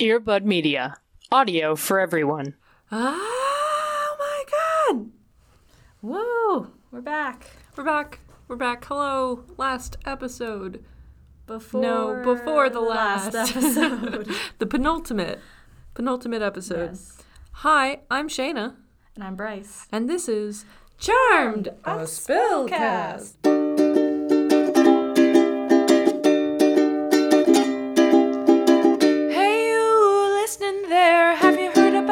Earbud 0.00 0.44
Media. 0.44 0.96
Audio 1.30 1.76
for 1.76 2.00
everyone. 2.00 2.54
Oh 2.90 4.16
my 4.18 4.44
god! 4.50 5.10
Woo! 6.02 6.72
We're 6.90 7.02
back. 7.02 7.44
We're 7.76 7.84
back. 7.84 8.20
We're 8.48 8.56
back. 8.56 8.84
Hello. 8.86 9.44
Last 9.58 9.98
episode. 10.06 10.82
Before 11.46 11.82
no, 11.82 12.22
before 12.24 12.70
the 12.70 12.80
last, 12.80 13.34
episode. 13.34 14.30
the 14.58 14.66
penultimate. 14.66 15.40
Penultimate 15.94 16.42
episode. 16.42 16.90
yes. 16.92 17.18
Hi, 17.52 18.00
I'm 18.10 18.28
Shayna, 18.28 18.76
And 19.16 19.24
I'm 19.24 19.36
Bryce. 19.36 19.86
and 19.92 20.08
this 20.08 20.28
is 20.28 20.64
Charmed, 20.98 21.68
a 21.84 21.98
a 21.98 22.06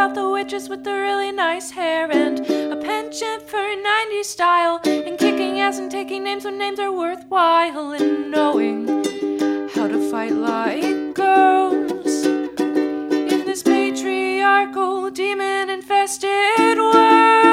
about 0.09 0.15
the 0.15 0.31
witches 0.31 0.71
with 0.71 0.85
the 0.85 0.93
really 0.93 1.31
nice 1.31 1.71
hair 1.71 2.11
and 2.11 2.41
a 2.41 2.77
penchant 2.77 3.43
for 3.43 3.59
90s 3.59 4.25
style 4.25 4.81
and 4.85 5.19
kicking 5.19 5.61
ass 5.61 5.79
and 5.79 5.91
taking 5.91 6.25
names 6.25 6.45
when 6.45 6.57
names 6.57 6.79
are 6.79 6.93
worthwhile 6.93 7.93
and 7.93 8.31
knowing 8.31 8.87
how 9.75 9.87
to 9.87 10.11
fight 10.11 10.33
like 10.33 11.15
girls 11.15 12.25
in 12.25 13.45
this 13.45 13.63
patriarchal, 13.63 15.11
demon 15.11 15.69
infested 15.69 16.79
world? 16.79 17.48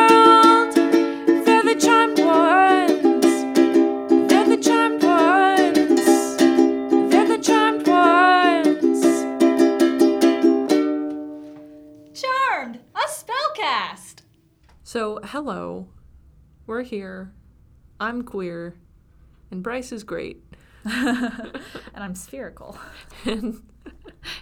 So, 14.96 15.20
hello. 15.26 15.90
We're 16.66 16.84
here. 16.84 17.34
I'm 18.00 18.24
queer. 18.24 18.76
And 19.52 19.62
Bryce 19.62 19.92
is 19.92 20.06
great. 20.06 20.42
And 20.86 21.52
I'm 21.94 22.16
spherical. 22.16 22.78
and, 23.26 23.62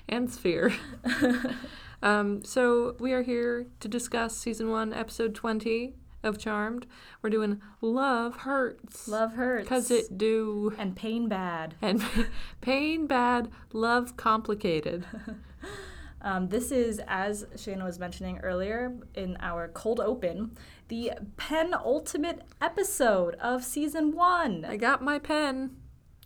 and 0.08 0.32
Sphere. 0.32 0.72
um, 2.04 2.46
so, 2.46 2.96
we 3.00 3.14
are 3.14 3.24
here 3.24 3.66
to 3.80 3.88
discuss 3.88 4.38
season 4.38 4.70
one, 4.70 4.94
episode 4.94 5.34
20 5.34 5.96
of 6.22 6.38
Charmed. 6.38 6.86
We're 7.24 7.32
doing 7.32 7.60
Love 7.82 8.38
Hurts. 8.42 9.08
Love 9.08 9.34
hurts. 9.34 9.64
Because 9.64 9.90
it 9.90 10.20
do. 10.20 10.76
And 10.78 10.96
pain 10.96 11.28
bad. 11.28 11.74
And 11.82 12.06
pain 12.62 13.08
bad, 13.08 13.50
love 13.72 14.18
complicated. 14.18 15.08
Um, 16.24 16.48
this 16.48 16.72
is, 16.72 17.02
as 17.08 17.46
Shayna 17.56 17.84
was 17.84 18.00
mentioning 18.00 18.40
earlier 18.40 18.96
in 19.14 19.36
our 19.42 19.68
cold 19.68 20.00
open, 20.00 20.58
the 20.88 21.12
penultimate 21.36 22.42
episode 22.62 23.36
of 23.36 23.64
season 23.64 24.16
one. 24.16 24.64
I 24.66 24.78
got 24.78 25.02
my 25.04 25.20
pen. 25.20 25.76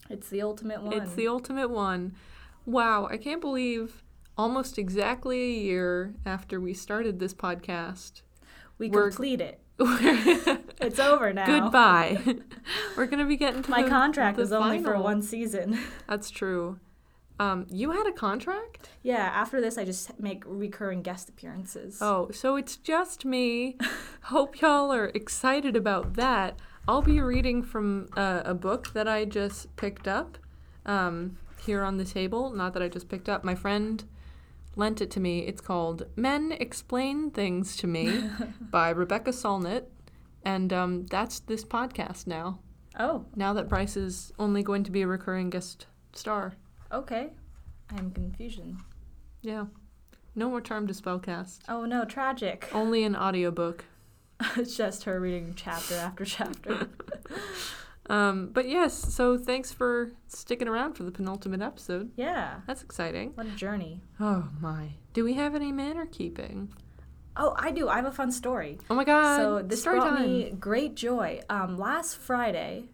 It's 0.10 0.30
the 0.30 0.42
ultimate 0.42 0.84
one. 0.84 0.94
It's 0.94 1.14
the 1.16 1.28
ultimate 1.28 1.70
one. 1.70 2.16
Wow, 2.66 3.08
I 3.10 3.18
can't 3.18 3.42
believe 3.42 4.04
almost 4.38 4.78
exactly 4.78 5.42
a 5.42 5.60
year 5.62 6.14
after 6.26 6.60
we 6.62 6.74
started 6.74 7.20
this 7.20 7.34
podcast. 7.34 8.22
we 8.78 8.90
we're- 8.90 9.10
complete 9.10 9.42
it. 9.42 9.60
It's 10.80 11.00
over 11.00 11.34
now. 11.34 11.46
Goodbye. 11.48 12.20
we're 12.98 13.08
gonna 13.08 13.26
be 13.26 13.36
getting 13.36 13.64
to 13.64 13.72
My 13.72 13.82
the- 13.82 13.90
contract 13.90 14.38
the 14.38 14.44
is 14.44 14.54
only 14.54 14.80
for 14.82 14.98
one 15.00 15.24
season. 15.24 15.80
That's 16.08 16.30
true. 16.30 16.80
Um, 17.40 17.68
you 17.70 17.92
had 17.92 18.08
a 18.08 18.12
contract? 18.12 18.90
yeah, 19.04 19.32
after 19.34 19.62
this, 19.62 19.78
I 19.78 19.86
just 19.86 20.20
make 20.20 20.44
recurring 20.46 21.02
guest 21.04 21.30
appearances. 21.30 22.00
Oh, 22.02 22.30
so 22.32 22.56
it's 22.56 22.78
just 22.78 23.26
me. 23.26 23.78
Hope 24.24 24.60
y'all 24.62 24.92
are 24.92 25.12
excited 25.14 25.76
about 25.76 26.16
that. 26.16 26.58
I'll 26.88 27.02
be 27.02 27.20
reading 27.22 27.64
from 27.64 28.08
uh, 28.16 28.42
a 28.46 28.54
book 28.54 28.94
that 28.94 29.08
I 29.08 29.26
just 29.26 29.76
picked 29.76 30.08
up 30.08 30.38
um, 30.86 31.38
here 31.66 31.84
on 31.84 31.98
the 31.98 32.06
table. 32.06 32.50
Not 32.50 32.74
that 32.74 32.82
I 32.82 32.88
just 32.88 33.10
picked 33.10 33.30
up. 33.30 33.44
My 33.44 33.56
friend 33.56 34.04
lent 34.76 35.02
it 35.02 35.12
to 35.12 35.20
me. 35.20 35.40
It's 35.40 35.62
called 35.62 36.08
Men 36.16 36.54
Explain 36.54 37.30
Things 37.32 37.76
to 37.78 37.88
Me 37.88 38.30
by 38.62 38.90
Rebecca 38.90 39.32
Solnit. 39.32 39.84
And 40.44 40.72
um, 40.72 41.06
that's 41.08 41.40
this 41.40 41.66
podcast 41.66 42.26
now. 42.26 42.60
Oh, 43.00 43.26
Now 43.36 43.54
that 43.54 43.68
Bryce 43.70 43.98
is 43.98 44.32
only 44.40 44.64
going 44.64 44.84
to 44.84 44.92
be 44.92 45.02
a 45.02 45.08
recurring 45.08 45.50
guest 45.50 45.88
star. 46.14 46.56
Okay. 46.92 47.30
I'm 47.90 48.12
confusion. 48.12 48.78
Yeah. 49.42 49.66
No 50.36 50.50
more 50.50 50.62
Charmed 50.62 50.88
to 50.90 50.94
Spellcast. 50.94 51.60
Oh 51.68 51.86
no, 51.86 52.06
tragic. 52.06 52.70
Only 52.74 53.04
an 53.04 53.16
audiobook. 53.16 53.86
it's 54.56 54.78
just 54.78 55.06
her 55.06 55.20
reading 55.20 55.54
chapter 55.56 55.96
after 55.96 56.26
chapter. 56.26 56.90
Um, 58.10 58.52
but 58.54 58.70
yes, 58.70 59.14
so 59.14 59.38
thanks 59.38 59.74
for 59.74 60.12
sticking 60.28 60.68
around 60.68 60.94
for 60.94 61.04
the 61.04 61.12
penultimate 61.12 61.62
episode. 61.62 62.12
yeah. 62.16 62.62
That's 62.66 62.82
exciting. 62.82 63.32
What 63.36 63.48
a 63.48 63.52
journey. 63.52 64.02
Oh 64.20 64.48
my. 64.62 64.92
Do 65.14 65.24
we 65.24 65.34
have 65.34 65.56
any 65.56 65.72
manner 65.72 66.06
keeping? 66.06 66.74
Oh, 67.36 67.54
I 67.58 67.72
do. 67.72 67.88
I 67.90 67.98
have 67.98 68.06
a 68.06 68.12
fun 68.12 68.32
story. 68.32 68.80
Oh 68.90 68.96
my 68.96 69.04
god. 69.04 69.38
so 69.38 69.62
this 69.62 69.82
story 69.82 70.00
brought 70.00 70.18
time. 70.18 70.26
me 70.26 70.52
great 70.58 70.96
joy. 70.96 71.42
Um, 71.50 71.78
last 71.78 72.18
Friday, 72.18 72.86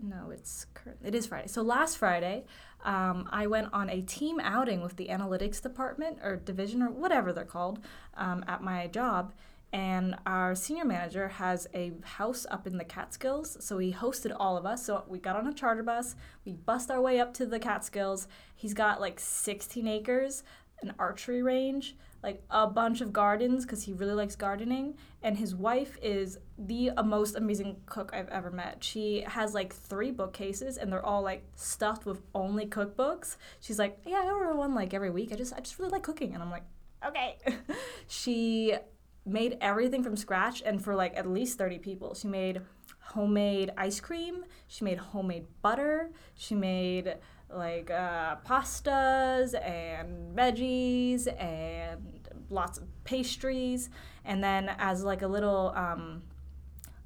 no, 0.00 0.30
it's 0.30 0.66
cur- 0.74 0.98
it 1.02 1.14
is 1.14 1.26
Friday. 1.26 1.48
So 1.48 1.62
last 1.62 1.96
Friday, 1.96 2.44
um, 2.84 3.28
I 3.30 3.46
went 3.46 3.68
on 3.72 3.88
a 3.88 4.02
team 4.02 4.40
outing 4.40 4.82
with 4.82 4.96
the 4.96 5.08
analytics 5.08 5.62
department 5.62 6.18
or 6.22 6.36
division 6.36 6.82
or 6.82 6.90
whatever 6.90 7.32
they're 7.32 7.44
called 7.44 7.78
um, 8.16 8.44
at 8.48 8.62
my 8.62 8.86
job. 8.88 9.32
And 9.72 10.16
our 10.26 10.54
senior 10.54 10.84
manager 10.84 11.28
has 11.28 11.66
a 11.72 11.92
house 12.02 12.44
up 12.50 12.66
in 12.66 12.76
the 12.76 12.84
Catskills, 12.84 13.56
so 13.64 13.78
he 13.78 13.92
hosted 13.92 14.36
all 14.38 14.58
of 14.58 14.66
us. 14.66 14.84
So 14.84 15.04
we 15.08 15.18
got 15.18 15.34
on 15.34 15.46
a 15.46 15.54
charter 15.54 15.82
bus, 15.82 16.14
we 16.44 16.52
bust 16.52 16.90
our 16.90 17.00
way 17.00 17.18
up 17.18 17.32
to 17.34 17.46
the 17.46 17.58
Catskills. 17.58 18.28
He's 18.54 18.74
got 18.74 19.00
like 19.00 19.18
16 19.18 19.88
acres, 19.88 20.42
an 20.82 20.92
archery 20.98 21.42
range, 21.42 21.96
like 22.22 22.42
a 22.50 22.66
bunch 22.66 23.00
of 23.00 23.12
gardens 23.12 23.64
because 23.64 23.82
he 23.82 23.92
really 23.92 24.14
likes 24.14 24.36
gardening. 24.36 24.94
And 25.22 25.36
his 25.36 25.54
wife 25.54 25.98
is 26.02 26.38
the 26.56 26.92
most 27.04 27.36
amazing 27.36 27.76
cook 27.86 28.10
I've 28.14 28.28
ever 28.28 28.50
met. 28.50 28.82
She 28.84 29.24
has 29.26 29.54
like 29.54 29.74
three 29.74 30.10
bookcases 30.10 30.78
and 30.78 30.92
they're 30.92 31.04
all 31.04 31.22
like 31.22 31.44
stuffed 31.54 32.06
with 32.06 32.22
only 32.34 32.66
cookbooks. 32.66 33.36
She's 33.60 33.78
like, 33.78 33.98
yeah, 34.06 34.22
I 34.24 34.30
order 34.30 34.54
one 34.54 34.74
like 34.74 34.94
every 34.94 35.10
week. 35.10 35.32
I 35.32 35.36
just 35.36 35.52
I 35.52 35.60
just 35.60 35.78
really 35.78 35.90
like 35.90 36.02
cooking, 36.02 36.34
and 36.34 36.42
I'm 36.42 36.50
like, 36.50 36.64
okay. 37.06 37.38
she 38.06 38.74
made 39.24 39.56
everything 39.60 40.02
from 40.02 40.16
scratch 40.16 40.62
and 40.64 40.82
for 40.82 40.94
like 40.94 41.16
at 41.16 41.26
least 41.26 41.58
30 41.58 41.78
people. 41.78 42.14
She 42.14 42.28
made 42.28 42.60
homemade 42.98 43.70
ice 43.76 44.00
cream, 44.00 44.44
she 44.66 44.84
made 44.84 44.98
homemade 44.98 45.46
butter, 45.60 46.10
she 46.34 46.54
made 46.54 47.16
like 47.54 47.90
uh, 47.90 48.36
pastas 48.46 49.54
and 49.54 50.36
veggies 50.36 51.26
and 51.40 52.00
lots 52.50 52.78
of 52.78 52.84
pastries. 53.04 53.90
And 54.24 54.42
then 54.42 54.70
as 54.78 55.04
like 55.04 55.22
a 55.22 55.26
little, 55.26 55.72
um, 55.74 56.22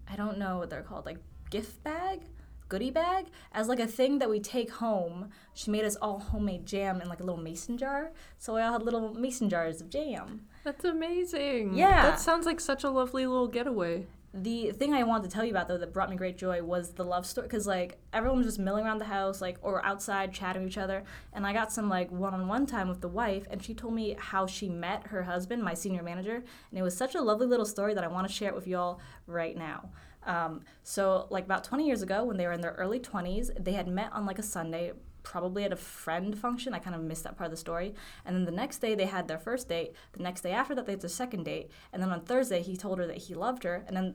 I 0.08 0.16
don't 0.16 0.38
know 0.38 0.58
what 0.58 0.70
they're 0.70 0.82
called, 0.82 1.06
like 1.06 1.18
gift 1.50 1.82
bag, 1.82 2.22
goodie 2.68 2.90
bag, 2.90 3.26
as 3.52 3.68
like 3.68 3.80
a 3.80 3.86
thing 3.86 4.18
that 4.18 4.28
we 4.28 4.40
take 4.40 4.70
home. 4.70 5.30
She 5.54 5.70
made 5.70 5.84
us 5.84 5.96
all 5.96 6.18
homemade 6.18 6.66
jam 6.66 7.00
in 7.00 7.08
like 7.08 7.20
a 7.20 7.24
little 7.24 7.40
mason 7.40 7.78
jar. 7.78 8.12
So 8.38 8.54
we 8.54 8.60
all 8.60 8.72
had 8.72 8.82
little 8.82 9.14
mason 9.14 9.48
jars 9.48 9.80
of 9.80 9.90
jam. 9.90 10.42
That's 10.64 10.84
amazing. 10.84 11.74
Yeah. 11.74 12.02
That 12.02 12.20
sounds 12.20 12.44
like 12.44 12.60
such 12.60 12.84
a 12.84 12.90
lovely 12.90 13.26
little 13.26 13.48
getaway. 13.48 14.06
The 14.38 14.72
thing 14.72 14.92
I 14.92 15.02
wanted 15.02 15.30
to 15.30 15.34
tell 15.34 15.46
you 15.46 15.50
about 15.50 15.66
though 15.66 15.78
that 15.78 15.94
brought 15.94 16.10
me 16.10 16.16
great 16.16 16.36
joy 16.36 16.62
was 16.62 16.90
the 16.90 17.04
love 17.04 17.24
story 17.24 17.46
because 17.46 17.66
like 17.66 17.96
everyone 18.12 18.38
was 18.38 18.46
just 18.46 18.58
milling 18.58 18.84
around 18.84 18.98
the 18.98 19.06
house 19.06 19.40
like 19.40 19.56
or 19.62 19.82
outside 19.82 20.34
chatting 20.34 20.62
with 20.62 20.72
each 20.72 20.78
other 20.78 21.04
and 21.32 21.46
I 21.46 21.54
got 21.54 21.72
some 21.72 21.88
like 21.88 22.10
one-on-one 22.10 22.66
time 22.66 22.90
with 22.90 23.00
the 23.00 23.08
wife 23.08 23.46
and 23.50 23.64
she 23.64 23.72
told 23.72 23.94
me 23.94 24.14
how 24.18 24.46
she 24.46 24.68
met 24.68 25.06
her 25.06 25.22
husband 25.22 25.62
my 25.62 25.72
senior 25.72 26.02
manager 26.02 26.34
and 26.34 26.78
it 26.78 26.82
was 26.82 26.94
such 26.94 27.14
a 27.14 27.22
lovely 27.22 27.46
little 27.46 27.64
story 27.64 27.94
that 27.94 28.04
I 28.04 28.08
want 28.08 28.28
to 28.28 28.32
share 28.32 28.50
it 28.50 28.54
with 28.54 28.66
y'all 28.66 29.00
right 29.26 29.56
now. 29.56 29.88
Um, 30.26 30.64
so 30.82 31.28
like 31.30 31.44
about 31.44 31.64
20 31.64 31.86
years 31.86 32.02
ago 32.02 32.24
when 32.24 32.36
they 32.36 32.46
were 32.46 32.52
in 32.52 32.60
their 32.60 32.72
early 32.72 33.00
20s 33.00 33.64
they 33.64 33.72
had 33.72 33.88
met 33.88 34.12
on 34.12 34.26
like 34.26 34.38
a 34.38 34.42
Sunday 34.42 34.92
probably 35.26 35.64
at 35.64 35.72
a 35.72 35.76
friend 35.76 36.38
function. 36.38 36.72
I 36.72 36.78
kind 36.78 36.94
of 36.94 37.02
missed 37.02 37.24
that 37.24 37.36
part 37.36 37.46
of 37.46 37.50
the 37.50 37.56
story. 37.56 37.94
And 38.24 38.36
then 38.36 38.44
the 38.44 38.52
next 38.52 38.78
day 38.78 38.94
they 38.94 39.06
had 39.06 39.26
their 39.26 39.40
first 39.40 39.68
date. 39.68 39.92
The 40.12 40.22
next 40.22 40.42
day 40.42 40.52
after 40.52 40.72
that 40.76 40.86
they 40.86 40.92
had 40.92 41.00
their 41.00 41.10
second 41.10 41.44
date. 41.44 41.68
And 41.92 42.00
then 42.00 42.10
on 42.10 42.20
Thursday 42.20 42.62
he 42.62 42.76
told 42.76 42.98
her 42.98 43.06
that 43.08 43.16
he 43.18 43.34
loved 43.34 43.64
her. 43.64 43.84
And 43.88 43.96
then 43.96 44.14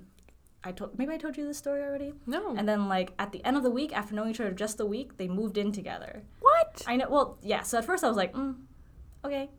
I 0.64 0.72
told 0.72 0.98
maybe 0.98 1.14
I 1.14 1.18
told 1.18 1.36
you 1.36 1.46
this 1.46 1.58
story 1.58 1.82
already. 1.82 2.14
No. 2.26 2.56
And 2.56 2.68
then 2.68 2.88
like 2.88 3.12
at 3.20 3.34
the 3.34 3.44
end 3.44 3.58
of 3.58 3.64
the 3.64 3.70
week, 3.70 3.92
after 3.94 4.16
knowing 4.16 4.30
each 4.30 4.40
other 4.40 4.52
just 4.52 4.80
a 4.80 4.86
week, 4.86 5.18
they 5.18 5.28
moved 5.28 5.58
in 5.58 5.74
together. 5.74 6.24
what? 6.40 6.82
I 6.88 6.96
know. 6.96 7.10
Well, 7.10 7.38
yeah. 7.44 7.64
So 7.64 7.78
at 7.78 7.84
first 7.86 8.06
I 8.06 8.08
was 8.08 8.16
like, 8.18 8.34
mm, 8.34 8.56
okay, 9.26 9.50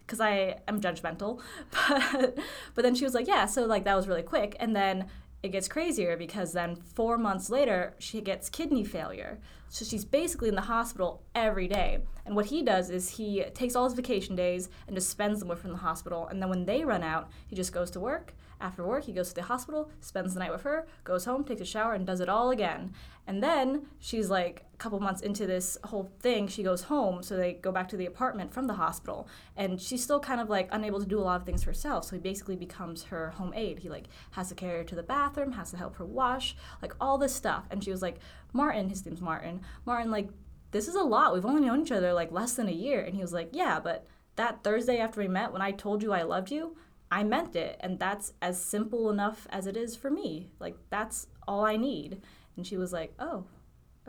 because 0.00 0.20
I 0.20 0.56
am 0.66 0.80
judgmental. 0.80 1.40
But 1.90 2.38
but 2.74 2.82
then 2.82 2.94
she 2.94 3.04
was 3.04 3.12
like, 3.12 3.28
yeah. 3.28 3.44
So 3.44 3.66
like 3.66 3.84
that 3.84 3.96
was 3.96 4.08
really 4.08 4.22
quick. 4.22 4.56
And 4.58 4.74
then 4.74 5.08
it 5.42 5.50
gets 5.50 5.68
crazier 5.68 6.16
because 6.16 6.52
then 6.52 6.76
four 6.76 7.18
months 7.18 7.50
later, 7.50 7.94
she 7.98 8.20
gets 8.20 8.48
kidney 8.48 8.84
failure. 8.84 9.38
So 9.68 9.84
she's 9.84 10.04
basically 10.04 10.48
in 10.48 10.54
the 10.54 10.60
hospital 10.60 11.22
every 11.34 11.66
day. 11.66 12.00
And 12.26 12.36
what 12.36 12.46
he 12.46 12.62
does 12.62 12.90
is 12.90 13.08
he 13.08 13.42
takes 13.54 13.74
all 13.74 13.84
his 13.84 13.94
vacation 13.94 14.36
days 14.36 14.68
and 14.86 14.94
just 14.94 15.08
spends 15.08 15.40
them 15.40 15.48
with 15.48 15.62
her 15.62 15.68
in 15.68 15.72
the 15.72 15.78
hospital. 15.80 16.28
And 16.28 16.40
then 16.40 16.50
when 16.50 16.66
they 16.66 16.84
run 16.84 17.02
out, 17.02 17.30
he 17.46 17.56
just 17.56 17.72
goes 17.72 17.90
to 17.92 18.00
work. 18.00 18.34
After 18.62 18.84
work, 18.84 19.04
he 19.04 19.12
goes 19.12 19.30
to 19.30 19.34
the 19.34 19.42
hospital, 19.42 19.90
spends 20.00 20.34
the 20.34 20.40
night 20.40 20.52
with 20.52 20.62
her, 20.62 20.86
goes 21.02 21.24
home, 21.24 21.42
takes 21.42 21.60
a 21.60 21.64
shower, 21.64 21.94
and 21.94 22.06
does 22.06 22.20
it 22.20 22.28
all 22.28 22.50
again. 22.50 22.94
And 23.26 23.42
then 23.42 23.86
she's 23.98 24.30
like 24.30 24.64
a 24.72 24.76
couple 24.76 25.00
months 25.00 25.20
into 25.20 25.46
this 25.46 25.76
whole 25.84 26.12
thing, 26.20 26.46
she 26.46 26.62
goes 26.62 26.84
home. 26.84 27.24
So 27.24 27.36
they 27.36 27.54
go 27.54 27.72
back 27.72 27.88
to 27.88 27.96
the 27.96 28.06
apartment 28.06 28.54
from 28.54 28.68
the 28.68 28.74
hospital. 28.74 29.26
And 29.56 29.80
she's 29.80 30.02
still 30.02 30.20
kind 30.20 30.40
of 30.40 30.48
like 30.48 30.68
unable 30.70 31.00
to 31.00 31.06
do 31.06 31.18
a 31.18 31.22
lot 31.22 31.40
of 31.40 31.44
things 31.44 31.64
herself. 31.64 32.04
So 32.04 32.14
he 32.14 32.22
basically 32.22 32.54
becomes 32.54 33.04
her 33.04 33.30
home 33.30 33.52
aide. 33.54 33.80
He 33.80 33.88
like 33.88 34.06
has 34.30 34.48
to 34.50 34.54
carry 34.54 34.78
her 34.78 34.84
to 34.84 34.94
the 34.94 35.02
bathroom, 35.02 35.52
has 35.52 35.72
to 35.72 35.76
help 35.76 35.96
her 35.96 36.04
wash, 36.04 36.56
like 36.80 36.94
all 37.00 37.18
this 37.18 37.34
stuff. 37.34 37.66
And 37.70 37.82
she 37.82 37.90
was 37.90 38.00
like, 38.00 38.20
Martin, 38.52 38.88
his 38.90 39.04
name's 39.04 39.20
Martin, 39.20 39.62
Martin, 39.84 40.10
like, 40.10 40.28
this 40.70 40.88
is 40.88 40.94
a 40.94 41.02
lot. 41.02 41.34
We've 41.34 41.44
only 41.44 41.66
known 41.66 41.82
each 41.82 41.92
other 41.92 42.12
like 42.12 42.30
less 42.30 42.54
than 42.54 42.68
a 42.68 42.72
year. 42.72 43.02
And 43.02 43.14
he 43.14 43.20
was 43.20 43.32
like, 43.32 43.50
yeah, 43.52 43.80
but 43.80 44.06
that 44.36 44.62
Thursday 44.64 44.98
after 44.98 45.20
we 45.20 45.28
met, 45.28 45.52
when 45.52 45.60
I 45.62 45.72
told 45.72 46.02
you 46.02 46.12
I 46.12 46.22
loved 46.22 46.50
you, 46.50 46.76
I 47.12 47.24
meant 47.24 47.54
it. 47.54 47.76
And 47.80 47.98
that's 47.98 48.32
as 48.40 48.58
simple 48.58 49.10
enough 49.10 49.46
as 49.50 49.66
it 49.66 49.76
is 49.76 49.94
for 49.94 50.10
me. 50.10 50.48
Like, 50.58 50.76
that's 50.88 51.26
all 51.46 51.62
I 51.62 51.76
need. 51.76 52.22
And 52.56 52.66
she 52.66 52.78
was 52.78 52.90
like, 52.90 53.12
oh, 53.18 53.44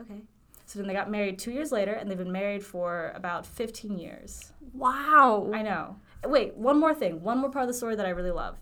okay. 0.00 0.22
So 0.64 0.78
then 0.78 0.88
they 0.88 0.94
got 0.94 1.10
married 1.10 1.38
two 1.38 1.50
years 1.50 1.70
later, 1.70 1.92
and 1.92 2.10
they've 2.10 2.16
been 2.16 2.32
married 2.32 2.64
for 2.64 3.12
about 3.14 3.44
15 3.44 3.98
years. 3.98 4.52
Wow. 4.72 5.50
I 5.52 5.60
know. 5.60 5.96
Wait, 6.24 6.56
one 6.56 6.80
more 6.80 6.94
thing. 6.94 7.22
One 7.22 7.36
more 7.38 7.50
part 7.50 7.64
of 7.64 7.68
the 7.68 7.74
story 7.74 7.94
that 7.94 8.06
I 8.06 8.10
really 8.10 8.30
love. 8.30 8.56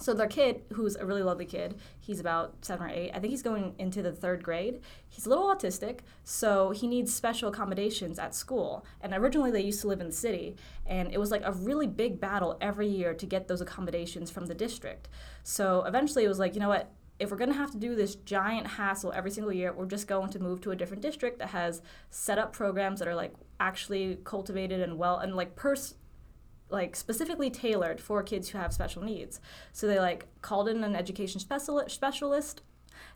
So 0.00 0.14
their 0.14 0.26
kid, 0.26 0.62
who's 0.72 0.96
a 0.96 1.04
really 1.04 1.22
lovely 1.22 1.44
kid, 1.44 1.78
he's 2.00 2.20
about 2.20 2.64
seven 2.64 2.86
or 2.86 2.90
eight. 2.90 3.10
I 3.12 3.18
think 3.18 3.32
he's 3.32 3.42
going 3.42 3.74
into 3.78 4.00
the 4.00 4.12
third 4.12 4.42
grade. 4.42 4.80
He's 5.08 5.26
a 5.26 5.28
little 5.28 5.54
autistic, 5.54 6.00
so 6.24 6.70
he 6.70 6.86
needs 6.86 7.14
special 7.14 7.50
accommodations 7.50 8.18
at 8.18 8.34
school. 8.34 8.86
And 9.02 9.12
originally 9.12 9.50
they 9.50 9.60
used 9.60 9.82
to 9.82 9.88
live 9.88 10.00
in 10.00 10.06
the 10.06 10.12
city, 10.12 10.56
and 10.86 11.12
it 11.12 11.18
was 11.18 11.30
like 11.30 11.42
a 11.44 11.52
really 11.52 11.86
big 11.86 12.18
battle 12.18 12.56
every 12.62 12.88
year 12.88 13.12
to 13.12 13.26
get 13.26 13.46
those 13.46 13.60
accommodations 13.60 14.30
from 14.30 14.46
the 14.46 14.54
district. 14.54 15.10
So 15.42 15.84
eventually 15.84 16.24
it 16.24 16.28
was 16.28 16.38
like, 16.38 16.54
you 16.54 16.60
know 16.60 16.70
what? 16.70 16.90
If 17.18 17.30
we're 17.30 17.36
going 17.36 17.52
to 17.52 17.58
have 17.58 17.72
to 17.72 17.78
do 17.78 17.94
this 17.94 18.14
giant 18.14 18.66
hassle 18.66 19.12
every 19.14 19.30
single 19.30 19.52
year, 19.52 19.74
we're 19.74 19.84
just 19.84 20.06
going 20.08 20.30
to 20.30 20.38
move 20.38 20.62
to 20.62 20.70
a 20.70 20.76
different 20.76 21.02
district 21.02 21.38
that 21.40 21.48
has 21.48 21.82
set 22.08 22.38
up 22.38 22.54
programs 22.54 23.00
that 23.00 23.08
are 23.08 23.14
like 23.14 23.34
actually 23.60 24.18
cultivated 24.24 24.80
and 24.80 24.96
well 24.96 25.18
and 25.18 25.36
like 25.36 25.54
pers- 25.54 25.96
like 26.70 26.96
specifically 26.96 27.50
tailored 27.50 28.00
for 28.00 28.22
kids 28.22 28.48
who 28.48 28.58
have 28.58 28.72
special 28.72 29.02
needs. 29.02 29.40
So 29.72 29.86
they 29.86 29.98
like 29.98 30.26
called 30.42 30.68
in 30.68 30.84
an 30.84 30.96
education 30.96 31.40
special- 31.40 31.82
specialist. 31.88 32.62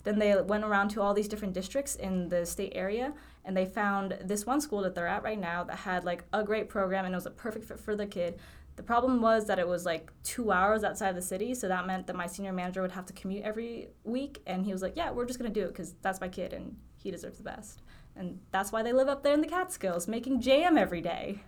Then 0.05 0.19
they 0.19 0.41
went 0.41 0.65
around 0.65 0.89
to 0.91 1.03
all 1.03 1.15
these 1.15 1.29
different 1.29 1.55
districts 1.55 1.95
in 1.95 2.29
the 2.29 2.47
state 2.47 2.73
area 2.75 3.15
and 3.45 3.57
they 3.57 3.67
found 3.67 4.19
this 4.23 4.47
one 4.47 4.61
school 4.61 4.83
that 4.83 4.95
they're 4.95 5.07
at 5.07 5.23
right 5.23 5.39
now 5.39 5.65
that 5.65 5.77
had 5.77 6.05
like 6.05 6.25
a 6.33 6.43
great 6.43 6.69
program 6.69 7.05
and 7.05 7.15
it 7.15 7.17
was 7.17 7.27
a 7.27 7.31
perfect 7.31 7.67
fit 7.67 7.79
for 7.79 7.95
the 7.95 8.07
kid. 8.07 8.39
The 8.77 8.83
problem 8.83 9.21
was 9.21 9.47
that 9.47 9.59
it 9.59 9.69
was 9.69 9.85
like 9.85 10.11
two 10.25 10.51
hours 10.51 10.83
outside 10.83 11.11
of 11.11 11.15
the 11.15 11.23
city, 11.23 11.55
so 11.55 11.69
that 11.69 11.87
meant 11.87 12.09
that 12.09 12.17
my 12.17 12.27
senior 12.27 12.53
manager 12.53 12.83
would 12.83 12.91
have 12.91 13.07
to 13.07 13.13
commute 13.13 13.45
every 13.45 13.91
week. 14.03 14.43
And 14.47 14.67
he 14.67 14.73
was 14.73 14.83
like, 14.83 14.97
"Yeah, 14.97 15.13
we're 15.13 15.27
just 15.27 15.39
gonna 15.39 15.51
do 15.51 15.63
it 15.63 15.69
because 15.69 15.95
that's 16.03 16.21
my 16.21 16.29
kid 16.29 16.53
and 16.53 16.77
he 16.97 17.11
deserves 17.13 17.39
the 17.39 17.45
best." 17.45 17.83
And 18.17 18.41
that's 18.51 18.73
why 18.73 18.83
they 18.83 18.93
live 18.93 19.09
up 19.09 19.23
there 19.23 19.35
in 19.35 19.43
the 19.43 19.47
Catskills, 19.47 20.09
making 20.09 20.41
jam 20.41 20.77
every 20.77 21.01
day. 21.01 21.43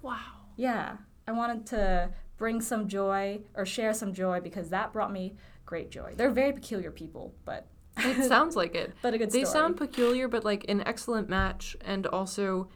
Wow. 0.00 0.18
Yeah, 0.56 0.96
I 1.32 1.34
wanted 1.36 1.66
to 1.68 2.10
bring 2.36 2.60
some 2.60 2.88
joy 2.88 3.40
or 3.54 3.64
share 3.64 3.94
some 3.94 4.12
joy 4.12 4.40
because 4.40 4.68
that 4.70 4.92
brought 4.92 5.10
me 5.12 5.34
great 5.64 5.90
joy. 5.90 6.12
They're 6.16 6.30
very 6.30 6.52
peculiar 6.52 6.90
people, 6.90 7.34
but 7.44 7.66
It 7.96 8.24
sounds 8.28 8.54
like 8.56 8.74
it. 8.74 8.92
but 9.00 9.14
a 9.14 9.18
good 9.18 9.30
They 9.30 9.44
story. 9.44 9.52
sound 9.60 9.76
peculiar, 9.78 10.28
but 10.28 10.44
like 10.44 10.66
an 10.68 10.82
excellent 10.86 11.28
match, 11.30 11.74
and 11.84 12.06
also 12.06 12.68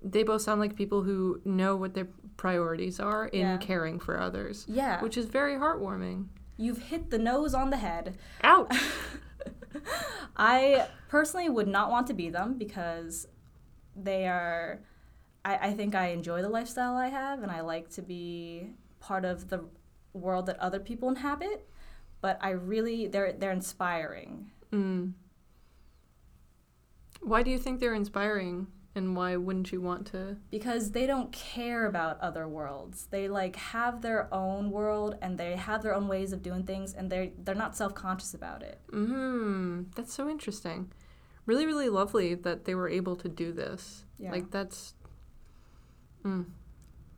they 0.00 0.22
both 0.22 0.42
sound 0.42 0.60
like 0.60 0.76
people 0.76 1.02
who 1.02 1.40
know 1.44 1.74
what 1.74 1.94
their 1.94 2.06
priorities 2.36 3.00
are 3.00 3.26
in 3.26 3.40
Yeah. 3.40 3.56
caring 3.56 3.98
for 3.98 4.20
others, 4.20 4.64
yeah. 4.68 5.02
which 5.02 5.16
is 5.16 5.26
very 5.26 5.54
heartwarming. 5.54 6.26
You've 6.56 6.82
hit 6.82 7.10
the 7.10 7.18
nose 7.18 7.52
on 7.54 7.70
the 7.70 7.76
head. 7.78 8.16
Ouch! 8.44 8.72
I 10.36 10.86
personally 11.08 11.48
would 11.48 11.68
not 11.68 11.90
want 11.90 12.06
to 12.08 12.14
be 12.14 12.28
them 12.30 12.58
because 12.58 13.26
they 13.96 14.26
are. 14.28 14.80
I, 15.44 15.68
I 15.68 15.72
think 15.72 15.94
I 15.94 16.08
enjoy 16.08 16.42
the 16.42 16.48
lifestyle 16.48 16.96
I 16.96 17.08
have, 17.08 17.42
and 17.42 17.50
I 17.50 17.60
like 17.60 17.90
to 17.90 18.02
be 18.02 18.70
part 19.00 19.24
of 19.24 19.48
the 19.48 19.64
world 20.12 20.46
that 20.46 20.58
other 20.58 20.80
people 20.80 21.08
inhabit. 21.08 21.68
But 22.20 22.38
I 22.40 22.50
really, 22.50 23.06
they're 23.06 23.32
they're 23.32 23.52
inspiring. 23.52 24.50
mm. 24.72 25.12
Why 27.20 27.42
do 27.42 27.50
you 27.50 27.58
think 27.58 27.80
they're 27.80 27.94
inspiring, 27.94 28.68
and 28.94 29.16
why 29.16 29.36
wouldn't 29.36 29.72
you 29.72 29.80
want 29.80 30.06
to? 30.08 30.36
because 30.50 30.92
they 30.92 31.06
don't 31.06 31.32
care 31.32 31.86
about 31.86 32.20
other 32.20 32.46
worlds. 32.48 33.06
They 33.10 33.28
like 33.28 33.56
have 33.56 34.02
their 34.02 34.32
own 34.32 34.70
world 34.70 35.16
and 35.20 35.36
they 35.38 35.56
have 35.56 35.82
their 35.82 35.94
own 35.94 36.08
ways 36.08 36.32
of 36.32 36.42
doing 36.42 36.64
things 36.64 36.94
and 36.94 37.10
they're 37.10 37.30
they're 37.44 37.54
not 37.54 37.76
self-conscious 37.76 38.34
about 38.34 38.62
it. 38.62 38.80
Mm, 38.92 39.86
that's 39.94 40.12
so 40.14 40.28
interesting. 40.28 40.92
Really, 41.46 41.66
really 41.66 41.88
lovely 41.88 42.34
that 42.34 42.64
they 42.66 42.74
were 42.74 42.88
able 42.88 43.16
to 43.16 43.28
do 43.28 43.52
this. 43.52 44.04
Yeah. 44.18 44.32
Like 44.32 44.50
that's. 44.50 44.94
Mm. 46.28 46.46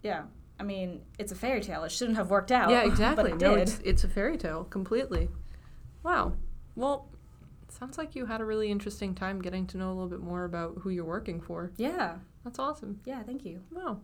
Yeah. 0.03 0.23
I 0.59 0.63
mean, 0.63 1.01
it's 1.19 1.33
a 1.33 1.35
fairy 1.35 1.61
tale. 1.61 1.85
It 1.85 1.93
shouldn't 1.93 2.17
have 2.17 2.31
worked 2.31 2.53
out. 2.53 2.71
Yeah, 2.75 2.85
exactly. 2.85 3.31
But 3.31 3.33
it 3.33 3.41
no, 3.41 3.57
did. 3.57 3.63
it's 3.63 3.81
it's 3.85 4.05
a 4.05 4.09
fairy 4.09 4.37
tale 4.37 4.65
completely. 4.65 5.29
Wow. 6.03 6.35
Well, 6.77 7.09
sounds 7.69 7.99
like 7.99 8.15
you 8.15 8.27
had 8.27 8.41
a 8.41 8.45
really 8.45 8.71
interesting 8.71 9.15
time 9.15 9.41
getting 9.41 9.67
to 9.69 9.79
know 9.79 9.89
a 9.89 9.95
little 9.95 10.09
bit 10.09 10.21
more 10.21 10.45
about 10.45 10.79
who 10.83 10.91
you're 10.91 11.05
working 11.05 11.41
for. 11.41 11.73
Yeah. 11.77 12.17
That's 12.45 12.59
awesome. 12.59 13.01
Yeah, 13.05 13.23
thank 13.23 13.45
you. 13.45 13.61
Wow. 13.71 14.01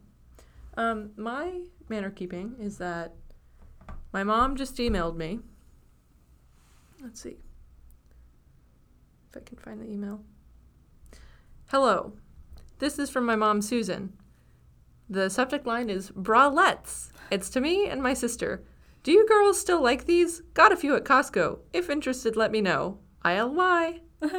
Um, 0.77 1.11
my 1.17 1.61
manner 1.89 2.11
keeping 2.11 2.57
is 2.61 2.79
that 2.79 3.15
my 4.13 4.25
mom 4.25 4.57
just 4.57 4.77
emailed 4.77 5.17
me. 5.17 5.41
Let's 7.03 7.21
see 7.21 7.37
if 9.31 9.37
I 9.37 9.41
can 9.41 9.59
find 9.59 9.81
the 9.81 9.91
email. 9.91 10.23
Hello. 11.67 12.13
This 12.79 12.99
is 12.99 13.11
from 13.11 13.25
my 13.27 13.37
mom, 13.37 13.63
Susan. 13.63 14.13
The 15.09 15.31
subject 15.31 15.67
line 15.67 15.89
is 15.89 16.11
bralettes. 16.11 17.11
It's 17.31 17.49
to 17.51 17.61
me 17.61 17.89
and 17.89 18.03
my 18.03 18.15
sister. 18.15 18.65
Do 19.03 19.13
you 19.13 19.27
girls 19.29 19.61
still 19.61 19.83
like 19.83 20.07
these? 20.07 20.41
Got 20.55 20.73
a 20.73 20.77
few 20.77 20.97
at 20.97 21.05
Costco. 21.05 21.61
If 21.73 21.89
interested, 21.89 22.37
let 22.37 22.51
me 22.51 22.61
know. 22.61 22.99
ILY. 23.25 24.03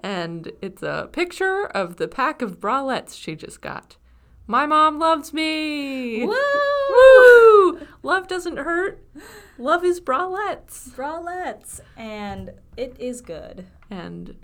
and 0.00 0.50
it's 0.60 0.82
a 0.82 1.08
picture 1.12 1.66
of 1.66 1.96
the 1.96 2.08
pack 2.08 2.42
of 2.42 2.58
bralettes 2.58 3.16
she 3.16 3.36
just 3.36 3.60
got. 3.60 3.96
My 4.46 4.66
mom 4.66 4.98
loves 4.98 5.32
me. 5.32 6.26
Woo! 6.26 6.34
Woo! 6.90 7.86
Love 8.02 8.28
doesn't 8.28 8.58
hurt. 8.58 9.02
Love 9.58 9.84
is 9.84 10.00
bralettes. 10.00 10.90
Bralettes. 10.90 11.80
And 11.96 12.50
it 12.76 12.96
is 12.98 13.20
good. 13.20 13.66
And 13.90 14.36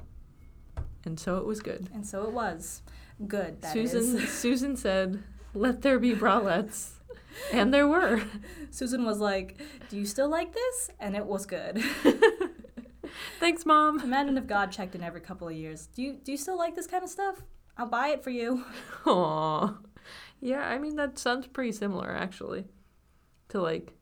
and 1.04 1.18
so 1.18 1.38
it 1.38 1.44
was 1.44 1.60
good. 1.60 1.88
And 1.92 2.06
so 2.06 2.24
it 2.24 2.32
was. 2.32 2.82
Good. 3.26 3.60
That 3.62 3.72
Susan 3.72 4.16
is. 4.16 4.32
Susan 4.32 4.76
said, 4.76 5.22
"Let 5.54 5.82
there 5.82 5.98
be 5.98 6.14
bralettes." 6.14 6.92
And 7.52 7.72
there 7.72 7.86
were. 7.88 8.22
Susan 8.70 9.04
was 9.04 9.18
like, 9.18 9.56
Do 9.88 9.96
you 9.96 10.04
still 10.04 10.28
like 10.28 10.52
this? 10.52 10.90
And 10.98 11.16
it 11.16 11.24
was 11.24 11.46
good. 11.46 11.82
Thanks, 13.40 13.64
mom. 13.64 14.00
Imagine 14.00 14.36
if 14.36 14.46
God 14.46 14.70
checked 14.72 14.94
in 14.94 15.02
every 15.02 15.20
couple 15.20 15.48
of 15.48 15.54
years. 15.54 15.86
Do 15.86 16.02
you 16.02 16.14
do 16.22 16.32
you 16.32 16.38
still 16.38 16.58
like 16.58 16.74
this 16.76 16.86
kind 16.86 17.02
of 17.04 17.08
stuff? 17.10 17.42
I'll 17.76 17.86
buy 17.86 18.08
it 18.08 18.22
for 18.22 18.30
you. 18.30 18.64
Aw. 19.06 19.74
Yeah, 20.40 20.62
I 20.68 20.78
mean 20.78 20.96
that 20.96 21.18
sounds 21.18 21.46
pretty 21.46 21.72
similar 21.72 22.10
actually. 22.14 22.64
To 23.50 23.60
like 23.60 23.94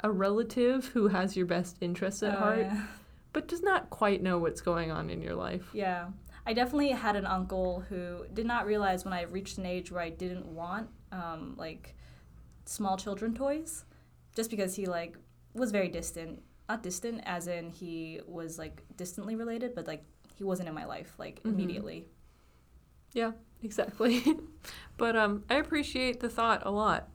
a 0.00 0.10
relative 0.10 0.86
who 0.88 1.08
has 1.08 1.36
your 1.36 1.46
best 1.46 1.76
interests 1.80 2.22
at 2.22 2.34
Oh, 2.34 2.38
heart, 2.38 2.58
yeah. 2.60 2.86
but 3.32 3.46
does 3.48 3.62
not 3.62 3.90
quite 3.90 4.22
know 4.22 4.38
what's 4.38 4.60
going 4.60 4.90
on 4.90 5.10
in 5.10 5.22
your 5.22 5.34
life. 5.34 5.68
Yeah. 5.72 6.08
I 6.44 6.52
definitely 6.52 6.90
had 6.90 7.14
an 7.16 7.26
uncle 7.26 7.80
who 7.88 8.26
did 8.32 8.46
not 8.46 8.66
realize 8.66 9.04
when 9.04 9.14
I 9.14 9.22
reached 9.22 9.58
an 9.58 9.66
age 9.66 9.92
where 9.92 10.02
I 10.02 10.10
didn't 10.10 10.46
want 10.46 10.88
um, 11.12 11.54
like 11.56 11.94
small 12.64 12.96
children 12.96 13.34
toys, 13.34 13.84
just 14.34 14.50
because 14.50 14.74
he 14.74 14.86
like 14.86 15.16
was 15.54 15.70
very 15.70 15.88
distant. 15.88 16.42
Not 16.68 16.82
distant, 16.82 17.20
as 17.26 17.48
in 17.48 17.70
he 17.70 18.20
was 18.26 18.58
like 18.58 18.82
distantly 18.96 19.36
related, 19.36 19.74
but 19.74 19.86
like 19.86 20.02
he 20.36 20.42
wasn't 20.44 20.68
in 20.68 20.74
my 20.74 20.84
life 20.86 21.14
like 21.18 21.42
Mhm. 21.42 21.50
immediately. 21.52 22.06
Yeah, 23.12 23.32
exactly. 23.62 24.24
but 24.96 25.14
um 25.16 25.44
I 25.50 25.56
appreciate 25.56 26.20
the 26.20 26.28
thought 26.30 26.62
a 26.64 26.70
lot 26.70 27.08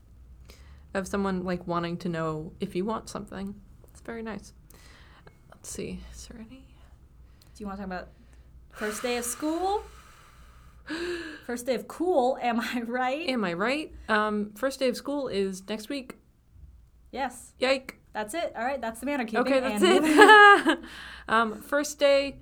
of 0.93 1.07
someone 1.07 1.43
like 1.43 1.67
wanting 1.67 1.97
to 1.97 2.09
know 2.09 2.53
if 2.59 2.75
you 2.75 2.85
want 2.85 3.09
something. 3.09 3.55
It's 3.91 4.01
very 4.01 4.21
nice. 4.21 4.53
Let's 5.51 5.69
see. 5.69 5.99
Is 6.13 6.27
there 6.27 6.39
any 6.39 6.63
Do 7.55 7.63
you 7.63 7.65
want 7.65 7.79
to 7.79 7.83
talk 7.85 7.91
about 7.91 8.09
first 8.77 9.01
day 9.01 9.17
of 9.17 9.25
school? 9.25 9.83
First 11.45 11.65
day 11.65 11.75
of 11.75 11.87
cool, 11.87 12.37
am 12.41 12.59
I 12.61 12.81
right? 12.85 13.27
Am 13.27 13.43
I 13.43 13.53
right? 13.53 13.91
Um 14.07 14.51
first 14.55 14.79
day 14.79 14.87
of 14.89 14.95
school 14.95 15.27
is 15.27 15.67
next 15.67 15.89
week. 15.89 16.15
yes. 17.11 17.53
Yike. 17.59 17.99
That's 18.13 18.33
it. 18.33 18.51
All 18.55 18.63
right, 18.65 18.81
that's 18.81 18.99
the 18.99 19.05
manner 19.05 19.25
keeping. 19.25 19.41
Okay, 19.41 19.59
that's 19.59 19.83
it. 19.83 20.79
um, 21.27 21.61
first 21.61 21.99
day, 21.99 22.37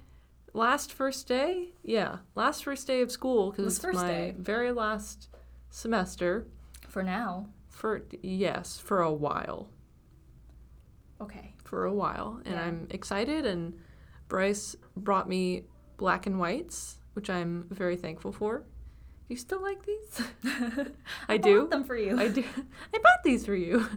last 0.53 0.93
first 0.93 1.27
day, 1.27 1.73
yeah, 1.83 2.19
last 2.33 2.63
first 2.63 2.87
day 2.87 3.01
of 3.01 3.11
school 3.11 3.51
because 3.51 3.75
it's 3.83 3.93
my 3.93 4.07
day. 4.07 4.35
very 4.37 4.71
last 4.71 5.27
semester. 5.69 6.47
For 6.87 7.03
now. 7.03 7.49
For 7.67 8.03
yes, 8.21 8.79
for 8.79 9.01
a 9.01 9.11
while, 9.11 9.67
Okay. 11.19 11.55
for 11.65 11.83
a 11.83 11.93
while, 11.93 12.39
and 12.45 12.55
Yeah. 12.55 12.63
I'm 12.63 12.87
excited. 12.89 13.45
And 13.45 13.73
Bryce 14.29 14.77
brought 14.95 15.27
me 15.27 15.63
black 15.97 16.25
and 16.25 16.39
whites, 16.39 16.97
which 17.13 17.29
I'm 17.29 17.67
very 17.69 17.95
thankful 17.97 18.31
for. 18.31 18.59
Do 18.59 19.33
you 19.33 19.37
still 19.37 19.61
like 19.61 19.85
these? 19.85 20.21
I, 21.27 21.37
do. 21.37 21.61
bought 21.61 21.71
them 21.71 21.83
for 21.83 21.95
you. 21.95 22.19
I 22.19 22.27
do. 22.27 22.43
I 22.93 22.97
bought 22.99 23.23
these 23.23 23.45
for 23.45 23.55
you, 23.55 23.87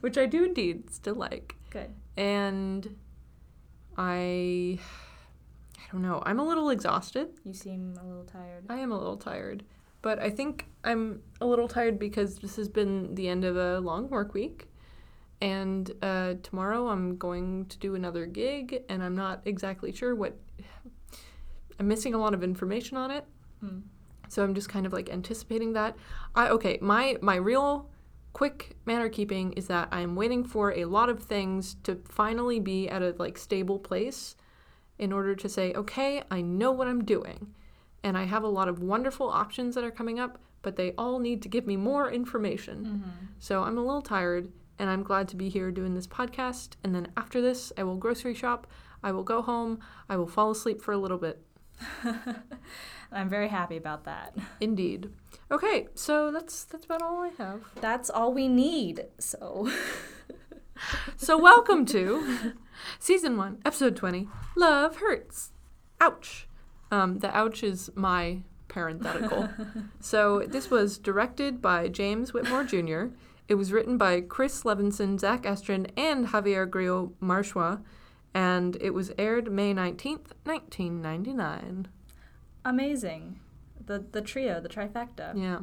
which 0.00 0.16
I 0.16 0.26
do 0.26 0.44
indeed 0.44 0.90
still 0.90 1.14
like. 1.14 1.56
Good. 1.70 1.90
and 2.16 2.96
I 3.98 4.78
I 5.88 5.92
don't 5.92 6.02
know. 6.02 6.22
I'm 6.24 6.38
a 6.38 6.46
little 6.46 6.70
exhausted. 6.70 7.28
You 7.44 7.54
seem 7.54 7.94
a 8.00 8.06
little 8.06 8.24
tired. 8.24 8.64
I 8.68 8.76
am 8.78 8.92
a 8.92 8.98
little 8.98 9.16
tired. 9.16 9.64
But 10.02 10.18
I 10.18 10.30
think 10.30 10.66
I'm 10.84 11.22
a 11.40 11.46
little 11.46 11.66
tired 11.66 11.98
because 11.98 12.38
this 12.38 12.56
has 12.56 12.68
been 12.68 13.14
the 13.14 13.28
end 13.28 13.44
of 13.44 13.56
a 13.56 13.80
long 13.80 14.08
work 14.08 14.34
week. 14.34 14.68
And 15.40 15.90
uh, 16.02 16.34
tomorrow 16.42 16.88
I'm 16.88 17.16
going 17.16 17.66
to 17.66 17.78
do 17.78 17.94
another 17.94 18.26
gig, 18.26 18.82
and 18.88 19.02
I'm 19.02 19.14
not 19.14 19.42
exactly 19.44 19.92
sure 19.92 20.14
what. 20.14 20.36
I'm 21.78 21.88
missing 21.88 22.14
a 22.14 22.18
lot 22.18 22.34
of 22.34 22.42
information 22.42 22.96
on 22.96 23.10
it, 23.10 23.24
Hmm. 23.60 23.80
so 24.28 24.42
I'm 24.44 24.54
just 24.54 24.68
kind 24.68 24.86
of 24.86 24.92
like 24.92 25.08
anticipating 25.10 25.72
that. 25.74 25.96
I 26.34 26.48
okay. 26.48 26.78
My 26.80 27.16
my 27.22 27.36
real 27.36 27.88
quick 28.32 28.76
manner 28.86 29.08
keeping 29.08 29.52
is 29.52 29.66
that 29.66 29.88
I'm 29.90 30.14
waiting 30.14 30.44
for 30.44 30.72
a 30.72 30.84
lot 30.84 31.08
of 31.08 31.22
things 31.22 31.74
to 31.84 31.96
finally 32.08 32.60
be 32.60 32.88
at 32.88 33.02
a 33.02 33.14
like 33.18 33.38
stable 33.38 33.78
place 33.78 34.36
in 34.98 35.12
order 35.12 35.34
to 35.34 35.48
say, 35.48 35.72
okay, 35.74 36.22
I 36.30 36.40
know 36.40 36.70
what 36.72 36.88
I'm 36.88 37.04
doing. 37.04 37.54
And 38.04 38.16
I 38.16 38.24
have 38.24 38.44
a 38.44 38.48
lot 38.48 38.68
of 38.68 38.80
wonderful 38.80 39.28
options 39.28 39.74
that 39.74 39.84
are 39.84 39.90
coming 39.90 40.20
up, 40.20 40.38
but 40.62 40.76
they 40.76 40.92
all 40.96 41.18
need 41.18 41.42
to 41.42 41.48
give 41.48 41.66
me 41.66 41.76
more 41.76 42.10
information. 42.10 42.84
Mm-hmm. 42.84 43.10
So 43.38 43.62
I'm 43.62 43.78
a 43.78 43.84
little 43.84 44.02
tired, 44.02 44.52
and 44.78 44.88
I'm 44.88 45.02
glad 45.02 45.26
to 45.28 45.36
be 45.36 45.48
here 45.48 45.70
doing 45.72 45.94
this 45.94 46.06
podcast. 46.06 46.70
And 46.84 46.94
then 46.94 47.08
after 47.16 47.40
this, 47.40 47.72
I 47.76 47.82
will 47.82 47.96
grocery 47.96 48.34
shop, 48.34 48.66
I 49.02 49.10
will 49.12 49.24
go 49.24 49.42
home, 49.42 49.80
I 50.08 50.16
will 50.16 50.26
fall 50.28 50.50
asleep 50.50 50.80
for 50.80 50.92
a 50.92 50.98
little 50.98 51.18
bit. 51.18 51.42
I'm 53.12 53.28
very 53.28 53.48
happy 53.48 53.76
about 53.76 54.04
that. 54.04 54.34
Indeed. 54.60 55.10
Okay, 55.50 55.88
so 55.94 56.30
that's 56.30 56.64
that's 56.64 56.84
about 56.84 57.02
all 57.02 57.22
I 57.22 57.30
have. 57.38 57.62
That's 57.80 58.10
all 58.10 58.32
we 58.32 58.48
need. 58.48 59.06
So, 59.18 59.70
So 61.16 61.36
welcome 61.36 61.84
to 61.86 62.54
season 62.98 63.36
one, 63.36 63.58
episode 63.64 63.96
twenty. 63.96 64.28
Love 64.56 64.96
hurts. 64.98 65.52
Ouch. 66.00 66.48
Um, 66.90 67.18
the 67.18 67.36
ouch 67.36 67.62
is 67.62 67.90
my 67.94 68.42
parenthetical. 68.68 69.48
so 70.00 70.44
this 70.46 70.70
was 70.70 70.98
directed 70.98 71.60
by 71.60 71.88
James 71.88 72.32
Whitmore 72.32 72.64
Jr. 72.64 73.06
It 73.48 73.54
was 73.54 73.72
written 73.72 73.96
by 73.98 74.20
Chris 74.20 74.62
Levinson, 74.62 75.18
Zach 75.18 75.42
Estrin, 75.42 75.90
and 75.96 76.28
Javier 76.28 76.68
Grillo 76.68 77.12
Marxuach, 77.20 77.82
and 78.38 78.76
it 78.80 78.92
was 78.98 79.10
aired 79.18 79.46
May 79.58 79.72
nineteenth, 79.72 80.32
nineteen 80.46 81.02
ninety 81.02 81.32
nine. 81.32 81.88
amazing. 82.64 83.40
The 83.86 84.04
the 84.12 84.20
trio, 84.20 84.60
the 84.60 84.68
trifecta. 84.68 85.32
Yeah, 85.34 85.60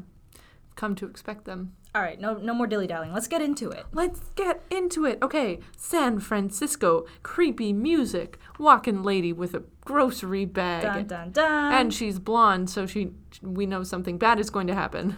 come 0.75 0.95
to 0.95 1.05
expect 1.05 1.45
them. 1.45 1.73
All 1.93 2.01
right, 2.01 2.19
no 2.19 2.29
no 2.49 2.53
more 2.53 2.67
dilly 2.67 2.87
dallying. 2.87 3.13
Let's 3.13 3.27
get 3.27 3.41
into 3.41 3.69
it. 3.69 3.85
Let's 3.93 4.19
get 4.35 4.57
into 4.69 5.05
it. 5.05 5.17
Okay, 5.21 5.59
San 5.77 6.19
Francisco, 6.19 7.05
creepy 7.23 7.71
music, 7.71 8.37
walking 8.59 9.03
lady 9.03 9.31
with 9.31 9.53
a 9.53 9.63
grocery 9.81 10.45
bag. 10.45 10.81
Dun 10.83 11.05
dun 11.07 11.31
dun. 11.31 11.73
And 11.73 11.93
she's 11.93 12.17
blonde, 12.19 12.69
so 12.69 12.85
she 12.87 13.11
we 13.41 13.65
know 13.65 13.83
something 13.83 14.17
bad 14.17 14.39
is 14.39 14.49
going 14.49 14.67
to 14.67 14.75
happen. 14.75 15.15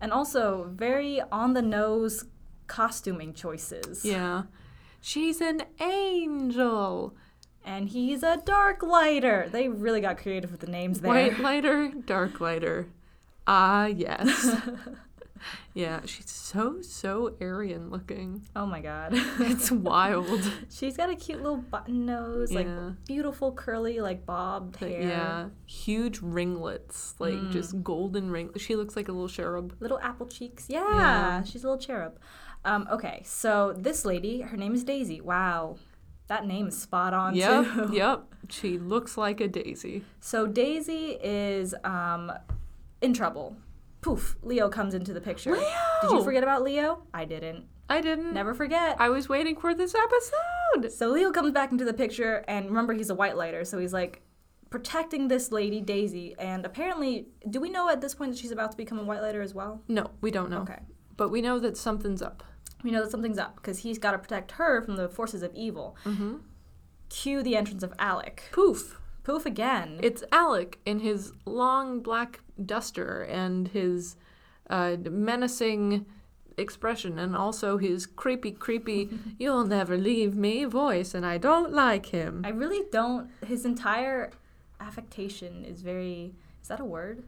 and 0.00 0.12
also 0.12 0.70
very 0.74 1.20
on 1.32 1.54
the 1.54 1.62
nose 1.62 2.24
costuming 2.66 3.32
choices. 3.34 4.04
Yeah. 4.04 4.42
She's 5.00 5.40
an 5.40 5.62
angel. 5.80 7.14
And 7.64 7.88
he's 7.90 8.22
a 8.22 8.40
dark 8.44 8.82
lighter. 8.82 9.48
They 9.52 9.68
really 9.68 10.00
got 10.00 10.16
creative 10.18 10.50
with 10.50 10.60
the 10.60 10.66
names 10.70 11.00
there. 11.00 11.10
White 11.10 11.38
lighter, 11.38 11.88
dark 12.06 12.40
lighter. 12.40 12.86
Ah, 13.46 13.86
yes. 13.86 14.56
yeah, 15.74 16.00
she's 16.06 16.30
so 16.30 16.80
so 16.82 17.34
Aryan 17.40 17.90
looking. 17.90 18.42
Oh 18.56 18.64
my 18.66 18.80
god. 18.80 19.10
It's 19.38 19.70
wild. 19.70 20.50
She's 20.70 20.96
got 20.96 21.10
a 21.10 21.14
cute 21.14 21.42
little 21.42 21.58
button 21.58 22.04
nose, 22.06 22.50
Yeah. 22.50 22.58
like 22.60 23.04
beautiful 23.06 23.52
curly, 23.52 24.00
like 24.00 24.24
bobbed 24.26 24.76
hair. 24.76 25.00
yeah, 25.02 25.48
huge 25.66 26.20
ringlets, 26.20 27.14
like 27.18 27.50
just 27.50 27.82
golden 27.82 28.30
ring. 28.30 28.50
She 28.56 28.76
looks 28.76 28.96
like 28.96 29.08
a 29.08 29.12
little 29.12 29.28
cherub. 29.28 29.74
Little 29.80 29.98
apple 30.00 30.26
cheeks. 30.26 30.66
Yeah, 30.68 30.84
Yeah. 30.94 31.42
she's 31.44 31.64
a 31.64 31.68
little 31.68 31.80
cherub. 31.82 32.18
Um, 32.64 32.88
okay, 32.90 33.22
so 33.24 33.74
this 33.76 34.04
lady, 34.04 34.40
her 34.42 34.56
name 34.56 34.74
is 34.74 34.84
Daisy. 34.84 35.20
Wow. 35.20 35.76
That 36.26 36.46
name 36.46 36.68
is 36.68 36.78
spot 36.78 37.14
on 37.14 37.34
Yep, 37.34 37.64
too. 37.64 37.90
yep. 37.92 38.24
She 38.50 38.78
looks 38.78 39.16
like 39.18 39.40
a 39.40 39.48
daisy. 39.48 40.04
So 40.20 40.46
Daisy 40.46 41.18
is 41.22 41.74
um, 41.84 42.32
in 43.02 43.12
trouble. 43.12 43.56
Poof, 44.00 44.36
Leo 44.42 44.68
comes 44.70 44.94
into 44.94 45.12
the 45.12 45.20
picture. 45.20 45.54
Did 45.54 46.10
you 46.12 46.22
forget 46.24 46.42
about 46.42 46.62
Leo? 46.62 47.02
I 47.12 47.24
didn't. 47.24 47.66
I 47.90 48.00
didn't. 48.00 48.32
Never 48.32 48.54
forget. 48.54 48.96
I 49.00 49.08
was 49.10 49.28
waiting 49.28 49.56
for 49.56 49.74
this 49.74 49.94
episode. 49.94 50.92
So 50.92 51.08
Leo 51.08 51.30
comes 51.30 51.52
back 51.52 51.72
into 51.72 51.84
the 51.84 51.92
picture, 51.94 52.44
and 52.48 52.66
remember, 52.66 52.92
he's 52.94 53.10
a 53.10 53.14
white 53.14 53.36
lighter, 53.36 53.64
so 53.64 53.78
he's 53.78 53.92
like 53.92 54.22
protecting 54.70 55.28
this 55.28 55.50
lady, 55.50 55.80
Daisy. 55.80 56.34
And 56.38 56.64
apparently, 56.64 57.28
do 57.50 57.60
we 57.60 57.70
know 57.70 57.88
at 57.88 58.00
this 58.00 58.14
point 58.14 58.32
that 58.32 58.38
she's 58.38 58.50
about 58.52 58.70
to 58.70 58.76
become 58.76 58.98
a 58.98 59.04
white 59.04 59.20
lighter 59.22 59.42
as 59.42 59.54
well? 59.54 59.82
No, 59.88 60.10
we 60.20 60.30
don't 60.30 60.50
know. 60.50 60.60
Okay. 60.60 60.78
But 61.18 61.28
we 61.28 61.42
know 61.42 61.58
that 61.58 61.76
something's 61.76 62.22
up. 62.22 62.42
We 62.82 62.90
know 62.90 63.02
that 63.02 63.10
something's 63.10 63.38
up 63.38 63.56
because 63.56 63.80
he's 63.80 63.98
got 63.98 64.12
to 64.12 64.18
protect 64.18 64.52
her 64.52 64.80
from 64.80 64.96
the 64.96 65.10
forces 65.10 65.42
of 65.42 65.54
evil. 65.54 65.96
Mm-hmm. 66.06 66.36
Cue 67.10 67.42
the 67.42 67.56
entrance 67.56 67.82
of 67.82 67.92
Alec. 67.98 68.44
Poof. 68.52 68.98
Poof 69.24 69.44
again. 69.44 70.00
It's 70.02 70.24
Alec 70.32 70.78
in 70.86 71.00
his 71.00 71.32
long 71.44 72.00
black 72.00 72.40
duster 72.64 73.22
and 73.24 73.68
his 73.68 74.16
uh, 74.70 74.96
menacing 75.10 76.06
expression 76.56 77.18
and 77.18 77.36
also 77.36 77.78
his 77.78 78.06
creepy, 78.06 78.52
creepy, 78.52 79.10
you'll 79.38 79.64
never 79.64 79.96
leave 79.96 80.36
me 80.36 80.64
voice, 80.64 81.14
and 81.14 81.26
I 81.26 81.38
don't 81.38 81.72
like 81.72 82.06
him. 82.06 82.42
I 82.44 82.50
really 82.50 82.84
don't. 82.92 83.30
His 83.46 83.64
entire 83.64 84.30
affectation 84.80 85.64
is 85.64 85.82
very. 85.82 86.34
Is 86.62 86.68
that 86.68 86.80
a 86.80 86.84
word? 86.84 87.24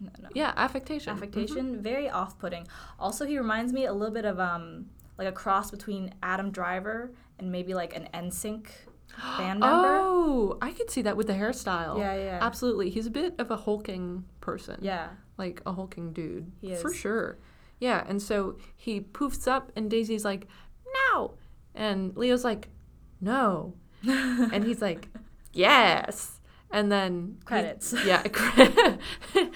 Affection? 0.00 0.22
No. 0.22 0.28
yeah, 0.34 0.52
affectation. 0.56 1.12
affectation 1.12 1.82
very 1.82 2.08
off-putting 2.08 2.66
also 2.98 3.26
he 3.26 3.36
reminds 3.38 3.72
me 3.72 3.86
a 3.86 3.92
little 3.92 4.14
bit 4.14 4.24
of 4.24 4.38
um 4.38 4.86
like 5.18 5.28
a 5.28 5.32
cross 5.32 5.70
between 5.70 6.14
adam 6.22 6.50
driver 6.50 7.12
and 7.38 7.50
maybe 7.50 7.74
like 7.74 7.96
an 7.96 8.08
nsync 8.14 8.66
band 9.38 9.60
member 9.60 9.98
Oh, 10.40 10.56
I 10.62 10.70
could 10.72 10.90
see 10.90 11.02
that 11.02 11.16
with 11.16 11.26
the 11.26 11.32
hairstyle. 11.32 11.98
Yeah, 11.98 12.14
yeah. 12.14 12.38
Absolutely. 12.40 12.90
He's 12.90 13.06
a 13.06 13.10
bit 13.10 13.34
of 13.38 13.50
a 13.50 13.56
hulking 13.56 14.24
person. 14.40 14.78
yeah 14.80 15.08
Like 15.36 15.60
a 15.66 15.72
hulking 15.72 16.12
dude. 16.12 16.52
He 16.60 16.74
For 16.76 16.92
sure. 16.92 17.38
Yeah, 17.80 18.04
and 18.08 18.20
so 18.20 18.56
he 18.76 19.00
poofs 19.00 19.48
up 19.48 19.72
and 19.76 19.90
Daisy's 19.90 20.24
like, 20.24 20.46
no. 21.12 21.34
And 21.74 22.16
Leo's 22.16 22.44
like, 22.44 22.68
no. 23.20 23.74
and 24.06 24.64
he's 24.64 24.82
like, 24.82 25.08
yes. 25.52 26.37
And 26.70 26.92
then 26.92 27.36
he- 27.40 27.44
Credits. 27.44 27.94
yeah. 28.04 28.22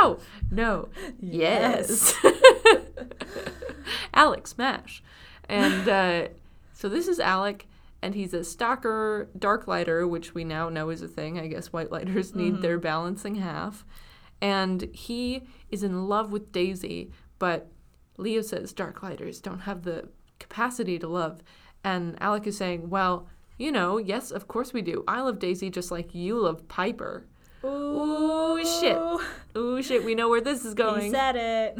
no. 0.00 0.18
No. 0.50 0.88
Yes. 1.18 2.14
Alex 4.14 4.50
Smash. 4.50 5.02
And 5.48 5.88
uh, 5.88 6.28
so 6.74 6.88
this 6.88 7.08
is 7.08 7.18
Alec, 7.18 7.66
and 8.02 8.14
he's 8.14 8.34
a 8.34 8.44
stalker 8.44 9.28
dark 9.38 9.66
lighter, 9.66 10.06
which 10.06 10.34
we 10.34 10.44
now 10.44 10.68
know 10.68 10.90
is 10.90 11.02
a 11.02 11.08
thing. 11.08 11.38
I 11.38 11.46
guess 11.46 11.72
white 11.72 11.90
lighters 11.90 12.34
need 12.34 12.60
their 12.60 12.78
balancing 12.78 13.36
half. 13.36 13.84
And 14.40 14.82
he 14.92 15.44
is 15.70 15.82
in 15.82 16.06
love 16.06 16.30
with 16.30 16.52
Daisy, 16.52 17.10
but 17.38 17.70
Leo 18.18 18.40
says 18.42 18.72
dark 18.72 19.02
lighters 19.02 19.40
don't 19.40 19.60
have 19.60 19.82
the 19.82 20.08
capacity 20.38 20.98
to 20.98 21.08
love. 21.08 21.42
And 21.82 22.16
Alec 22.20 22.46
is 22.46 22.56
saying, 22.56 22.90
well, 22.90 23.28
you 23.58 23.70
know, 23.72 23.98
yes, 23.98 24.30
of 24.30 24.48
course 24.48 24.72
we 24.72 24.82
do. 24.82 25.04
I 25.08 25.20
love 25.20 25.38
Daisy 25.38 25.68
just 25.70 25.90
like 25.90 26.14
you 26.14 26.38
love 26.40 26.66
Piper. 26.68 27.26
Ooh, 27.64 28.58
shit. 28.80 28.96
Ooh, 29.56 29.82
shit, 29.82 30.04
we 30.04 30.14
know 30.14 30.28
where 30.28 30.40
this 30.40 30.64
is 30.64 30.74
going. 30.74 31.02
he 31.06 31.10
said 31.10 31.36
it 31.36 31.78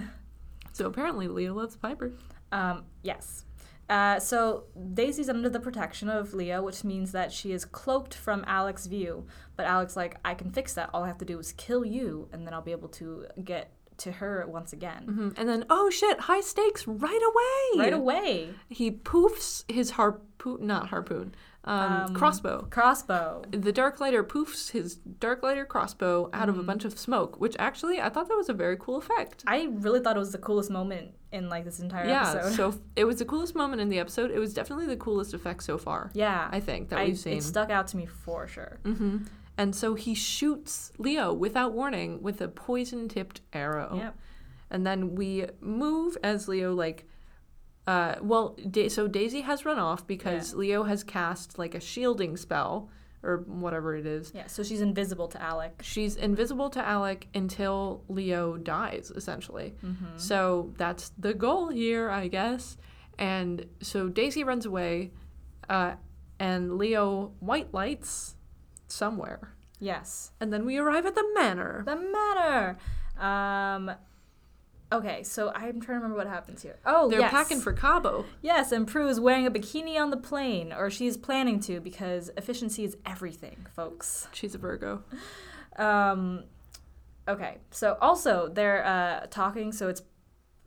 So 0.73 0.87
apparently 0.87 1.29
Leo 1.29 1.55
loves 1.55 1.77
Piper. 1.77 2.13
um 2.53 2.85
yes 3.03 3.45
uh, 3.91 4.21
so 4.21 4.65
Daisy's 4.93 5.31
under 5.31 5.49
the 5.49 5.61
protection 5.61 6.11
of 6.11 6.35
Leo, 6.35 6.61
which 6.63 6.85
means 6.85 7.13
that 7.13 7.33
she 7.33 7.53
is 7.53 7.65
cloaked 7.65 8.13
from 8.13 8.45
Alec's 8.47 8.85
view. 8.85 9.25
But 9.57 9.65
Alex 9.65 9.97
like, 9.97 10.19
I 10.27 10.35
can 10.35 10.51
fix 10.51 10.75
that. 10.75 10.91
All 10.93 11.05
I 11.05 11.07
have 11.07 11.17
to 11.19 11.25
do 11.25 11.39
is 11.39 11.53
kill 11.53 11.87
you, 11.87 12.29
and 12.31 12.47
then 12.47 12.53
I'll 12.53 12.61
be 12.61 12.73
able 12.73 12.91
to 12.91 13.25
get 13.43 13.73
to 14.05 14.13
her 14.13 14.45
once 14.47 14.75
again. 14.75 15.07
Mhm. 15.09 15.39
And 15.39 15.49
then, 15.49 15.65
oh 15.71 15.89
shit, 15.89 16.21
high 16.21 16.43
stakes 16.43 16.87
right 16.87 17.23
away. 17.33 17.83
Right 17.83 17.95
away. 17.95 18.51
He 18.69 18.91
poofs 18.91 19.65
his 19.73 19.93
harpoon, 19.93 20.67
not 20.67 20.89
harpoon, 20.89 21.35
um, 21.69 22.15
crossbow. 22.15 22.67
Crossbow. 22.71 23.43
The 23.51 23.73
dark 23.73 24.01
lighter 24.01 24.25
poofs 24.25 24.71
his 24.71 24.97
dark 24.97 25.43
lighter 25.43 25.65
crossbow 25.65 26.31
out 26.33 26.49
Mm-hmm. 26.49 26.51
of 26.51 26.59
a 26.59 26.63
bunch 26.63 26.85
of 26.85 26.99
smoke, 26.99 27.41
which 27.41 27.55
actually 27.59 28.01
I 28.01 28.09
thought 28.09 28.29
that 28.29 28.37
was 28.37 28.49
a 28.49 28.55
very 28.55 28.77
cool 28.79 28.97
effect. 28.97 29.45
I 29.47 29.69
really 29.71 30.01
thought 30.01 30.17
it 30.17 30.21
was 30.21 30.33
the 30.33 30.39
coolest 30.39 30.71
moment 30.71 31.15
in 31.31 31.49
like 31.49 31.65
this 31.65 31.79
entire 31.81 32.07
yeah, 32.07 32.31
episode. 32.33 32.53
so 32.55 32.81
it 32.97 33.05
was 33.05 33.17
the 33.19 33.25
coolest 33.27 33.55
moment 33.55 33.83
in 33.83 33.89
the 33.91 33.99
episode. 33.99 34.31
It 34.31 34.39
was 34.39 34.55
definitely 34.55 34.87
the 34.87 34.97
coolest 34.97 35.35
effect 35.35 35.63
so 35.63 35.77
far. 35.79 36.11
yeah, 36.15 36.49
I 36.51 36.61
think 36.61 36.89
that 36.89 36.99
I- 37.01 37.05
we've 37.05 37.19
seen. 37.19 37.39
It 37.39 37.43
stuck 37.43 37.71
out 37.71 37.87
to 37.89 37.97
me 37.97 38.07
for 38.07 38.47
sure. 38.49 38.79
hmm 38.85 39.19
And 39.59 39.75
so 39.75 39.95
he 39.95 40.15
shoots 40.15 40.93
Leo 40.99 41.33
without 41.35 41.73
warning 41.73 42.23
with 42.23 42.41
a 42.41 42.49
poison 42.49 43.09
tipped 43.09 43.41
arrow. 43.53 43.95
Yep. 43.97 44.17
And 44.71 44.87
then 44.87 45.15
we 45.15 45.47
move 45.61 46.17
as 46.23 46.47
Leo, 46.49 46.75
like, 46.75 47.07
uh, 47.88 48.16
well, 48.21 48.54
da- 48.71 48.90
so 48.90 49.09
Daisy 49.09 49.40
has 49.40 49.64
run 49.64 49.78
off 49.78 50.07
because 50.07 50.52
Leo 50.54 50.83
has 50.83 51.02
cast 51.02 51.59
like 51.59 51.75
a 51.75 51.80
shielding 51.80 52.37
spell 52.37 52.90
or 53.23 53.38
whatever 53.47 53.97
it 53.97 54.04
is. 54.04 54.30
Yeah, 54.35 54.47
so 54.47 54.62
she's 54.62 54.83
invisible 54.83 55.26
to 55.28 55.40
Alec. 55.42 55.80
She's 55.83 56.14
invisible 56.14 56.68
to 56.71 56.87
Alec 56.87 57.28
until 57.35 58.04
Leo 58.09 58.59
dies, 58.59 59.11
essentially. 59.16 59.75
Mm-hmm. 59.83 60.18
So 60.18 60.75
that's 60.76 61.12
the 61.18 61.33
goal 61.33 61.71
here, 61.71 62.11
I 62.11 62.28
guess. 62.28 62.76
And 63.18 63.64
so 63.80 64.09
Daisy 64.11 64.45
runs 64.45 64.66
away, 64.66 65.12
uh, 65.71 65.95
and 66.38 66.76
Leo 66.76 67.33
white 67.40 67.73
lights 67.73 68.37
somewhere. 68.87 69.54
Yes. 69.80 70.33
And 70.40 70.52
then 70.52 70.66
we 70.66 70.76
arrive 70.76 71.07
at 71.07 71.14
the 71.14 71.26
manor. 71.35 71.85
The 71.87 71.97
manor. 71.97 72.76
Um 73.18 73.92
Okay, 74.90 75.23
so 75.23 75.50
I'm 75.54 75.80
trying 75.80 75.99
to 75.99 76.02
remember 76.04 76.16
what 76.16 76.26
happens 76.26 76.62
here. 76.62 76.78
Oh, 76.87 77.11
They're 77.11 77.21
yes. 77.21 77.30
packing 77.30 77.61
for 77.61 77.73
Cabo. 77.75 78.25
Yes, 78.40 78.73
and 78.73 78.87
Prue 78.87 79.09
is 79.09 79.21
wearing 79.21 79.47
a 79.47 79.50
bikini 79.50 80.00
on 80.00 80.09
the 80.11 80.16
plane, 80.16 80.73
or 80.73 80.88
she's 80.88 81.16
planning 81.18 81.61
to 81.61 81.80
because 81.80 82.30
efficiency 82.38 82.85
is 82.85 82.97
everything, 83.04 83.66
folks. 83.76 84.28
She's 84.33 84.54
a 84.54 84.59
Virgo. 84.59 85.02
Um, 85.76 86.45
okay, 87.28 87.59
so 87.71 87.99
also 88.00 88.49
they're 88.49 88.85
uh, 88.85 89.26
talking. 89.30 89.73
So 89.73 89.88
it's 89.88 90.02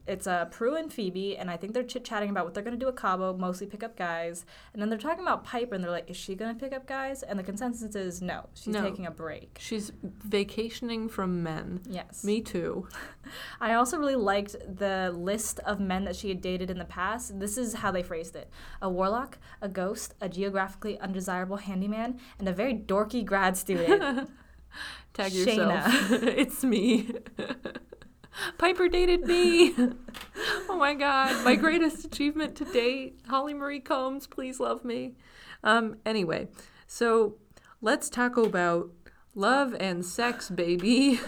it's 0.07 0.27
uh, 0.27 0.45
Prue 0.45 0.75
and 0.75 0.91
Phoebe, 0.91 1.37
and 1.37 1.49
I 1.49 1.57
think 1.57 1.73
they're 1.73 1.83
chit 1.83 2.03
chatting 2.03 2.29
about 2.29 2.45
what 2.45 2.53
they're 2.53 2.63
gonna 2.63 2.77
do 2.77 2.87
at 2.87 2.95
Cabo, 2.95 3.33
mostly 3.37 3.67
pick 3.67 3.83
up 3.83 3.95
guys. 3.95 4.45
And 4.73 4.81
then 4.81 4.89
they're 4.89 4.97
talking 4.97 5.23
about 5.23 5.43
Piper, 5.43 5.75
and 5.75 5.83
they're 5.83 5.91
like, 5.91 6.09
"Is 6.09 6.17
she 6.17 6.35
gonna 6.35 6.55
pick 6.55 6.73
up 6.73 6.87
guys?" 6.87 7.23
And 7.23 7.37
the 7.37 7.43
consensus 7.43 7.95
is 7.95 8.21
no, 8.21 8.47
she's 8.53 8.73
No. 8.73 8.81
taking 8.81 9.05
a 9.05 9.11
break. 9.11 9.57
She's 9.59 9.91
vacationing 10.01 11.07
from 11.09 11.43
men. 11.43 11.81
Yes. 11.89 12.23
Me 12.23 12.41
too. 12.41 12.87
I 13.61 13.73
also 13.73 13.97
really 13.97 14.15
liked 14.15 14.55
the 14.77 15.11
list 15.15 15.59
of 15.59 15.79
men 15.79 16.05
that 16.05 16.15
she 16.15 16.29
had 16.29 16.41
dated 16.41 16.69
in 16.69 16.77
the 16.77 16.85
past. 16.85 17.39
This 17.39 17.57
is 17.57 17.75
how 17.75 17.91
they 17.91 18.03
phrased 18.03 18.35
it 18.35 18.49
a 18.81 18.89
warlock, 18.89 19.37
a 19.61 19.69
ghost, 19.69 20.15
a 20.19 20.27
geographically 20.27 20.99
undesirable 20.99 21.57
handyman, 21.57 22.19
and 22.39 22.47
a 22.47 22.53
very 22.53 22.73
dorky 22.75 23.23
grad 23.23 23.55
student. 23.57 24.29
Tag 25.13 25.33
yourself. 25.33 26.11
it's 26.11 26.63
me. 26.63 27.11
Piper 28.57 28.87
dated 28.87 29.25
me. 29.25 29.75
oh 30.69 30.77
my 30.77 30.93
god, 30.93 31.43
my 31.43 31.55
greatest 31.55 32.05
achievement 32.05 32.55
to 32.57 32.65
date. 32.65 33.19
Holly 33.27 33.53
Marie 33.53 33.79
Combs, 33.79 34.27
please 34.27 34.59
love 34.59 34.83
me. 34.85 35.15
Um 35.63 35.97
anyway, 36.05 36.47
so 36.87 37.35
let's 37.81 38.09
talk 38.09 38.37
about 38.37 38.89
love 39.35 39.75
and 39.79 40.05
sex, 40.05 40.49
baby. 40.49 41.19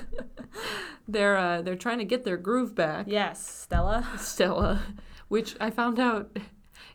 they're 1.07 1.37
uh 1.37 1.61
they're 1.61 1.75
trying 1.75 1.99
to 1.99 2.05
get 2.05 2.23
their 2.23 2.37
groove 2.37 2.73
back. 2.75 3.05
yes, 3.09 3.45
Stella. 3.45 4.07
Stella, 4.17 4.81
which 5.27 5.55
I 5.59 5.69
found 5.69 5.99
out 5.99 6.37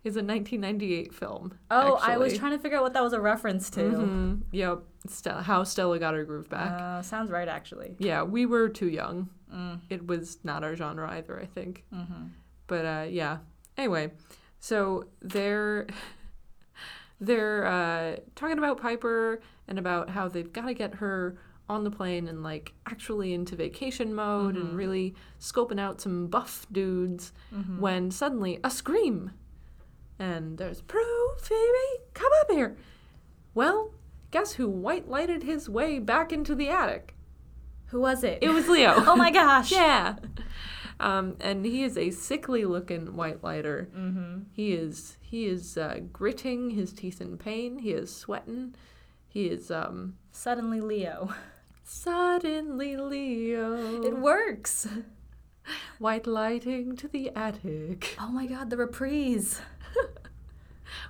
is 0.05 0.17
a 0.17 0.23
1998 0.23 1.13
film. 1.13 1.59
Oh, 1.71 1.99
I 2.01 2.17
was 2.19 2.39
trying 2.39 2.53
to 2.53 2.59
figure 2.59 2.79
out 2.79 2.85
what 2.85 2.93
that 2.95 3.03
was 3.03 3.13
a 3.13 3.21
reference 3.21 3.69
to. 3.71 3.81
Mhm. 3.81 4.43
Yep, 4.53 4.83
Stella, 5.09 5.43
how 5.43 5.65
Stella 5.65 5.99
got 5.99 6.15
her 6.15 6.25
groove 6.25 6.49
back. 6.49 6.71
Uh, 6.81 7.03
sounds 7.03 7.31
right, 7.31 7.49
actually. 7.49 7.97
Yeah, 7.99 8.23
we 8.23 8.47
were 8.47 8.69
too 8.69 8.89
young. 8.89 9.29
Mm. 9.53 9.81
It 9.89 10.07
was 10.07 10.39
not 10.45 10.65
our 10.65 10.77
genre 10.77 11.11
either, 11.11 11.39
I 11.41 11.47
think. 11.47 11.85
Mm-hmm. 11.95 12.27
But 12.67 12.85
uh, 12.85 13.07
yeah. 13.09 13.39
Anyway, 13.77 14.13
so 14.61 15.07
they're 15.21 15.87
they're 17.21 17.67
uh, 17.67 18.17
talking 18.35 18.59
about 18.59 18.81
Piper 18.81 19.41
and 19.67 19.79
about 19.79 20.11
how 20.11 20.29
they've 20.29 20.53
got 20.53 20.67
to 20.67 20.75
get 20.75 20.97
her 20.97 21.39
on 21.69 21.85
the 21.85 21.91
plane 21.91 22.29
and 22.29 22.43
like 22.43 22.73
actually 22.87 23.35
into 23.35 23.55
vacation 23.55 24.15
mode 24.15 24.57
and 24.57 24.75
really 24.75 25.15
scoping 25.39 25.79
out 25.79 26.01
some 26.01 26.27
buff 26.27 26.67
dudes. 26.73 27.33
When 27.79 28.11
suddenly 28.11 28.59
a 28.65 28.71
scream, 28.71 29.33
and 30.19 30.57
there's 30.59 30.81
Prue, 30.81 31.37
Phoebe, 31.39 32.05
come 32.15 32.33
up 32.41 32.51
here. 32.51 32.77
Well, 33.55 33.93
guess 34.31 34.53
who 34.53 34.69
white 34.69 35.09
lighted 35.09 35.43
his 35.43 35.69
way 35.69 35.99
back 35.99 36.33
into 36.33 36.55
the 36.55 36.69
attic? 36.69 37.15
Who 37.89 38.01
was 38.01 38.23
it? 38.25 38.39
It 38.43 38.51
was 38.51 38.69
Leo. 38.69 38.93
oh 38.97 39.17
my 39.17 39.31
gosh. 39.31 39.73
Yeah. 39.79 40.17
Um, 41.01 41.37
and 41.41 41.65
he 41.65 41.85
is 41.85 41.97
a 41.97 42.11
sickly 42.11 42.65
looking 42.65 43.15
white 43.15 43.45
lighter. 43.45 43.89
Mm-hmm. 43.97 44.41
He 44.53 44.73
is 44.73 45.17
he 45.21 45.47
is 45.47 45.79
uh, 45.79 46.01
gritting 46.13 46.71
his 46.71 46.93
teeth 46.93 47.21
in 47.21 47.39
pain. 47.39 47.79
He 47.79 47.93
is 47.93 48.13
sweating. 48.15 48.75
He 49.29 49.47
is 49.47 49.71
um 49.71 50.17
Suddenly, 50.33 50.81
Leo. 50.81 51.33
suddenly 51.85 52.97
Leo 52.97 54.03
It 54.03 54.19
works. 54.19 54.89
white 55.99 56.27
lighting 56.27 56.97
to 56.97 57.07
the 57.07 57.31
attic. 57.37 58.17
Oh 58.21 58.29
my 58.29 58.47
god, 58.47 58.71
the 58.71 58.77
reprise. 58.77 59.61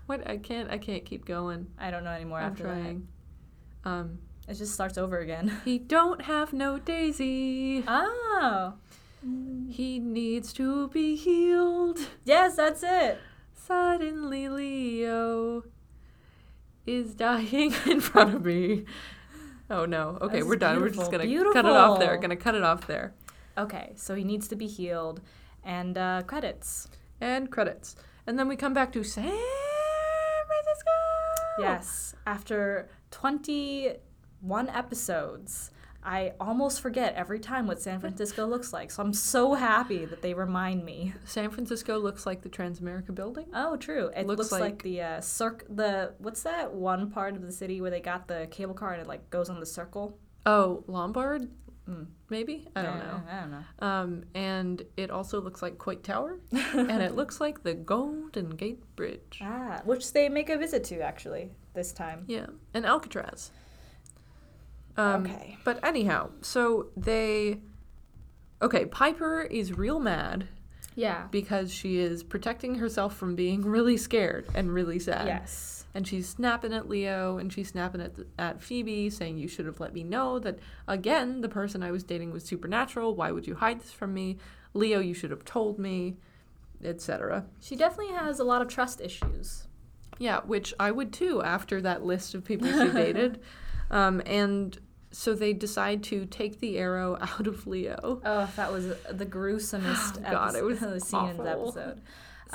What 0.06 0.28
I 0.28 0.36
can't 0.38 0.70
I 0.70 0.78
can't 0.78 1.04
keep 1.04 1.24
going. 1.24 1.68
I 1.78 1.90
don't 1.90 2.04
know 2.04 2.10
anymore 2.10 2.40
I'm 2.40 2.50
after 2.52 2.64
trying. 2.64 3.08
Um, 3.84 4.18
that. 4.18 4.27
It 4.48 4.54
just 4.54 4.72
starts 4.72 4.96
over 4.96 5.18
again. 5.18 5.60
he 5.64 5.78
don't 5.78 6.22
have 6.22 6.52
no 6.52 6.78
Daisy. 6.78 7.84
Oh. 7.86 8.74
He 9.68 9.98
needs 9.98 10.52
to 10.54 10.88
be 10.88 11.16
healed. 11.16 11.98
Yes, 12.24 12.56
that's 12.56 12.82
it. 12.82 13.18
Suddenly 13.52 14.48
Leo 14.48 15.64
is 16.86 17.14
dying 17.14 17.74
in 17.86 18.00
front 18.00 18.34
of 18.34 18.44
me. 18.44 18.86
Oh 19.68 19.84
no. 19.84 20.16
Okay, 20.22 20.42
we're 20.42 20.56
done. 20.56 20.80
We're 20.80 20.88
just 20.88 21.10
gonna 21.10 21.26
cut 21.52 21.66
it 21.66 21.72
off 21.72 21.98
there. 21.98 22.16
Gonna 22.16 22.36
cut 22.36 22.54
it 22.54 22.62
off 22.62 22.86
there. 22.86 23.12
Okay, 23.58 23.92
so 23.96 24.14
he 24.14 24.24
needs 24.24 24.48
to 24.48 24.56
be 24.56 24.66
healed. 24.66 25.20
And 25.62 25.98
uh, 25.98 26.22
credits. 26.26 26.88
And 27.20 27.50
credits. 27.50 27.96
And 28.26 28.38
then 28.38 28.48
we 28.48 28.56
come 28.56 28.72
back 28.72 28.92
to 28.92 29.02
San 29.02 29.24
Francisco. 29.24 30.90
Yes. 31.58 32.14
After 32.26 32.88
21 34.40 34.68
episodes, 34.68 35.70
I 36.02 36.32
almost 36.40 36.80
forget 36.80 37.14
every 37.14 37.40
time 37.40 37.66
what 37.66 37.80
San 37.80 38.00
Francisco 38.00 38.46
looks 38.46 38.72
like. 38.72 38.90
So 38.90 39.02
I'm 39.02 39.12
so 39.12 39.54
happy 39.54 40.04
that 40.04 40.22
they 40.22 40.32
remind 40.32 40.84
me. 40.84 41.12
San 41.24 41.50
Francisco 41.50 41.98
looks 41.98 42.24
like 42.24 42.42
the 42.42 42.48
Transamerica 42.48 43.14
building. 43.14 43.46
Oh, 43.52 43.76
true. 43.76 44.10
It 44.16 44.26
Looks 44.26 44.38
looks, 44.38 44.52
like, 44.52 44.60
like- 44.60 44.82
the 44.82 45.02
uh, 45.02 45.20
circ. 45.20 45.64
The 45.68 46.14
what's 46.18 46.42
that 46.44 46.72
one 46.72 47.10
part 47.10 47.34
of 47.34 47.42
the 47.42 47.52
city 47.52 47.80
where 47.80 47.90
they 47.90 48.00
got 48.00 48.28
the 48.28 48.46
cable 48.50 48.74
car 48.74 48.92
and 48.92 49.02
it 49.02 49.08
like 49.08 49.28
goes 49.30 49.50
on 49.50 49.60
the 49.60 49.66
circle? 49.66 50.18
Oh, 50.46 50.84
Lombard? 50.86 51.48
Mm. 51.88 52.06
Maybe? 52.30 52.68
I 52.76 52.82
don't 52.82 52.98
know. 52.98 53.22
I 53.30 53.40
don't 53.40 53.50
know. 53.50 53.86
Um, 53.86 54.24
and 54.34 54.82
it 54.96 55.10
also 55.10 55.40
looks 55.40 55.62
like 55.62 55.78
Coit 55.78 56.04
Tower. 56.04 56.38
and 56.52 57.02
it 57.02 57.16
looks 57.16 57.40
like 57.40 57.62
the 57.62 57.74
Golden 57.74 58.50
Gate 58.50 58.80
Bridge. 58.94 59.40
Ah, 59.42 59.80
which 59.84 60.12
they 60.12 60.28
make 60.28 60.48
a 60.50 60.58
visit 60.58 60.84
to 60.84 61.00
actually 61.00 61.50
this 61.74 61.92
time. 61.92 62.24
Yeah, 62.26 62.46
and 62.74 62.84
Alcatraz. 62.86 63.50
Um, 64.98 65.24
Okay. 65.26 65.56
But 65.64 65.82
anyhow, 65.84 66.30
so 66.42 66.88
they. 66.96 67.60
Okay, 68.60 68.86
Piper 68.86 69.42
is 69.42 69.72
real 69.78 70.00
mad 70.00 70.48
Yeah. 70.96 71.28
because 71.30 71.72
she 71.72 71.98
is 71.98 72.24
protecting 72.24 72.74
herself 72.76 73.16
from 73.16 73.36
being 73.36 73.62
really 73.62 73.96
scared 73.96 74.46
and 74.54 74.74
really 74.74 74.98
sad. 74.98 75.28
Yes. 75.28 75.86
And 75.94 76.06
she's 76.06 76.28
snapping 76.28 76.72
at 76.72 76.88
Leo 76.88 77.38
and 77.38 77.52
she's 77.52 77.68
snapping 77.68 78.00
at, 78.00 78.14
at 78.38 78.60
Phoebe, 78.60 79.10
saying, 79.10 79.38
You 79.38 79.46
should 79.48 79.66
have 79.66 79.78
let 79.80 79.94
me 79.94 80.02
know 80.02 80.38
that, 80.40 80.58
again, 80.88 81.40
the 81.40 81.48
person 81.48 81.82
I 81.84 81.92
was 81.92 82.02
dating 82.02 82.32
was 82.32 82.44
supernatural. 82.44 83.14
Why 83.14 83.30
would 83.30 83.46
you 83.46 83.54
hide 83.54 83.80
this 83.80 83.92
from 83.92 84.12
me? 84.12 84.38
Leo, 84.74 84.98
you 84.98 85.14
should 85.14 85.30
have 85.30 85.44
told 85.44 85.78
me, 85.78 86.16
etc. 86.82 87.46
She 87.60 87.76
definitely 87.76 88.14
has 88.14 88.38
a 88.40 88.44
lot 88.44 88.60
of 88.60 88.68
trust 88.68 89.00
issues. 89.00 89.68
Yeah, 90.18 90.40
which 90.40 90.74
I 90.80 90.90
would 90.90 91.12
too 91.12 91.42
after 91.42 91.80
that 91.82 92.04
list 92.04 92.34
of 92.34 92.44
people 92.44 92.66
she 92.68 92.88
dated. 92.92 93.40
Um, 93.90 94.20
and 94.26 94.76
so 95.10 95.34
they 95.34 95.52
decide 95.52 96.02
to 96.04 96.26
take 96.26 96.60
the 96.60 96.78
arrow 96.78 97.16
out 97.20 97.46
of 97.46 97.66
Leo. 97.66 98.20
Oh, 98.24 98.50
that 98.56 98.72
was 98.72 98.88
the 99.10 99.26
gruesomest 99.26 100.18
Oh, 100.26 100.30
God, 100.30 100.54
it 100.56 100.64
was 100.64 100.82
episode, 100.82 101.02
scene 101.06 101.28
in 101.30 101.36
the 101.38 101.50
episode. 101.50 102.00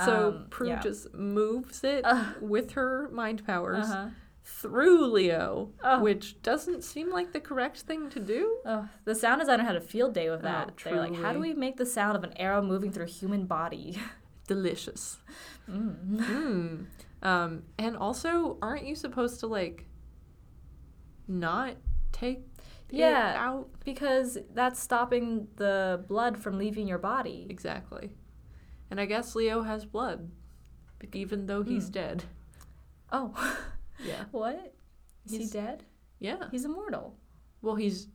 So 0.06 0.28
Um, 0.30 0.46
Prue 0.50 0.70
yeah. 0.70 0.80
just 0.82 1.14
moves 1.14 1.84
it 1.84 2.02
Ugh. 2.04 2.36
with 2.42 2.72
her 2.72 3.10
mind 3.12 3.46
powers 3.46 3.86
Uh-huh. 3.90 4.10
through 4.44 5.06
Leo, 5.08 5.72
Oh. 5.84 6.02
which 6.02 6.42
doesn't 6.42 6.84
seem 6.84 7.12
like 7.12 7.32
the 7.32 7.40
correct 7.40 7.82
thing 7.82 8.10
to 8.10 8.20
do. 8.20 8.58
Oh, 8.66 8.90
the 9.06 9.14
sound 9.16 9.42
designer 9.42 9.64
had 9.64 9.76
a 9.76 9.82
field 9.82 10.14
day 10.14 10.30
with 10.32 10.40
Oh, 10.40 10.44
that. 10.44 10.74
They're 10.84 10.96
like, 11.00 11.16
how 11.16 11.32
do 11.34 11.40
we 11.40 11.54
make 11.54 11.78
the 11.78 11.86
sound 11.86 12.16
of 12.18 12.24
an 12.24 12.34
arrow 12.38 12.62
moving 12.62 12.92
through 12.92 13.06
a 13.06 13.08
human 13.08 13.46
body? 13.46 14.00
Delicious. 14.48 15.20
Mm. 15.70 16.18
Mm. 16.18 16.86
Um, 17.26 17.64
and 17.80 17.96
also, 17.96 18.58
aren't 18.62 18.86
you 18.86 18.96
supposed 18.96 19.40
to 19.42 19.48
like 19.48 19.86
not 21.28 21.76
take 22.24 22.40
it 22.90 22.98
Yeah. 23.00 23.36
out? 23.38 23.70
Because 23.86 24.38
that's 24.54 24.80
stopping 24.80 25.48
the 25.56 26.04
blood 26.08 26.38
from 26.38 26.58
leaving 26.58 26.88
your 26.88 27.00
body. 27.00 27.48
Exactly. 27.50 28.16
And 28.92 29.00
I 29.00 29.06
guess 29.06 29.36
Leo 29.36 29.62
has 29.64 29.86
blood, 29.86 30.30
even 31.14 31.46
though 31.48 31.64
he's 31.64 31.88
Hmm. 31.88 31.92
dead. 31.94 32.24
Oh, 33.12 33.34
Yeah. 34.06 34.26
what? 34.32 34.74
Is 35.26 35.32
he 35.32 35.48
dead? 35.48 35.84
Yeah. 36.20 36.50
He's 36.52 36.66
immortal. 36.66 37.16
Well, 37.62 37.76
he's. 37.76 38.08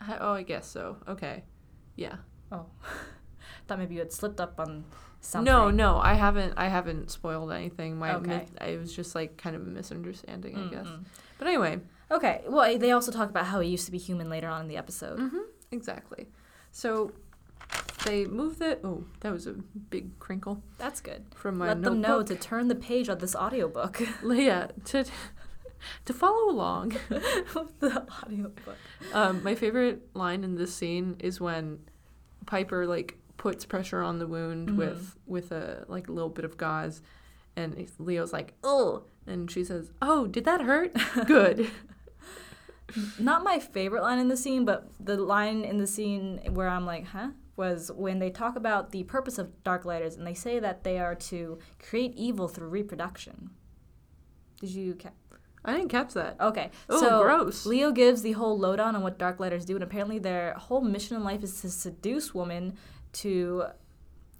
I- 0.00 0.18
Oh, 0.18 0.32
I 0.32 0.42
guess 0.42 0.66
so. 0.66 0.98
Okay. 1.08 1.44
Yeah. 1.96 2.16
Oh, 2.52 2.66
thought 3.66 3.78
maybe 3.78 3.94
you 3.94 4.00
had 4.00 4.12
slipped 4.12 4.40
up 4.40 4.60
on 4.60 4.84
something. 5.20 5.44
No, 5.50 5.70
no, 5.70 5.96
I 5.98 6.14
haven't. 6.14 6.54
I 6.56 6.68
haven't 6.68 7.10
spoiled 7.10 7.50
anything. 7.52 7.98
My 7.98 8.14
Okay. 8.16 8.28
myth, 8.28 8.54
it 8.60 8.78
was 8.78 8.94
just 8.94 9.14
like 9.14 9.36
kind 9.38 9.56
of 9.56 9.62
a 9.62 9.70
misunderstanding, 9.70 10.56
I 10.56 10.68
guess. 10.68 10.86
Mm-mm. 10.86 11.04
But 11.38 11.46
anyway, 11.48 11.80
Okay. 12.10 12.42
Well, 12.46 12.78
they 12.78 12.90
also 12.92 13.10
talk 13.12 13.30
about 13.30 13.46
how 13.46 13.60
he 13.60 13.70
used 13.70 13.86
to 13.86 13.92
be 13.92 13.98
human 13.98 14.28
later 14.28 14.48
on 14.48 14.62
in 14.62 14.68
the 14.68 14.76
episode. 14.76 15.18
hmm 15.18 15.38
exactly. 15.70 16.28
So 16.70 17.12
they 18.04 18.26
move 18.26 18.58
the. 18.58 18.78
Oh, 18.84 19.04
that 19.20 19.32
was 19.32 19.46
a 19.46 19.52
big 19.54 20.18
crinkle 20.18 20.62
That's 20.78 21.00
good. 21.00 21.24
from 21.34 21.58
my 21.58 21.68
Let 21.68 21.82
them 21.82 22.00
know 22.00 22.22
to 22.22 22.34
turn 22.36 22.68
the 22.68 22.74
page 22.74 23.08
on 23.08 23.18
this 23.18 23.34
audiobook. 23.34 24.00
Leah 24.22 24.70
to 24.86 25.04
to 26.04 26.12
follow 26.12 26.50
along. 26.50 26.96
the 27.08 28.06
audiobook. 28.22 28.76
Um, 29.12 29.42
my 29.42 29.54
favorite 29.54 30.08
line 30.14 30.44
in 30.44 30.54
this 30.56 30.74
scene 30.74 31.16
is 31.20 31.40
when 31.40 31.78
Piper 32.46 32.86
like 32.86 33.18
puts 33.36 33.64
pressure 33.64 34.02
on 34.02 34.18
the 34.18 34.26
wound 34.26 34.68
Mhm. 34.70 34.76
with 34.76 35.16
with 35.26 35.50
a 35.52 35.84
like 35.88 36.08
a 36.08 36.12
little 36.12 36.30
bit 36.30 36.44
of 36.44 36.56
gauze, 36.56 37.00
and 37.56 37.88
Leo's 37.98 38.32
like, 38.32 38.54
"Oh," 38.62 39.04
and 39.26 39.50
she 39.50 39.64
says, 39.64 39.90
"Oh, 40.02 40.26
did 40.26 40.44
that 40.44 40.60
hurt? 40.62 40.92
Good." 41.26 41.70
Not 43.18 43.44
my 43.44 43.58
favorite 43.58 44.02
line 44.02 44.18
in 44.18 44.28
the 44.28 44.36
scene, 44.36 44.64
but 44.64 44.88
the 45.00 45.16
line 45.16 45.64
in 45.64 45.78
the 45.78 45.86
scene 45.86 46.40
where 46.52 46.68
I'm 46.68 46.86
like, 46.86 47.06
huh? 47.06 47.30
Was 47.56 47.92
when 47.92 48.18
they 48.18 48.30
talk 48.30 48.56
about 48.56 48.90
the 48.90 49.04
purpose 49.04 49.38
of 49.38 49.62
dark 49.62 49.84
Darklighters 49.84 50.16
and 50.18 50.26
they 50.26 50.34
say 50.34 50.58
that 50.58 50.82
they 50.82 50.98
are 50.98 51.14
to 51.14 51.58
create 51.78 52.12
evil 52.16 52.48
through 52.48 52.68
reproduction. 52.68 53.50
Did 54.60 54.70
you 54.70 54.94
ca- 54.94 55.10
I 55.64 55.74
didn't 55.76 55.88
catch 55.88 56.12
that. 56.14 56.36
Okay. 56.40 56.70
Oh, 56.90 57.00
so 57.00 57.22
gross. 57.22 57.64
Leo 57.64 57.90
gives 57.90 58.22
the 58.22 58.32
whole 58.32 58.58
lowdown 58.58 58.94
on 58.94 59.02
what 59.02 59.18
dark 59.18 59.38
Darklighters 59.38 59.64
do, 59.64 59.74
and 59.74 59.82
apparently 59.82 60.18
their 60.18 60.54
whole 60.54 60.82
mission 60.82 61.16
in 61.16 61.24
life 61.24 61.42
is 61.42 61.60
to 61.62 61.70
seduce 61.70 62.34
women 62.34 62.76
to 63.14 63.64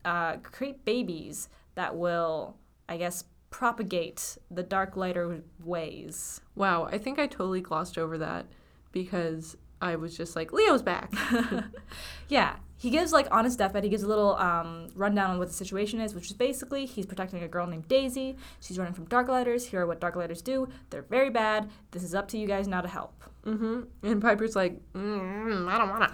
uh, 0.04 0.36
create 0.38 0.84
babies 0.84 1.48
that 1.76 1.96
will, 1.96 2.56
I 2.88 2.98
guess, 2.98 3.24
propagate 3.54 4.36
the 4.50 4.64
Darklighter 4.64 5.40
ways. 5.62 6.40
Wow, 6.56 6.88
I 6.90 6.98
think 6.98 7.20
I 7.20 7.28
totally 7.28 7.60
glossed 7.60 7.96
over 7.96 8.18
that 8.18 8.46
because 8.90 9.56
I 9.80 9.94
was 9.94 10.16
just 10.16 10.34
like, 10.34 10.52
Leo's 10.52 10.82
back. 10.82 11.12
Yeah, 12.28 12.56
he 12.78 12.90
gives 12.90 13.12
like 13.12 13.28
on 13.30 13.44
his 13.44 13.54
deathbed, 13.54 13.84
he 13.84 13.90
gives 13.90 14.02
a 14.02 14.08
little 14.08 14.34
um, 14.36 14.88
rundown 14.96 15.30
on 15.30 15.38
what 15.38 15.46
the 15.46 15.54
situation 15.54 16.00
is, 16.00 16.16
which 16.16 16.26
is 16.26 16.32
basically 16.32 16.84
he's 16.84 17.06
protecting 17.06 17.44
a 17.44 17.48
girl 17.48 17.66
named 17.68 17.86
Daisy. 17.86 18.36
She's 18.58 18.76
running 18.76 18.94
from 18.94 19.06
Darklighters. 19.06 19.66
Here 19.66 19.82
are 19.82 19.86
what 19.86 20.00
Darklighters 20.00 20.42
do. 20.42 20.66
They're 20.90 21.02
very 21.02 21.30
bad. 21.30 21.70
This 21.92 22.02
is 22.02 22.12
up 22.12 22.26
to 22.28 22.38
you 22.38 22.48
guys 22.48 22.66
now 22.66 22.80
to 22.80 22.88
help. 22.88 23.22
Mm-hmm. 23.44 23.82
And 24.02 24.20
Piper's 24.20 24.56
like, 24.56 24.80
mm, 24.94 25.68
I 25.68 25.78
don't 25.78 25.90
wanna. 25.90 26.12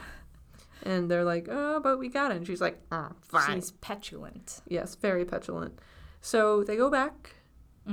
And 0.83 1.11
they're 1.11 1.25
like, 1.25 1.49
oh, 1.51 1.81
but 1.81 1.99
we 1.99 2.09
got 2.09 2.33
it. 2.33 2.37
And 2.37 2.47
she's 2.47 2.61
like, 2.61 2.79
oh, 2.93 3.13
fine. 3.23 3.55
She's 3.55 3.71
petulant. 3.71 4.61
Yes, 4.69 4.95
very 4.97 5.25
petulant. 5.25 5.79
So 6.21 6.63
they 6.65 6.77
go 6.77 6.91
back, 6.91 7.35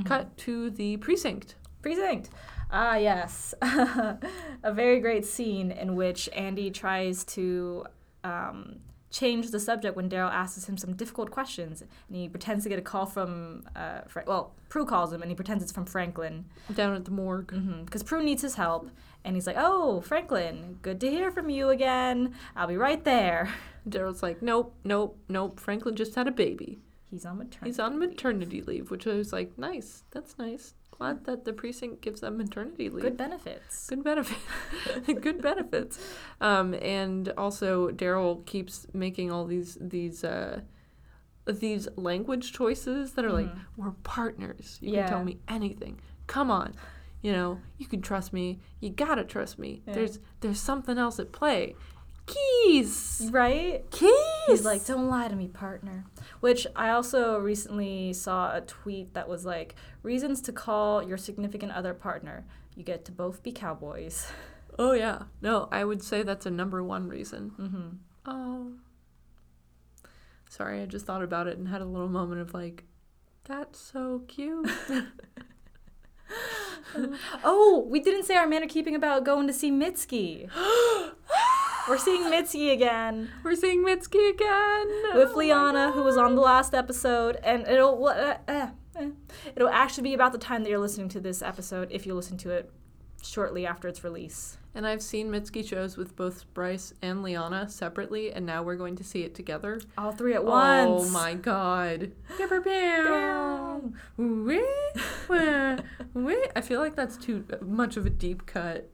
cut 0.06 0.38
to 0.40 0.70
the 0.70 0.98
precinct. 0.98 1.56
Precinct. 1.82 2.30
Ah, 2.70 2.98
yes. 2.98 3.54
a 3.62 4.20
very 4.74 5.00
great 5.00 5.26
scene 5.26 5.72
in 5.72 5.96
which 5.96 6.28
Andy 6.34 6.70
tries 6.70 7.24
to 7.26 7.86
um, 8.24 8.80
change 9.10 9.52
the 9.52 9.60
subject 9.60 9.96
when 9.96 10.10
Darryl 10.10 10.32
asks 10.32 10.68
him 10.68 10.78
some 10.78 10.94
difficult 10.94 11.32
questions, 11.32 11.82
and 11.82 12.18
he 12.18 12.28
pretends 12.28 12.64
to 12.64 12.70
get 12.70 12.78
a 12.78 12.82
call 12.82 13.06
from, 13.06 13.64
uh, 13.76 14.02
Fra- 14.08 14.26
well, 14.28 14.54
Prue 14.70 14.86
calls 14.86 15.14
him, 15.14 15.22
and 15.22 15.32
he 15.32 15.36
pretends 15.36 15.64
it's 15.64 15.72
from 15.72 15.86
Franklin. 15.86 16.46
Down 16.74 16.94
at 16.94 17.06
the 17.06 17.12
morgue. 17.12 17.54
because 17.86 18.04
Prue 18.04 18.22
needs 18.24 18.42
his 18.42 18.56
help, 18.56 18.90
and 19.24 19.36
he's 19.36 19.48
like, 19.48 19.56
"Oh, 19.58 20.02
Franklin, 20.02 20.80
good 20.82 21.00
to 21.02 21.10
hear 21.10 21.32
from 21.32 21.50
you 21.50 21.70
again. 21.70 22.36
I'll 22.56 22.68
be 22.68 22.78
right 22.78 23.04
there." 23.04 23.54
Darryl's 23.90 24.22
like, 24.22 24.42
nope, 24.42 24.76
nope, 24.84 25.18
nope. 25.30 25.60
Franklin 25.60 25.96
just 25.96 26.16
had 26.16 26.28
a 26.28 26.32
baby. 26.32 26.80
He's 27.10 27.26
on 27.26 27.38
maternity. 27.38 27.70
He's 27.70 27.80
on 27.80 28.00
maternity 28.00 28.62
leave, 28.62 28.92
which 28.92 29.08
I 29.08 29.14
was 29.14 29.32
like, 29.32 29.58
nice. 29.58 30.04
That's 30.12 30.38
nice. 30.38 30.74
Glad 30.92 31.26
that 31.26 31.46
the 31.46 31.54
precinct 31.54 32.02
gives 32.02 32.22
them 32.22 32.38
maternity 32.38 32.90
leave. 32.90 33.04
good 33.04 33.18
benefits. 33.18 33.88
Good 33.88 34.04
benefit. 34.04 34.38
Good 35.22 35.42
benefits. 35.42 36.00
Um, 36.42 36.74
and 36.74 37.30
also 37.38 37.90
Darryl 37.92 38.46
keeps 38.46 38.88
making 38.94 39.32
all 39.32 39.46
these 39.46 39.78
these 39.80 40.24
uh, 40.24 40.62
these 41.46 41.88
language 41.96 42.52
choices 42.52 43.14
that 43.14 43.24
are 43.24 43.32
like, 43.32 43.46
Mhm. 43.54 43.60
we're 43.78 43.92
partners. 44.04 44.78
You 44.82 44.94
Yeah. 44.94 45.04
can 45.04 45.10
tell 45.14 45.24
me 45.24 45.40
anything. 45.48 46.00
Come 46.26 46.52
on. 46.52 46.74
You 47.22 47.32
know, 47.32 47.60
you 47.78 47.86
can 47.88 48.02
trust 48.02 48.34
me. 48.34 48.60
You 48.82 48.90
gotta 48.90 49.24
trust 49.24 49.58
me. 49.60 49.82
Yeah. 49.88 49.94
There's 49.94 50.20
there's 50.42 50.60
something 50.60 50.98
else 50.98 51.20
at 51.20 51.32
play. 51.32 51.76
Keys. 52.28 53.30
Right? 53.32 53.90
Keys. 53.90 54.12
He's 54.48 54.66
like, 54.66 54.86
"Don't 54.86 55.08
lie 55.08 55.28
to 55.28 55.36
me, 55.36 55.48
partner." 55.48 56.06
Which 56.40 56.68
I 56.76 56.90
also 56.90 57.40
recently 57.40 58.14
saw 58.14 58.56
a 58.56 58.62
tweet 58.62 59.14
that 59.14 59.28
was 59.28 59.46
like, 59.46 59.76
"Reasons 60.04 60.42
to 60.42 60.52
call 60.52 61.02
your 61.02 61.18
significant 61.18 61.72
other 61.72 61.94
partner. 61.94 62.46
You 62.76 62.84
get 62.84 63.06
to 63.06 63.12
both 63.12 63.42
be 63.44 63.52
cowboys." 63.52 64.32
Oh 64.80 64.92
yeah. 64.92 65.24
No, 65.42 65.68
I 65.72 65.84
would 65.84 66.04
say 66.04 66.22
that's 66.22 66.46
a 66.46 66.52
number 66.52 66.84
one 66.84 67.08
reason. 67.08 67.50
hmm 67.58 67.88
Oh. 68.32 68.74
Sorry, 70.48 70.84
I 70.84 70.86
just 70.86 71.08
thought 71.08 71.24
about 71.24 71.48
it 71.48 71.58
and 71.58 71.68
had 71.68 71.82
a 71.82 71.86
little 71.86 72.10
moment 72.10 72.42
of 72.42 72.54
like, 72.54 72.84
that's 73.46 73.80
so 73.80 74.22
cute. 74.28 74.70
Oh, 77.44 77.88
we 77.90 78.00
didn't 78.00 78.26
say 78.26 78.36
our 78.36 78.46
manner 78.46 78.68
keeping 78.68 78.94
about 78.94 79.26
going 79.26 79.48
to 79.48 79.54
see 79.54 79.72
Mitski. 79.72 80.48
We're 81.88 81.98
seeing 81.98 82.24
Mitski 82.24 82.74
again. 82.74 83.30
We're 83.44 83.56
seeing 83.56 83.84
Mitski 83.84 84.30
again 84.30 84.88
with 85.16 85.32
Oh 85.34 85.38
Liana, 85.38 85.92
who 85.94 86.04
was 86.04 86.18
on 86.18 86.36
the 86.36 86.42
last 86.42 86.74
episode, 86.74 87.38
and 87.44 87.66
it'll 87.66 88.08
uh, 88.08 88.38
uh, 88.48 88.68
uh, 89.00 89.06
it'll 89.56 89.70
actually 89.70 90.04
be 90.04 90.14
about 90.14 90.34
the 90.34 90.38
time 90.38 90.64
that 90.64 90.70
you're 90.70 90.80
listening 90.80 91.08
to 91.10 91.22
this 91.22 91.42
episode 91.42 91.88
if 91.90 92.06
you 92.06 92.14
listen 92.14 92.38
to 92.40 92.50
it 92.50 92.70
shortly 93.24 93.66
after 93.66 93.88
its 93.88 94.04
release. 94.04 94.58
And 94.76 94.86
I've 94.86 95.02
seen 95.02 95.30
Mitski 95.30 95.66
shows 95.66 95.96
with 95.96 96.16
both 96.16 96.46
Bryce 96.54 96.94
and 97.02 97.24
Liana 97.24 97.70
separately, 97.70 98.34
and 98.34 98.46
now 98.46 98.64
we're 98.64 98.76
going 98.76 98.98
to 98.98 99.04
see 99.04 99.24
it 99.24 99.34
together. 99.34 99.80
All 99.98 100.12
three 100.12 100.34
at 100.34 100.44
once. 100.44 101.04
Oh 101.06 101.10
my 101.10 101.36
god. 101.36 102.12
Wee, 104.18 104.64
wah, 105.30 105.78
wee. 106.14 106.48
I 106.56 106.62
feel 106.62 106.82
like 106.82 106.96
that's 106.96 107.16
too 107.18 107.46
much 107.62 107.96
of 107.96 108.06
a 108.06 108.10
deep 108.10 108.46
cut 108.46 108.90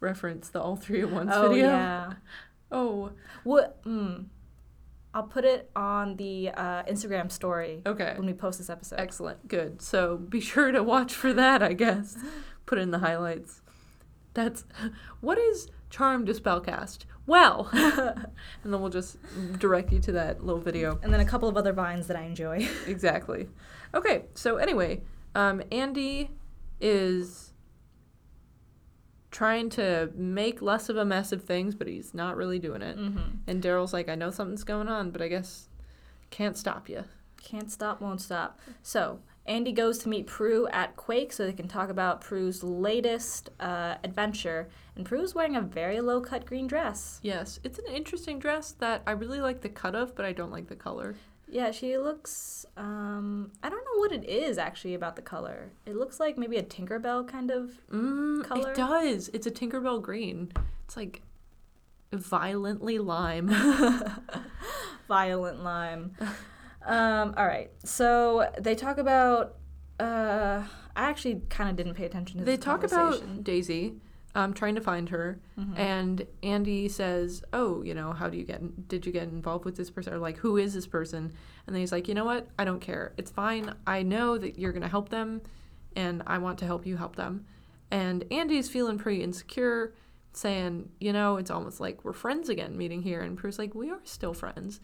reference, 0.00 0.48
the 0.48 0.60
All 0.60 0.76
Three 0.76 1.00
at 1.02 1.10
Once 1.10 1.30
Oh 1.32 1.50
video. 1.50 1.66
yeah. 1.66 2.12
Oh, 2.72 3.10
What? 3.42 3.82
Mm, 3.84 4.26
I'll 5.12 5.24
put 5.24 5.44
it 5.44 5.68
on 5.74 6.14
the 6.16 6.50
uh, 6.50 6.84
Instagram 6.84 7.32
story 7.32 7.82
okay. 7.84 8.14
when 8.16 8.26
we 8.26 8.32
post 8.32 8.58
this 8.58 8.70
episode. 8.70 9.00
Excellent. 9.00 9.48
Good. 9.48 9.82
So 9.82 10.16
be 10.16 10.40
sure 10.40 10.70
to 10.70 10.80
watch 10.84 11.12
for 11.12 11.32
that, 11.32 11.64
I 11.64 11.72
guess. 11.72 12.16
Put 12.66 12.78
in 12.78 12.92
the 12.92 13.00
highlights. 13.00 13.60
That's 14.34 14.64
what 15.20 15.36
is 15.36 15.66
Charm 15.90 16.26
to 16.26 16.32
Spellcast? 16.32 17.06
Well, 17.26 17.68
and 17.72 18.72
then 18.72 18.80
we'll 18.80 18.88
just 18.90 19.18
direct 19.58 19.92
you 19.92 19.98
to 20.00 20.12
that 20.12 20.44
little 20.44 20.60
video. 20.60 21.00
and 21.02 21.12
then 21.12 21.18
a 21.20 21.24
couple 21.24 21.48
of 21.48 21.56
other 21.56 21.72
vines 21.72 22.06
that 22.06 22.16
I 22.16 22.22
enjoy. 22.22 22.68
Exactly. 22.86 23.48
Okay, 23.94 24.26
so 24.34 24.58
anyway, 24.58 25.02
um, 25.34 25.60
Andy 25.72 26.30
is 26.80 27.49
trying 29.30 29.70
to 29.70 30.10
make 30.14 30.60
less 30.60 30.88
of 30.88 30.96
a 30.96 31.04
mess 31.04 31.32
of 31.32 31.44
things, 31.44 31.74
but 31.74 31.86
he's 31.86 32.12
not 32.14 32.36
really 32.36 32.58
doing 32.58 32.82
it. 32.82 32.98
mm-hmm. 32.98 33.36
And 33.46 33.62
Darryl's 33.62 33.92
like, 33.92 34.08
I 34.08 34.14
know 34.14 34.30
something's 34.30 34.64
going 34.64 34.88
on, 34.88 35.10
but 35.10 35.22
I 35.22 35.28
guess 35.28 35.68
can't 36.30 36.56
stop 36.56 36.88
you. 36.88 37.04
Can't 37.42 37.70
stop, 37.70 38.00
won't 38.00 38.20
stop. 38.20 38.58
So, 38.82 39.20
Andy 39.46 39.72
goes 39.72 39.98
to 39.98 40.08
meet 40.08 40.26
Prue 40.26 40.68
at 40.68 40.94
Quake 40.96 41.32
so 41.32 41.44
they 41.44 41.52
can 41.52 41.66
talk 41.66 41.88
about 41.88 42.20
Prue's 42.20 42.62
latest 42.62 43.50
uh, 43.58 43.96
adventure. 44.04 44.68
And 44.94 45.06
Prue's 45.06 45.34
wearing 45.34 45.56
a 45.56 45.62
very 45.62 46.00
low 46.00 46.20
cut 46.20 46.44
green 46.44 46.66
dress. 46.66 47.18
Yes, 47.22 47.58
it's 47.64 47.78
an 47.78 47.86
interesting 47.92 48.38
dress 48.38 48.72
that 48.72 49.02
I 49.06 49.12
really 49.12 49.40
like 49.40 49.62
the 49.62 49.68
cut 49.68 49.94
of, 49.94 50.14
but 50.14 50.24
I 50.24 50.32
don't 50.32 50.52
like 50.52 50.68
the 50.68 50.76
color. 50.76 51.16
Yeah, 51.50 51.70
she 51.72 51.98
looks. 51.98 52.64
Um, 52.76 53.50
I 53.62 53.68
don't 53.68 53.84
know 53.84 53.98
what 53.98 54.12
it 54.12 54.24
is 54.24 54.56
actually 54.56 54.94
about 54.94 55.16
the 55.16 55.22
color. 55.22 55.72
It 55.84 55.96
looks 55.96 56.20
like 56.20 56.38
maybe 56.38 56.56
a 56.56 56.62
Tinkerbell 56.62 57.26
kind 57.26 57.50
of. 57.50 57.72
Mm, 57.92 58.44
Color? 58.44 58.70
It 58.70 58.76
does. 58.76 59.30
It's 59.32 59.46
a 59.46 59.50
Tinkerbell 59.50 60.00
green. 60.00 60.52
It's 60.84 60.96
like 60.96 61.22
violently 62.12 62.98
lime. 62.98 63.48
violent 65.08 65.62
lime. 65.64 66.16
um, 66.86 67.34
all 67.36 67.46
right. 67.46 67.70
So 67.84 68.50
they 68.58 68.74
talk 68.74 68.98
about. 68.98 69.56
Uh, 69.98 70.62
I 70.96 71.10
actually 71.10 71.42
kind 71.50 71.68
of 71.68 71.76
didn't 71.76 71.94
pay 71.94 72.04
attention 72.04 72.38
to 72.38 72.44
this. 72.44 72.56
they 72.56 72.62
talk 72.62 72.84
about 72.84 73.44
Daisy, 73.44 73.96
um, 74.34 74.52
trying 74.54 74.74
to 74.76 74.80
find 74.80 75.08
her, 75.08 75.40
and 75.76 76.26
Andy 76.42 76.88
says, 76.88 77.42
"Oh, 77.52 77.82
you 77.82 77.94
know, 77.94 78.12
how 78.12 78.28
do 78.28 78.38
you 78.38 78.44
get? 78.44 78.88
Did 78.88 79.04
you 79.06 79.12
get 79.12 79.24
involved 79.24 79.64
with 79.64 79.76
this 79.76 79.90
person? 79.90 80.12
Or 80.14 80.18
like, 80.18 80.38
who 80.38 80.56
is 80.56 80.72
this 80.74 80.86
person?" 80.86 81.32
And 81.66 81.74
then 81.74 81.80
he's 81.80 81.92
like, 81.92 82.06
"You 82.08 82.14
know 82.14 82.24
what? 82.24 82.48
I 82.58 82.64
don't 82.64 82.80
care. 82.80 83.12
It's 83.16 83.30
fine. 83.30 83.74
I 83.86 84.02
know 84.02 84.38
that 84.38 84.58
you're 84.58 84.72
gonna 84.72 84.88
help 84.88 85.08
them, 85.08 85.40
and 85.96 86.22
I 86.26 86.38
want 86.38 86.58
to 86.60 86.64
help 86.66 86.86
you 86.86 86.96
help 86.96 87.16
them." 87.16 87.44
And 87.90 88.24
Andy's 88.30 88.68
feeling 88.68 88.98
pretty 88.98 89.22
insecure, 89.22 89.94
saying, 90.32 90.90
"You 91.00 91.12
know, 91.12 91.36
it's 91.36 91.50
almost 91.50 91.80
like 91.80 92.04
we're 92.04 92.12
friends 92.12 92.48
again, 92.48 92.76
meeting 92.76 93.02
here." 93.02 93.20
And 93.22 93.36
Prue's 93.36 93.58
like, 93.58 93.74
"We 93.74 93.90
are 93.90 94.00
still 94.04 94.32
friends," 94.34 94.80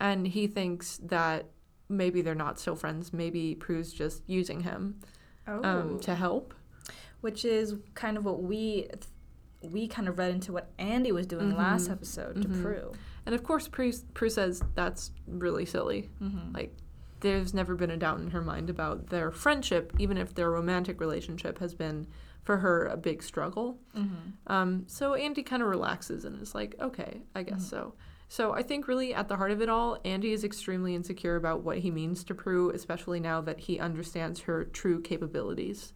and 0.00 0.26
he 0.26 0.46
thinks 0.48 0.96
that 0.98 1.46
maybe 1.88 2.22
they're 2.22 2.34
not 2.34 2.58
still 2.58 2.76
friends. 2.76 3.12
Maybe 3.12 3.54
Prue's 3.54 3.92
just 3.92 4.22
using 4.28 4.60
him 4.60 4.98
Oh. 5.46 5.62
um, 5.64 6.00
to 6.00 6.14
help. 6.14 6.54
Which 7.20 7.44
is 7.44 7.74
kind 7.94 8.16
of 8.16 8.24
what 8.24 8.42
we 8.42 8.88
we 9.62 9.86
kind 9.86 10.08
of 10.08 10.18
read 10.18 10.30
into 10.30 10.52
what 10.54 10.70
Andy 10.78 11.12
was 11.12 11.26
doing 11.26 11.54
last 11.54 11.88
Mhm. 11.88 11.92
episode 11.92 12.40
to 12.40 12.48
Mhm. 12.48 12.62
Prue. 12.62 12.92
And 13.26 13.34
of 13.34 13.42
course, 13.42 13.68
Prue, 13.68 13.92
Prue 14.14 14.30
says 14.30 14.62
that's 14.74 15.10
really 15.26 15.66
silly. 15.66 16.08
Mm-hmm. 16.22 16.54
Like, 16.54 16.74
there's 17.20 17.52
never 17.52 17.74
been 17.74 17.90
a 17.90 17.98
doubt 17.98 18.20
in 18.20 18.30
her 18.30 18.40
mind 18.40 18.70
about 18.70 19.08
their 19.08 19.30
friendship, 19.30 19.92
even 19.98 20.16
if 20.16 20.34
their 20.34 20.50
romantic 20.50 20.98
relationship 20.98 21.58
has 21.58 21.74
been, 21.74 22.06
for 22.42 22.56
her, 22.56 22.86
a 22.86 22.96
big 22.96 23.22
struggle. 23.22 23.78
Mm-hmm. 23.94 24.30
Um, 24.50 24.84
so 24.86 25.12
Andy 25.12 25.42
kind 25.42 25.62
of 25.62 25.68
relaxes 25.68 26.24
and 26.24 26.40
is 26.40 26.54
like, 26.54 26.74
okay, 26.80 27.20
I 27.34 27.42
guess 27.42 27.60
Mhm. 27.66 27.68
so. 27.68 27.94
So 28.28 28.52
I 28.54 28.62
think 28.62 28.88
really 28.88 29.12
at 29.12 29.28
the 29.28 29.36
heart 29.36 29.50
of 29.50 29.60
it 29.60 29.68
all, 29.68 29.98
Andy 30.06 30.32
is 30.32 30.42
extremely 30.42 30.94
insecure 30.94 31.36
about 31.36 31.62
what 31.62 31.78
he 31.78 31.90
means 31.90 32.24
to 32.24 32.34
Prue, 32.34 32.70
especially 32.70 33.20
now 33.20 33.42
that 33.42 33.60
he 33.60 33.78
understands 33.78 34.40
her 34.40 34.64
true 34.64 35.02
capabilities. 35.02 35.92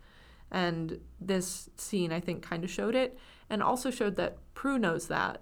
And 0.50 1.00
this 1.20 1.68
scene, 1.76 2.12
I 2.12 2.20
think, 2.20 2.42
kind 2.42 2.62
of 2.64 2.70
showed 2.70 2.94
it, 2.94 3.18
and 3.50 3.62
also 3.62 3.90
showed 3.90 4.16
that 4.16 4.38
Prue 4.54 4.78
knows 4.78 5.09
that, 5.09 5.40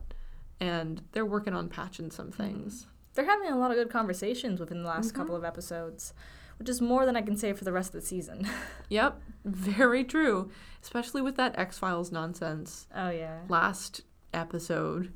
and 0.58 1.02
they're 1.12 1.26
working 1.26 1.54
on 1.54 1.68
patching 1.68 2.10
some 2.10 2.30
things. 2.30 2.86
They're 3.14 3.26
having 3.26 3.48
a 3.50 3.58
lot 3.58 3.70
of 3.70 3.76
good 3.76 3.90
conversations 3.90 4.58
within 4.58 4.82
the 4.82 4.88
last 4.88 5.12
Mhm. 5.12 5.16
couple 5.16 5.36
of 5.36 5.44
episodes, 5.44 6.14
which 6.58 6.68
is 6.68 6.80
more 6.80 7.04
than 7.04 7.14
I 7.16 7.20
can 7.22 7.36
say 7.36 7.52
for 7.52 7.64
the 7.64 7.72
rest 7.72 7.94
of 7.94 8.00
the 8.00 8.06
season. 8.06 8.48
Yep, 8.88 9.20
very 9.44 10.04
true. 10.04 10.50
Especially 10.82 11.20
with 11.22 11.36
that 11.36 11.58
X 11.58 11.78
Files 11.78 12.10
nonsense 12.12 12.86
oh 12.94 13.08
yeah. 13.10 13.40
last 13.48 14.02
episode, 14.34 15.12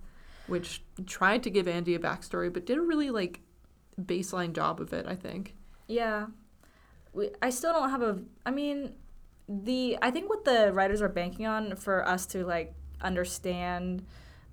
which 0.47 0.83
tried 1.07 1.43
to 1.43 1.51
give 1.51 1.67
Andy 1.69 1.95
a 1.95 1.99
backstory, 1.99 2.53
but 2.53 2.65
did 2.67 2.79
a 2.79 2.83
really 2.83 3.11
like 3.11 3.41
baseline 4.01 4.53
job 4.55 4.81
of 4.81 4.93
it. 4.93 5.07
I 5.07 5.15
think. 5.15 5.55
Yeah. 5.89 6.27
We, 7.13 7.31
I 7.41 7.51
still 7.51 7.73
don't 7.73 7.91
have 7.91 8.03
a 8.03 8.19
I 8.45 8.51
mean 8.51 8.93
the 9.49 9.99
I 10.03 10.11
think 10.11 10.29
what 10.29 10.45
the 10.45 10.73
writers 10.73 11.01
are 11.03 11.09
banking 11.09 11.47
on 11.47 11.77
for 11.77 12.07
us 12.07 12.27
to 12.27 12.45
like 12.45 12.75
understand 13.01 14.05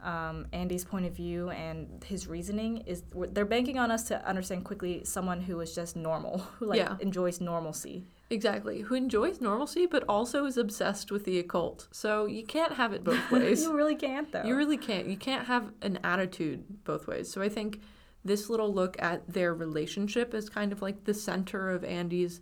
um, 0.01 0.47
Andy's 0.51 0.83
point 0.83 1.05
of 1.05 1.13
view 1.15 1.49
and 1.49 2.03
his 2.03 2.27
reasoning 2.27 2.77
is 2.85 3.03
they're 3.31 3.45
banking 3.45 3.79
on 3.79 3.89
us 3.89 4.03
to 4.09 4.27
understand 4.27 4.65
quickly 4.65 5.03
someone 5.05 5.39
who 5.41 5.59
is 5.61 5.73
just 5.73 5.95
normal, 5.95 6.39
who 6.59 6.65
like 6.65 6.77
Yeah. 6.77 6.97
enjoys 6.99 7.39
normalcy. 7.39 8.05
Exactly. 8.29 8.81
Who 8.81 8.95
enjoys 8.95 9.39
normalcy, 9.39 9.85
but 9.85 10.03
also 10.09 10.45
is 10.45 10.57
obsessed 10.57 11.11
with 11.11 11.23
the 11.23 11.39
occult. 11.39 11.87
So 11.91 12.25
you 12.25 12.43
can't 12.45 12.73
have 12.73 12.91
it 12.91 13.03
both 13.11 13.31
ways. 13.31 13.61
you 13.63 13.73
really 13.73 13.95
can't 13.95 14.31
though. 14.31 14.43
You 14.43 14.55
really 14.57 14.77
can't. 14.77 15.07
You 15.07 15.17
can't 15.17 15.47
have 15.47 15.71
an 15.81 15.99
attitude 16.03 16.83
both 16.83 17.07
ways. 17.07 17.31
So 17.31 17.41
I 17.41 17.47
think 17.49 17.79
this 18.25 18.49
little 18.49 18.73
look 18.73 19.01
at 19.01 19.31
their 19.31 19.53
relationship 19.53 20.33
is 20.33 20.49
kind 20.49 20.71
of 20.73 20.81
like 20.81 21.05
the 21.05 21.13
center 21.13 21.69
of 21.69 21.83
Andy's 21.83 22.41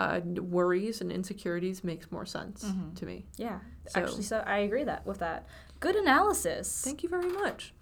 uh, 0.00 0.20
worries 0.58 1.00
and 1.02 1.12
insecurities 1.12 1.84
makes 1.84 2.10
more 2.10 2.24
sense 2.26 2.64
Mhm. 2.64 2.94
to 2.96 3.06
me. 3.06 3.26
yeah. 3.36 3.58
So- 3.88 4.00
Actually, 4.00 4.22
so 4.22 4.38
I 4.46 4.58
agree 4.68 4.84
that 4.84 5.04
with 5.06 5.18
that. 5.18 5.46
Good 5.80 5.96
analysis. 5.96 6.82
Thank 6.84 7.02
you 7.02 7.08
very 7.08 7.30
much. 7.42 7.74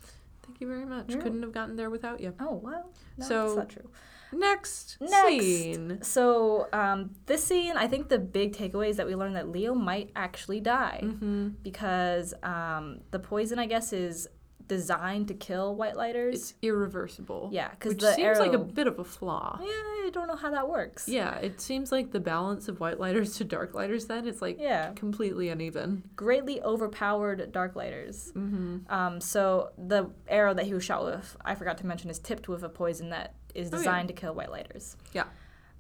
Thank 0.45 0.61
you 0.61 0.67
very 0.67 0.87
much. 0.87 1.09
Couldn't 1.09 1.43
have 1.43 1.53
gotten 1.53 1.77
there 1.77 1.91
without 1.91 2.21
you. 2.21 2.35
Oh 2.41 2.55
well, 2.69 2.91
no, 3.19 3.25
So- 3.27 3.45
that's 3.45 3.57
not 3.57 3.69
true. 3.71 3.91
Next, 4.31 4.99
Next. 5.01 5.25
scene. 5.27 5.99
So 6.03 6.69
um, 6.73 6.99
this 7.27 7.43
scene, 7.45 7.77
I 7.77 7.87
think 7.87 8.09
the 8.11 8.19
big 8.19 8.53
takeaway 8.55 8.89
is 8.91 8.97
that 8.99 9.07
we 9.07 9.15
learned 9.15 9.37
that 9.37 9.49
Leo 9.49 9.75
might 9.75 10.11
actually 10.15 10.61
die 10.61 11.01
hmm 11.03 11.49
because 11.63 12.35
um, 12.43 13.01
the 13.11 13.19
poison, 13.19 13.59
I 13.59 13.67
guess, 13.67 13.93
is 13.95 14.29
designed 14.69 15.29
to 15.29 15.35
kill 15.35 15.75
white 15.75 15.97
lighters. 15.97 16.35
It's 16.35 16.55
irreversible. 16.63 17.49
yeah, 17.53 17.71
because 17.71 17.91
Which 17.95 18.01
the 18.03 18.13
seems 18.15 18.27
arrow. 18.39 18.39
like 18.39 18.53
a 18.53 18.59
bit 18.59 18.87
of 18.87 18.99
a 18.99 19.05
flaw. 19.05 19.59
yeah, 19.61 19.67
I 19.69 20.11
don't 20.13 20.29
know 20.29 20.37
how 20.37 20.51
that 20.51 20.69
works. 20.69 21.09
Yeah, 21.09 21.37
it 21.39 21.61
seems 21.61 21.91
like 21.91 22.13
the 22.13 22.21
balance 22.21 22.69
of 22.69 22.79
white 22.81 23.01
lighters 23.01 23.37
to 23.39 23.45
dark 23.45 23.75
lighters 23.75 24.07
then 24.07 24.27
is 24.29 24.41
like 24.41 24.59
Yeah, 24.61 24.93
completely 24.93 25.49
uneven. 25.49 26.03
greatly 26.17 26.63
overpowered 26.63 27.51
dark 27.53 27.75
lighters. 27.77 28.31
Mm-hmm. 28.37 28.93
Um, 28.93 29.21
so 29.21 29.71
the 29.79 30.11
arrow 30.29 30.55
that 30.55 30.67
he 30.67 30.75
was 30.75 30.85
shot 30.85 31.05
with, 31.05 31.37
I 31.45 31.55
forgot 31.55 31.79
to 31.79 31.87
mention, 31.87 32.11
is 32.11 32.19
tipped 32.19 32.49
with 32.49 32.63
a 32.63 32.69
poison 32.69 33.11
that 33.11 33.35
is 33.55 33.69
Oh, 33.69 33.77
yeah. 33.77 33.79
designed 33.79 34.09
to 34.09 34.15
kill 34.15 34.35
white 34.35 34.51
lighters. 34.51 34.97
Yeah. 35.13 35.25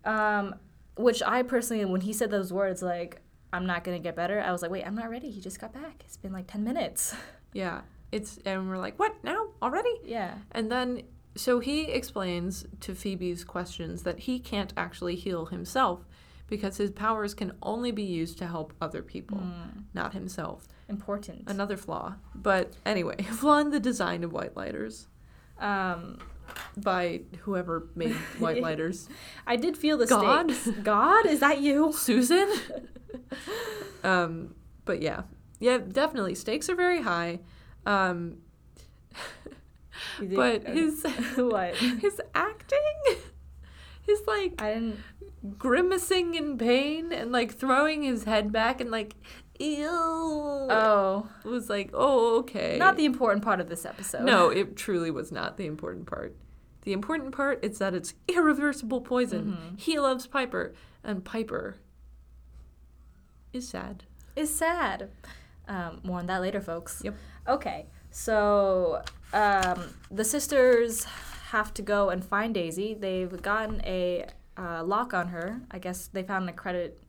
Um, 0.04 0.54
which 0.96 1.22
I 1.22 1.42
personally, 1.42 1.84
when 1.84 2.00
he 2.00 2.12
said 2.12 2.30
those 2.30 2.52
words, 2.52 2.82
like 2.82 3.20
I'm 3.52 3.66
not 3.66 3.84
gonna 3.84 3.98
get 3.98 4.16
better, 4.16 4.40
I 4.40 4.52
was 4.52 4.62
like, 4.62 4.70
wait, 4.70 4.84
I'm 4.86 4.94
not 4.94 5.10
ready. 5.10 5.30
He 5.30 5.40
just 5.40 5.60
got 5.60 5.72
back. 5.72 6.02
It's 6.04 6.16
been 6.16 6.32
like 6.32 6.46
ten 6.46 6.64
minutes. 6.64 7.14
Yeah. 7.54 7.80
It's 8.12 8.38
and 8.44 8.68
we're 8.68 8.78
like, 8.78 8.98
what 8.98 9.22
now 9.24 9.48
already? 9.62 9.94
yeah. 10.04 10.34
And 10.52 10.70
then 10.72 11.02
so 11.36 11.60
he 11.60 11.82
explains 11.84 12.66
to 12.80 12.94
Phoebe's 12.94 13.44
questions 13.44 14.02
that 14.02 14.20
he 14.20 14.38
can't 14.40 14.72
actually 14.76 15.14
heal 15.14 15.46
himself 15.46 16.04
because 16.48 16.78
his 16.78 16.90
powers 16.90 17.34
can 17.34 17.52
only 17.62 17.92
be 17.92 18.02
used 18.02 18.38
to 18.38 18.46
help 18.46 18.72
other 18.80 19.02
people, 19.02 19.36
Mm, 19.38 19.84
not 19.94 20.14
himself. 20.14 20.66
important. 20.88 21.44
Another 21.46 21.76
flaw. 21.76 22.14
But 22.34 22.72
anyway, 22.86 23.16
flaw 23.30 23.58
in 23.58 23.70
the 23.70 23.78
design 23.78 24.24
of 24.24 24.32
white 24.32 24.56
lighters 24.56 25.06
Um, 25.60 26.18
by 26.78 27.20
whoever 27.40 27.88
made 27.94 28.14
white 28.40 28.62
lighters. 28.68 29.08
I 29.46 29.56
did 29.56 29.76
feel 29.76 29.98
the 29.98 30.06
God? 30.06 30.50
stakes. 30.50 30.78
God, 30.82 31.26
is 31.26 31.40
that 31.40 31.60
you? 31.60 31.92
Susan. 32.06 32.48
um, 34.02 34.54
but 34.84 35.02
yeah, 35.02 35.22
yeah, 35.60 35.78
definitely 35.78 36.34
stakes 36.34 36.68
are 36.68 36.74
very 36.74 37.02
high. 37.02 37.40
Um, 37.88 38.38
did- 40.20 40.34
but 40.36 40.62
okay. 40.62 40.72
his 40.72 41.02
what? 41.36 41.74
his 41.76 42.20
acting, 42.34 43.16
his 44.02 44.20
like 44.26 44.60
I 44.60 44.74
didn't. 44.74 45.58
grimacing 45.58 46.34
in 46.34 46.58
pain 46.58 47.12
and 47.12 47.32
like 47.32 47.54
throwing 47.54 48.02
his 48.02 48.24
head 48.24 48.52
back 48.52 48.80
and 48.80 48.90
like 48.90 49.14
ew 49.58 49.88
Oh, 49.90 51.28
it 51.44 51.48
was 51.48 51.68
like 51.70 51.90
oh 51.94 52.38
okay. 52.40 52.76
not 52.78 52.96
the 52.96 53.04
important 53.04 53.42
part 53.44 53.60
of 53.60 53.68
this 53.68 53.84
episode. 53.84 54.22
no, 54.24 54.50
it 54.60 54.76
truly 54.76 55.10
was 55.10 55.32
not 55.32 55.56
the 55.56 55.66
important 55.66 56.06
part. 56.06 56.36
The 56.82 56.92
important 56.92 57.32
part 57.34 57.62
is 57.64 57.78
that 57.78 57.92
it's 57.94 58.14
irreversible 58.28 59.00
poison. 59.00 59.58
Mhm. 59.76 59.80
He 59.80 59.98
loves 59.98 60.26
Piper, 60.26 60.74
and 61.04 61.24
Piper 61.24 61.76
is 63.52 63.68
sad. 63.68 64.04
is 64.36 64.54
sad. 64.54 65.10
Um, 65.68 66.00
more 66.02 66.18
on 66.18 66.26
that 66.26 66.40
later, 66.40 66.60
folks. 66.60 67.02
Yep. 67.04 67.14
Okay, 67.46 67.86
so 68.10 69.02
um, 69.32 69.94
the 70.10 70.24
sisters 70.24 71.04
have 71.50 71.72
to 71.74 71.82
go 71.82 72.10
and 72.10 72.24
find 72.24 72.54
Daisy. 72.54 72.94
They've 72.94 73.40
gotten 73.42 73.80
a 73.84 74.26
uh, 74.56 74.82
lock 74.84 75.14
on 75.14 75.28
her. 75.28 75.60
I 75.70 75.78
guess 75.78 76.08
they 76.08 76.22
found 76.22 76.48
a 76.48 76.52
credit. 76.52 77.00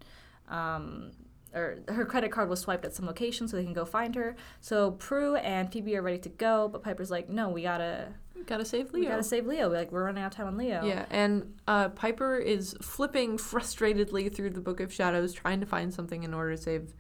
Um, 0.50 1.12
or 1.54 1.80
her 1.88 2.06
credit 2.06 2.32
card 2.32 2.48
was 2.48 2.60
swiped 2.60 2.86
at 2.86 2.94
some 2.94 3.06
location, 3.08 3.48
so 3.48 3.58
they 3.58 3.64
can 3.64 3.74
go 3.74 3.86
find 3.86 4.14
her. 4.16 4.36
So 4.62 4.92
Prue 4.92 5.36
and 5.36 5.72
Phoebe 5.72 5.96
are 5.98 6.02
ready 6.02 6.20
to 6.20 6.30
go, 6.30 6.68
but 6.68 6.84
Piper's 6.84 7.10
like, 7.10 7.28
"No, 7.28 7.50
we 7.50 7.64
gotta, 7.64 8.10
Gotta 8.46 8.64
save 8.66 8.94
Leo. 8.94 9.02
we 9.02 9.08
gotta 9.08 9.24
save 9.24 9.48
Leo. 9.48 9.70
We 9.70 9.78
Like 9.78 9.92
we're 9.92 10.04
running 10.04 10.24
out 10.24 10.32
of 10.32 10.38
time 10.38 10.48
on 10.48 10.58
Leo." 10.58 10.86
Yeah, 10.86 11.06
and 11.10 11.56
uh, 11.68 11.90
Piper 11.90 12.38
is 12.38 12.76
flipping 12.82 13.38
frustratedly 13.38 14.34
through 14.34 14.52
the 14.52 14.62
Book 14.62 14.80
of 14.80 14.94
Shadows, 14.94 15.34
trying 15.34 15.60
to 15.60 15.66
find 15.66 15.92
something 15.94 16.24
in 16.24 16.34
order 16.36 16.56
to 16.56 16.62
save 16.62 16.94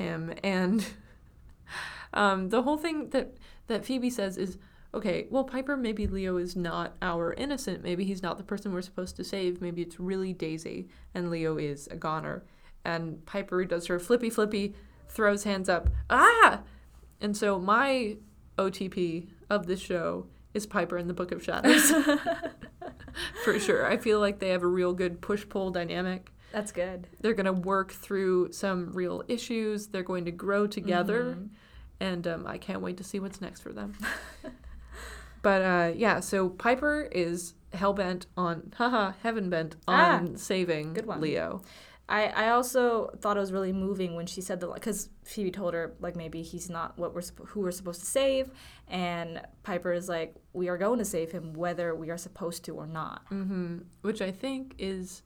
him. 0.00 0.34
And 0.42 0.84
um, 2.12 2.48
the 2.48 2.62
whole 2.62 2.76
thing 2.76 3.10
that 3.10 3.36
that 3.68 3.84
Phoebe 3.84 4.10
says 4.10 4.36
is, 4.36 4.58
okay, 4.92 5.26
well, 5.30 5.44
Piper, 5.44 5.76
maybe 5.76 6.08
Leo 6.08 6.36
is 6.38 6.56
not 6.56 6.96
our 7.00 7.32
innocent. 7.34 7.84
Maybe 7.84 8.04
he's 8.04 8.22
not 8.22 8.36
the 8.36 8.42
person 8.42 8.72
we're 8.72 8.82
supposed 8.82 9.14
to 9.16 9.24
save. 9.24 9.60
Maybe 9.60 9.82
it's 9.82 10.00
really 10.00 10.32
Daisy, 10.32 10.88
and 11.14 11.30
Leo 11.30 11.56
is 11.56 11.86
a 11.88 11.96
goner. 11.96 12.42
And 12.84 13.24
Piper 13.26 13.64
does 13.64 13.86
her 13.86 14.00
flippy 14.00 14.30
flippy, 14.30 14.74
throws 15.08 15.44
hands 15.44 15.68
up, 15.68 15.90
ah! 16.08 16.62
And 17.20 17.36
so 17.36 17.60
my 17.60 18.16
OTP 18.58 19.28
of 19.48 19.66
this 19.66 19.80
show 19.80 20.26
is 20.54 20.66
Piper 20.66 20.98
in 20.98 21.06
the 21.06 21.14
Book 21.14 21.30
of 21.30 21.44
Shadows. 21.44 21.92
for 23.44 23.58
sure. 23.58 23.86
I 23.86 23.96
feel 23.96 24.20
like 24.20 24.38
they 24.38 24.50
have 24.50 24.62
a 24.62 24.68
real 24.68 24.92
good 24.92 25.20
push 25.20 25.48
pull 25.48 25.70
dynamic. 25.70 26.32
That's 26.52 26.72
good. 26.72 27.06
They're 27.20 27.34
going 27.34 27.46
to 27.46 27.52
work 27.52 27.92
through 27.92 28.52
some 28.52 28.92
real 28.92 29.22
issues. 29.28 29.88
They're 29.88 30.02
going 30.02 30.24
to 30.24 30.30
grow 30.32 30.66
together. 30.66 31.24
Mm-hmm. 31.36 31.46
And 32.00 32.26
um, 32.26 32.46
I 32.46 32.58
can't 32.58 32.80
wait 32.80 32.96
to 32.96 33.04
see 33.04 33.20
what's 33.20 33.40
next 33.40 33.60
for 33.60 33.72
them. 33.72 33.96
but 35.42 35.62
uh, 35.62 35.92
yeah, 35.94 36.20
so 36.20 36.48
Piper 36.48 37.08
is 37.12 37.54
hell 37.72 37.92
bent 37.92 38.26
on, 38.36 38.72
haha, 38.76 39.12
heaven 39.22 39.48
bent 39.50 39.76
Ah, 39.86 40.18
on 40.18 40.36
saving 40.36 40.94
good 40.94 41.06
one. 41.06 41.20
Leo. 41.20 41.62
I, 42.08 42.26
I 42.26 42.48
also 42.50 43.10
thought 43.20 43.36
it 43.36 43.40
was 43.40 43.52
really 43.52 43.72
moving 43.72 44.16
when 44.16 44.26
she 44.26 44.40
said 44.40 44.58
that 44.60 44.74
because 44.74 45.10
Phoebe 45.22 45.52
told 45.52 45.74
her 45.74 45.94
like 46.00 46.16
maybe 46.16 46.42
he's 46.42 46.68
not 46.68 46.98
what 46.98 47.14
we're 47.14 47.22
who 47.46 47.60
we're 47.60 47.70
supposed 47.70 48.00
to 48.00 48.06
save, 48.06 48.50
and 48.88 49.40
Piper 49.62 49.92
is 49.92 50.08
like 50.08 50.34
we 50.52 50.68
are 50.68 50.76
going 50.76 50.98
to 50.98 51.04
save 51.04 51.30
him 51.30 51.52
whether 51.52 51.94
we 51.94 52.10
are 52.10 52.18
supposed 52.18 52.64
to 52.64 52.74
or 52.74 52.86
not. 52.88 53.22
hmm 53.28 53.78
Which 54.02 54.20
I 54.20 54.32
think 54.32 54.74
is. 54.78 55.22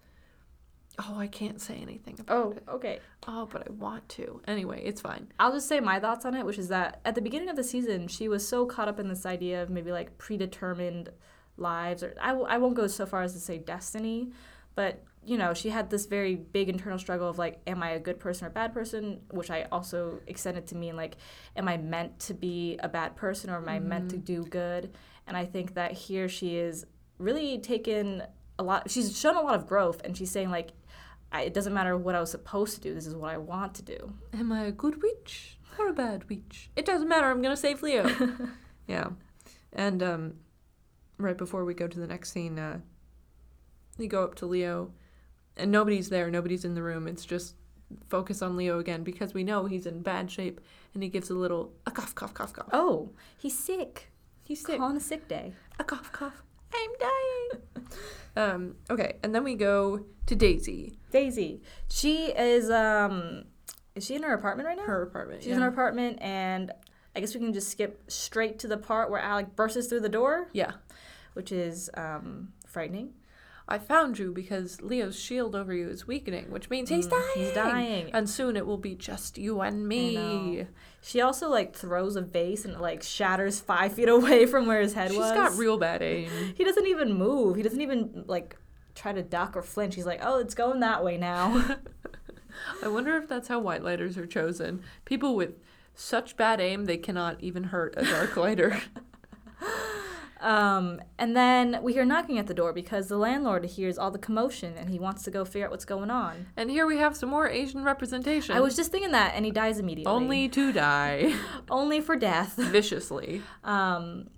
Oh, 0.98 1.18
I 1.18 1.26
can't 1.26 1.60
say 1.60 1.76
anything 1.76 2.16
about 2.20 2.36
oh, 2.36 2.50
it. 2.52 2.62
Oh, 2.68 2.74
okay. 2.76 3.00
Oh, 3.26 3.48
but 3.50 3.66
I 3.66 3.72
want 3.72 4.08
to. 4.10 4.40
Anyway, 4.46 4.82
it's 4.84 5.00
fine. 5.00 5.26
I'll 5.40 5.52
just 5.52 5.68
say 5.68 5.80
my 5.80 5.98
thoughts 5.98 6.24
on 6.24 6.34
it, 6.34 6.46
which 6.46 6.58
is 6.58 6.68
that 6.68 7.00
at 7.04 7.14
the 7.14 7.20
beginning 7.20 7.48
of 7.48 7.56
the 7.56 7.64
season, 7.64 8.06
she 8.06 8.28
was 8.28 8.46
so 8.46 8.64
caught 8.64 8.88
up 8.88 9.00
in 9.00 9.08
this 9.08 9.26
idea 9.26 9.62
of 9.62 9.70
maybe 9.70 9.90
like 9.90 10.16
predetermined 10.18 11.10
lives, 11.56 12.02
or 12.02 12.14
I, 12.20 12.28
w- 12.28 12.46
I 12.48 12.58
won't 12.58 12.74
go 12.74 12.86
so 12.86 13.06
far 13.06 13.22
as 13.22 13.32
to 13.32 13.40
say 13.40 13.58
destiny, 13.58 14.32
but 14.74 15.02
you 15.26 15.38
know, 15.38 15.54
she 15.54 15.70
had 15.70 15.90
this 15.90 16.06
very 16.06 16.34
big 16.36 16.68
internal 16.68 16.98
struggle 16.98 17.28
of 17.28 17.38
like, 17.38 17.60
am 17.66 17.82
I 17.82 17.90
a 17.90 17.98
good 17.98 18.20
person 18.20 18.46
or 18.46 18.48
a 18.48 18.52
bad 18.52 18.74
person? 18.74 19.20
Which 19.30 19.50
I 19.50 19.66
also 19.72 20.20
extended 20.26 20.66
to 20.68 20.76
mean 20.76 20.96
like, 20.96 21.16
am 21.56 21.66
I 21.68 21.76
meant 21.76 22.18
to 22.20 22.34
be 22.34 22.78
a 22.82 22.88
bad 22.88 23.16
person 23.16 23.50
or 23.50 23.56
am 23.56 23.68
I 23.68 23.78
meant 23.78 24.10
to 24.10 24.16
mm-hmm. 24.16 24.24
do 24.24 24.44
good? 24.44 24.92
And 25.26 25.36
I 25.36 25.46
think 25.46 25.74
that 25.74 25.92
here 25.92 26.28
she 26.28 26.56
is 26.56 26.84
really 27.18 27.58
taken 27.58 28.22
a 28.58 28.62
lot, 28.62 28.90
she's 28.90 29.18
shown 29.18 29.36
a 29.36 29.40
lot 29.40 29.54
of 29.54 29.66
growth 29.66 30.02
and 30.04 30.16
she's 30.16 30.30
saying 30.30 30.50
like, 30.50 30.72
I, 31.34 31.42
it 31.42 31.52
doesn't 31.52 31.74
matter 31.74 31.98
what 31.98 32.14
I 32.14 32.20
was 32.20 32.30
supposed 32.30 32.76
to 32.76 32.80
do, 32.80 32.94
this 32.94 33.08
is 33.08 33.16
what 33.16 33.34
I 33.34 33.38
want 33.38 33.74
to 33.74 33.82
do. 33.82 34.14
Am 34.32 34.52
I 34.52 34.66
a 34.66 34.72
good 34.72 35.02
witch 35.02 35.58
or 35.78 35.88
a 35.88 35.92
bad 35.92 36.28
witch? 36.28 36.70
It 36.76 36.86
doesn't 36.86 37.08
matter. 37.08 37.28
I'm 37.28 37.42
gonna 37.42 37.56
save 37.56 37.82
Leo. 37.82 38.08
yeah, 38.86 39.08
and 39.72 40.00
um, 40.00 40.34
right 41.18 41.36
before 41.36 41.64
we 41.64 41.74
go 41.74 41.88
to 41.88 41.98
the 41.98 42.06
next 42.06 42.30
scene, 42.30 42.56
uh, 42.60 42.78
you 43.98 44.06
go 44.06 44.22
up 44.22 44.36
to 44.36 44.46
Leo, 44.46 44.92
and 45.56 45.72
nobody's 45.72 46.08
there. 46.08 46.30
Nobody's 46.30 46.64
in 46.64 46.76
the 46.76 46.84
room. 46.84 47.08
It's 47.08 47.24
just 47.24 47.56
focus 48.08 48.40
on 48.40 48.56
Leo 48.56 48.78
again 48.78 49.02
because 49.02 49.34
we 49.34 49.42
know 49.42 49.66
he's 49.66 49.86
in 49.86 50.02
bad 50.02 50.30
shape, 50.30 50.60
and 50.94 51.02
he 51.02 51.08
gives 51.08 51.30
a 51.30 51.34
little 51.34 51.72
a 51.84 51.90
cough, 51.90 52.14
cough, 52.14 52.32
cough, 52.32 52.52
cough. 52.52 52.68
Oh, 52.72 53.10
he's 53.36 53.58
sick. 53.58 54.12
he's 54.44 54.64
sick. 54.64 54.78
Call 54.78 54.90
on 54.90 54.96
a 54.96 55.00
sick 55.00 55.26
day. 55.26 55.52
A 55.80 55.84
cough, 55.84 56.12
cough. 56.12 56.44
I'm 56.74 56.90
dying. 57.00 57.86
um. 58.36 58.74
Okay, 58.90 59.16
and 59.22 59.34
then 59.34 59.44
we 59.44 59.54
go 59.54 60.04
to 60.26 60.34
Daisy, 60.34 60.98
Daisy. 61.10 61.62
She 61.88 62.26
is 62.26 62.70
um 62.70 63.44
is 63.94 64.04
she 64.04 64.16
in 64.16 64.22
her 64.22 64.34
apartment 64.34 64.66
right 64.66 64.76
now? 64.76 64.84
her 64.84 65.02
apartment. 65.02 65.42
She's 65.42 65.52
in 65.52 65.62
her 65.62 65.68
apartment 65.68 66.18
and 66.20 66.72
I 67.14 67.20
guess 67.20 67.34
we 67.34 67.40
can 67.40 67.52
just 67.52 67.70
skip 67.70 68.02
straight 68.10 68.58
to 68.60 68.68
the 68.68 68.76
part 68.76 69.10
where 69.10 69.20
Alec 69.20 69.54
bursts 69.54 69.86
through 69.86 70.00
the 70.00 70.08
door, 70.08 70.48
yeah. 70.52 70.72
which 71.34 71.52
is 71.52 71.90
um 71.94 72.52
frightening. 72.66 73.14
I 73.66 73.78
found 73.78 74.18
you 74.18 74.30
because 74.30 74.82
Leo's 74.82 75.18
shield 75.18 75.56
over 75.56 75.72
you 75.72 75.88
is 75.88 76.06
weakening, 76.06 76.50
which 76.50 76.68
means 76.68 76.90
he's 76.90 77.06
dying. 77.06 77.22
Mm, 77.34 77.40
He's 77.40 77.52
dying. 77.52 78.10
And 78.12 78.28
soon 78.28 78.56
it 78.56 78.66
will 78.66 78.76
be 78.76 78.94
just 78.94 79.38
you 79.38 79.60
and 79.62 79.88
me. 79.88 80.66
She 81.00 81.20
also 81.22 81.48
like 81.48 81.74
throws 81.74 82.14
a 82.16 82.20
vase 82.20 82.66
and 82.66 82.74
it 82.74 82.80
like 82.80 83.02
shatters 83.02 83.60
five 83.60 83.94
feet 83.94 84.08
away 84.10 84.44
from 84.44 84.66
where 84.66 84.82
his 84.82 84.92
head 84.92 85.10
She's 85.10 85.18
was. 85.18 85.30
She's 85.30 85.36
got 85.36 85.56
real 85.56 85.78
bad 85.78 86.02
aim. 86.02 86.30
he 86.54 86.62
doesn't 86.64 86.86
even 86.86 87.14
move. 87.14 87.56
He 87.56 87.62
doesn't 87.62 87.80
even 87.80 88.24
like 88.26 88.56
try 88.94 89.12
to 89.12 89.22
duck 89.22 89.56
or 89.56 89.62
flinch. 89.62 89.94
He's 89.94 90.06
like, 90.06 90.20
oh, 90.22 90.38
it's 90.40 90.54
going 90.54 90.80
that 90.80 91.02
way 91.02 91.16
now. 91.16 91.64
I 92.82 92.88
wonder 92.88 93.16
if 93.16 93.28
that's 93.28 93.48
how 93.48 93.58
white 93.60 93.82
lighters 93.82 94.16
are 94.18 94.26
chosen. 94.26 94.82
People 95.06 95.34
with 95.36 95.54
such 95.94 96.36
bad 96.36 96.60
aim 96.60 96.84
they 96.84 96.96
cannot 96.98 97.40
even 97.40 97.64
hurt 97.64 97.94
a 97.96 98.04
dark 98.04 98.36
lighter. 98.36 98.80
Um, 100.44 101.00
and 101.18 101.34
then 101.34 101.78
we 101.82 101.94
hear 101.94 102.04
knocking 102.04 102.38
at 102.38 102.46
the 102.46 102.52
door 102.54 102.74
because 102.74 103.08
the 103.08 103.16
landlord 103.16 103.64
hears 103.64 103.96
all 103.96 104.10
the 104.10 104.18
commotion 104.18 104.74
and 104.76 104.90
he 104.90 104.98
wants 104.98 105.22
to 105.22 105.30
go 105.30 105.42
figure 105.46 105.64
out 105.64 105.70
what's 105.70 105.86
going 105.86 106.10
on. 106.10 106.46
and 106.58 106.70
here 106.70 106.86
we 106.86 106.98
have 106.98 107.16
some 107.16 107.30
more 107.30 107.48
Asian 107.48 107.82
representation. 107.82 108.54
I 108.54 108.60
was 108.60 108.76
just 108.76 108.92
thinking 108.92 109.12
that, 109.12 109.32
and 109.34 109.46
he 109.46 109.50
dies 109.50 109.78
immediately. 109.78 110.12
only 110.12 110.48
to 110.50 110.70
die 110.70 111.34
only 111.70 112.00
for 112.02 112.14
death. 112.14 112.56
viciously. 112.56 113.40
Um, 113.64 114.28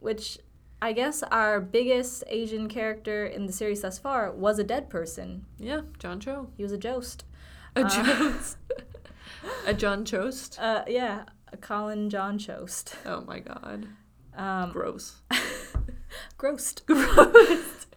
which 0.00 0.38
I 0.82 0.92
guess 0.92 1.22
our 1.22 1.62
biggest 1.62 2.24
Asian 2.26 2.68
character 2.68 3.24
in 3.24 3.46
the 3.46 3.52
series 3.52 3.80
thus 3.80 3.98
far 3.98 4.30
was 4.32 4.58
a 4.58 4.64
dead 4.64 4.90
person. 4.90 5.46
Yeah, 5.58 5.80
John 5.98 6.20
Cho. 6.20 6.50
He 6.58 6.62
was 6.62 6.72
a 6.72 6.78
jost. 6.78 7.24
A 7.74 7.84
Jones. 7.84 8.58
a 9.66 9.72
John 9.72 10.04
Chost. 10.04 10.58
Uh, 10.60 10.84
yeah, 10.86 11.24
a 11.52 11.56
Colin 11.56 12.10
John 12.10 12.36
Chost. 12.38 12.96
Oh 13.06 13.22
my 13.22 13.38
god. 13.38 13.88
Um, 14.36 14.72
Gross. 14.72 15.22
grossed. 16.38 16.84
Gross. 16.86 17.86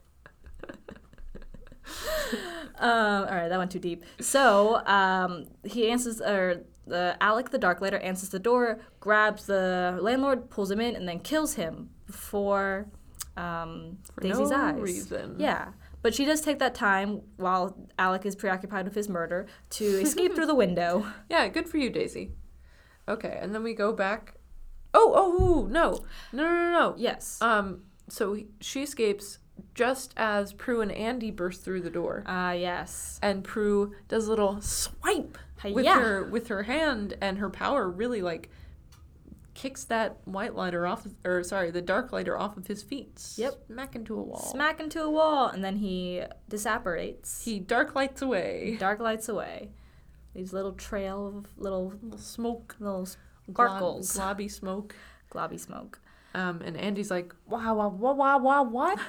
Um, 2.80 3.24
all 3.28 3.36
right, 3.36 3.48
that 3.50 3.58
went 3.58 3.72
too 3.72 3.80
deep. 3.80 4.04
So 4.20 4.86
um, 4.86 5.46
he 5.64 5.90
answers, 5.90 6.22
or 6.22 6.64
Alec 6.92 7.50
the 7.50 7.58
Darklighter 7.58 8.04
answers 8.04 8.30
the 8.30 8.38
door, 8.40 8.80
grabs 9.00 9.48
the 9.48 9.98
landlord, 10.00 10.50
pulls 10.52 10.70
him 10.70 10.80
in, 10.80 10.96
and 10.96 11.08
then 11.08 11.20
kills 11.20 11.56
him 11.56 11.90
before 12.06 12.86
um, 13.36 13.98
For 14.14 14.22
Daisy's 14.22 14.52
no 14.52 14.56
eyes. 14.56 14.80
reason. 14.80 15.38
Yeah, 15.40 15.70
but 16.04 16.14
she 16.14 16.24
does 16.24 16.42
take 16.42 16.60
that 16.60 16.76
time 16.76 17.22
while 17.38 17.76
Alec 17.98 18.28
is 18.28 18.36
preoccupied 18.36 18.86
with 18.86 18.94
his 18.94 19.10
murder 19.10 19.48
to 19.72 19.84
escape 19.84 20.36
through 20.36 20.46
the 20.46 20.54
window. 20.56 21.04
Yeah, 21.32 21.48
good 21.48 21.68
for 21.68 21.78
you, 21.78 21.90
Daisy. 21.90 22.34
Okay, 23.10 23.40
and 23.42 23.56
then 23.56 23.64
we 23.64 23.74
go 23.74 23.92
back. 23.92 24.36
Oh, 24.94 25.14
oh, 25.16 25.68
no, 25.70 26.04
no, 26.34 26.44
no, 26.44 26.50
no, 26.52 26.72
no. 26.72 26.96
Yes. 26.98 27.42
Um, 27.42 27.84
so 28.10 28.34
he- 28.34 28.48
she 28.62 28.84
escapes 28.84 29.40
just 29.74 30.14
as 30.18 30.54
Prue 30.54 30.82
and 30.82 30.92
Andy 30.92 31.32
burst 31.32 31.64
through 31.64 31.82
the 31.82 31.90
door, 31.90 32.24
Ah, 32.26 32.52
yes. 32.52 33.20
and 33.22 33.44
Prue 33.44 33.94
does 34.08 34.28
a 34.28 34.30
little 34.30 34.62
swipe 34.62 35.38
with 35.64 35.86
her 35.86 36.24
with 36.24 36.48
her 36.48 36.64
hand, 36.64 37.16
and 37.22 37.38
her 37.40 37.50
power 37.50 37.90
really 37.90 38.22
like 38.22 38.50
kicks 39.56 39.84
that 39.86 40.18
white 40.26 40.54
lighter 40.56 40.86
off, 40.86 41.06
of- 41.08 41.16
or 41.26 41.42
sorry, 41.44 41.72
the 41.72 41.82
dark 41.82 42.12
lighter 42.12 42.38
off 42.38 42.56
of 42.58 42.68
his 42.68 42.84
feet. 42.84 43.34
Yep. 43.38 43.64
smack 43.68 43.96
into 43.96 44.14
a 44.18 44.22
wall. 44.22 44.40
Smack 44.40 44.80
into 44.80 45.02
a 45.02 45.10
wall, 45.10 45.48
and 45.48 45.64
then 45.64 45.78
he 45.78 46.22
disapparates. 46.50 47.44
He 47.44 47.60
dark 47.60 47.96
lights 47.96 48.22
away. 48.22 48.78
dark 48.80 49.00
lights 49.00 49.28
away. 49.28 49.72
These 50.36 50.54
little 50.54 50.74
trail 50.74 51.26
of 51.28 51.48
little 51.58 51.94
Little 52.04 52.20
smoke, 52.20 52.76
little 52.80 53.08
glob- 53.52 54.02
globby 54.02 54.52
smoke. 54.52 54.96
globby 55.32 55.60
smoke. 55.60 56.00
Um, 56.34 56.62
and 56.64 56.78
Andy's 56.78 57.10
like, 57.10 57.34
wow, 57.48 57.76
wow, 57.76 57.90
wow, 57.90 58.14
wow, 58.14 58.38
wow, 58.40 58.64
what? 58.64 59.00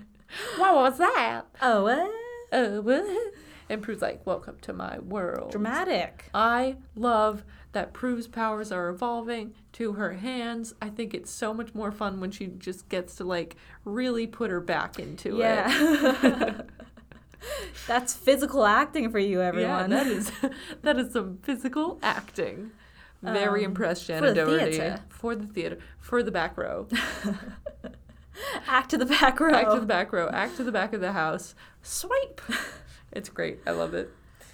what 0.56 0.74
was 0.74 0.98
that? 0.98 1.42
Oh, 1.60 1.82
what? 1.82 2.10
Uh, 2.52 2.80
what? 2.80 3.32
And 3.68 3.82
Prue's 3.82 4.02
like, 4.02 4.26
welcome 4.26 4.56
to 4.62 4.72
my 4.72 4.98
world. 4.98 5.52
Dramatic. 5.52 6.28
I 6.34 6.76
love 6.96 7.44
that 7.72 7.92
Prue's 7.92 8.26
powers 8.26 8.72
are 8.72 8.88
evolving 8.88 9.54
to 9.74 9.92
her 9.92 10.14
hands. 10.14 10.74
I 10.82 10.88
think 10.88 11.14
it's 11.14 11.30
so 11.30 11.54
much 11.54 11.72
more 11.74 11.92
fun 11.92 12.20
when 12.20 12.32
she 12.32 12.46
just 12.46 12.88
gets 12.88 13.14
to 13.16 13.24
like 13.24 13.56
really 13.84 14.26
put 14.26 14.50
her 14.50 14.60
back 14.60 14.98
into 14.98 15.36
it. 15.36 15.40
Yeah. 15.40 16.62
That's 17.86 18.12
physical 18.12 18.66
acting 18.66 19.10
for 19.10 19.18
you, 19.18 19.40
everyone. 19.40 19.90
Yeah, 19.90 20.02
that 20.02 20.06
is 20.06 20.32
that 20.82 20.98
is 20.98 21.12
some 21.12 21.38
physical 21.42 21.98
acting. 22.02 22.72
Very 23.22 23.64
Um, 23.64 23.72
impressed, 23.72 24.06
for 24.06 24.12
Shannen 24.14 24.20
the 24.28 24.34
Doherty. 24.34 24.70
theater. 24.78 25.00
For 25.08 25.34
the 25.36 25.46
theater. 25.46 25.78
For 25.98 26.22
the 26.22 26.30
back 26.30 26.56
row. 26.56 26.88
Act 28.66 28.90
to 28.90 28.98
the 28.98 29.06
back 29.06 29.38
row. 29.40 29.52
Act 29.54 29.70
to 29.72 29.80
the 29.80 29.86
back 29.86 30.12
row. 30.12 30.28
Act 30.32 30.56
to 30.56 30.64
the 30.64 30.72
back 30.72 30.92
of 30.94 31.00
the 31.00 31.12
house. 31.12 31.54
Swipe. 31.82 32.40
it's 33.12 33.28
great. 33.28 33.58
I 33.66 33.72
love 33.72 33.92
it. 33.94 34.10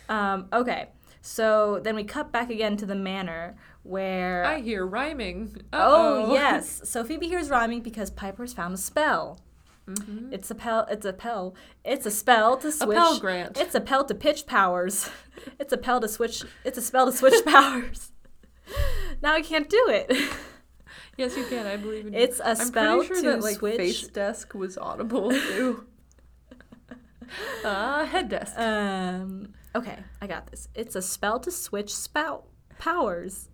Um, 0.09 0.49
okay. 0.53 0.89
So 1.21 1.81
then 1.83 1.95
we 1.95 2.05
cut 2.05 2.33
back 2.33 2.51
again 2.51 2.77
to 2.79 2.87
the 2.87 2.95
manor 2.95 3.57
where. 3.83 4.45
I 4.45 4.61
hear 4.61 4.85
rhyming. 4.87 5.57
oh 5.73 6.25
Uh-oh. 6.25 6.33
yes. 6.33 6.81
So 6.85 7.05
Phoebe 7.05 7.29
hears 7.29 7.49
rhyming 7.51 7.83
because 7.83 8.11
Piper's 8.11 8.53
found 8.53 8.75
a 8.75 8.79
spell. 8.79 9.39
Mhm. 9.89 10.33
It's 10.33 10.51
a 10.51 10.55
pel. 10.57 10.85
It's 10.91 11.07
a 11.07 11.13
pel. 11.13 11.55
It's 11.85 12.07
a 12.07 12.11
spell 12.11 12.57
to 12.57 12.73
switch. 12.73 12.97
A. 12.97 13.01
Pell 13.01 13.21
Grant. 13.21 13.57
It's 13.59 13.75
a 13.77 13.81
pel 13.81 14.05
to 14.07 14.15
pitch 14.17 14.47
powers. 14.47 15.09
It's 15.61 15.73
a 15.73 15.77
pel 15.77 16.01
to 16.01 16.09
switch. 16.09 16.43
It's 16.65 16.79
a 16.79 16.83
spell 16.83 17.07
to 17.07 17.13
switch 17.13 17.45
powers. 17.45 18.11
Now 19.23 19.35
I 19.35 19.43
can't 19.43 19.69
do 19.69 19.87
it. 19.89 20.13
Yes, 21.17 21.35
you 21.35 21.47
can. 21.47 21.67
I 21.67 21.79
believe 21.79 22.07
in 22.07 22.13
you. 22.13 22.19
It's 22.19 22.41
a 22.41 22.49
I'm 22.49 22.57
spell 22.57 22.99
pretty 22.99 23.07
sure 23.07 23.23
to 23.23 23.29
that 23.37 23.41
like 23.43 23.57
switch. 23.57 23.77
face 23.79 24.07
desk 24.09 24.53
was 24.55 24.77
audible 24.77 25.31
too. 25.31 25.87
uh, 27.65 28.05
head 28.05 28.29
desk. 28.29 28.59
Um. 28.59 29.55
Okay, 29.75 29.99
I 30.21 30.27
got 30.27 30.49
this. 30.49 30.69
It's 30.75 30.95
a 30.95 31.01
spell 31.01 31.41
to 31.41 31.51
switch 31.51 31.95
spout 31.95 32.45
powers. 32.79 33.49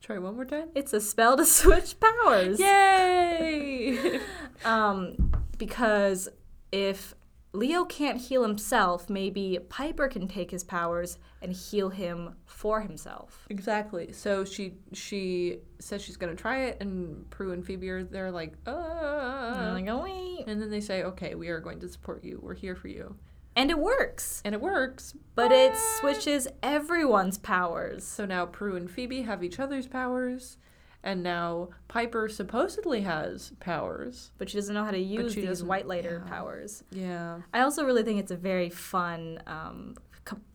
Try 0.00 0.18
one 0.18 0.36
more 0.36 0.46
time. 0.46 0.68
It's 0.74 0.94
a 0.94 1.00
spell 1.00 1.36
to 1.36 1.44
switch 1.44 1.96
powers. 2.00 2.58
Yay! 2.58 4.18
Um, 4.64 5.32
because 5.58 6.28
if 6.72 7.14
Leo 7.56 7.84
can't 7.84 8.18
heal 8.20 8.42
himself, 8.42 9.08
maybe 9.10 9.58
Piper 9.68 10.08
can 10.08 10.28
take 10.28 10.50
his 10.50 10.62
powers 10.64 11.18
and 11.42 11.52
heal 11.52 11.88
him 11.88 12.34
for 12.44 12.80
himself. 12.82 13.46
Exactly. 13.50 14.12
So 14.12 14.44
she 14.44 14.74
she 14.92 15.58
says 15.78 16.02
she's 16.02 16.16
gonna 16.16 16.34
try 16.34 16.64
it, 16.64 16.78
and 16.80 17.28
Prue 17.30 17.52
and 17.52 17.64
Phoebe 17.64 17.88
are 17.90 18.04
they're 18.04 18.30
like, 18.30 18.54
uh, 18.66 19.54
And 19.56 19.74
like, 19.74 19.88
oh, 19.88 20.02
wait. 20.04 20.44
and 20.46 20.60
then 20.60 20.70
they 20.70 20.80
say, 20.80 21.02
okay, 21.02 21.34
we 21.34 21.48
are 21.48 21.60
going 21.60 21.80
to 21.80 21.88
support 21.88 22.22
you. 22.24 22.38
We're 22.42 22.54
here 22.54 22.76
for 22.76 22.88
you, 22.88 23.16
And 23.54 23.70
it 23.70 23.78
works. 23.78 24.42
and 24.44 24.54
it 24.54 24.60
works. 24.60 25.14
But 25.34 25.52
it 25.52 25.74
switches 25.76 26.48
everyone's 26.62 27.38
powers. 27.38 28.04
So 28.04 28.24
now 28.26 28.46
Prue 28.46 28.76
and 28.76 28.90
Phoebe 28.90 29.22
have 29.22 29.42
each 29.44 29.58
other's 29.60 29.86
powers, 29.86 30.58
and 31.06 31.22
now 31.22 31.68
Piper 31.86 32.28
supposedly 32.28 33.02
has 33.02 33.52
powers. 33.60 34.32
But 34.38 34.50
she 34.50 34.58
doesn't 34.58 34.74
know 34.74 34.84
how 34.84 34.90
to 34.90 34.98
use 34.98 35.36
these 35.36 35.62
white 35.62 35.86
lighter 35.86 36.20
yeah. 36.24 36.30
powers. 36.30 36.82
Yeah. 36.90 37.38
I 37.54 37.60
also 37.60 37.84
really 37.84 38.02
think 38.02 38.18
it's 38.18 38.32
a 38.32 38.36
very 38.36 38.70
fun 38.70 39.40
um, 39.46 39.94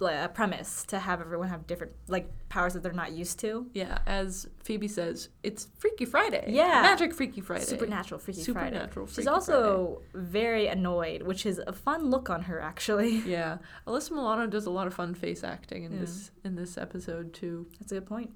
uh, 0.01 0.27
premise 0.27 0.83
to 0.89 0.99
have 0.99 1.21
everyone 1.21 1.47
have 1.47 1.65
different 1.67 1.93
like 2.09 2.29
powers 2.49 2.73
that 2.73 2.83
they're 2.83 2.91
not 2.91 3.13
used 3.13 3.39
to. 3.39 3.67
Yeah, 3.73 3.99
as 4.05 4.45
Phoebe 4.61 4.89
says, 4.89 5.29
it's 5.41 5.69
Freaky 5.77 6.03
Friday. 6.03 6.47
Yeah. 6.49 6.81
Magic 6.81 7.13
Freaky 7.13 7.39
Friday. 7.39 7.63
Supernatural 7.63 8.19
Freaky 8.19 8.43
Friday. 8.43 8.71
Supernatural 8.71 9.05
Freaky 9.05 9.21
She's 9.21 9.27
also 9.27 10.01
very 10.13 10.67
annoyed, 10.67 11.21
which 11.21 11.45
is 11.45 11.61
a 11.65 11.71
fun 11.71 12.09
look 12.09 12.29
on 12.29 12.43
her 12.43 12.59
actually. 12.59 13.23
Yeah. 13.31 13.59
Alyssa 13.87 14.11
Milano 14.11 14.47
does 14.47 14.65
a 14.65 14.69
lot 14.69 14.87
of 14.87 14.93
fun 14.93 15.13
face 15.13 15.45
acting 15.45 15.85
in 15.85 15.97
this 15.97 16.31
in 16.43 16.55
this 16.55 16.77
episode 16.77 17.33
too. 17.33 17.67
That's 17.79 17.93
a 17.93 17.95
good 17.95 18.05
point. 18.05 18.31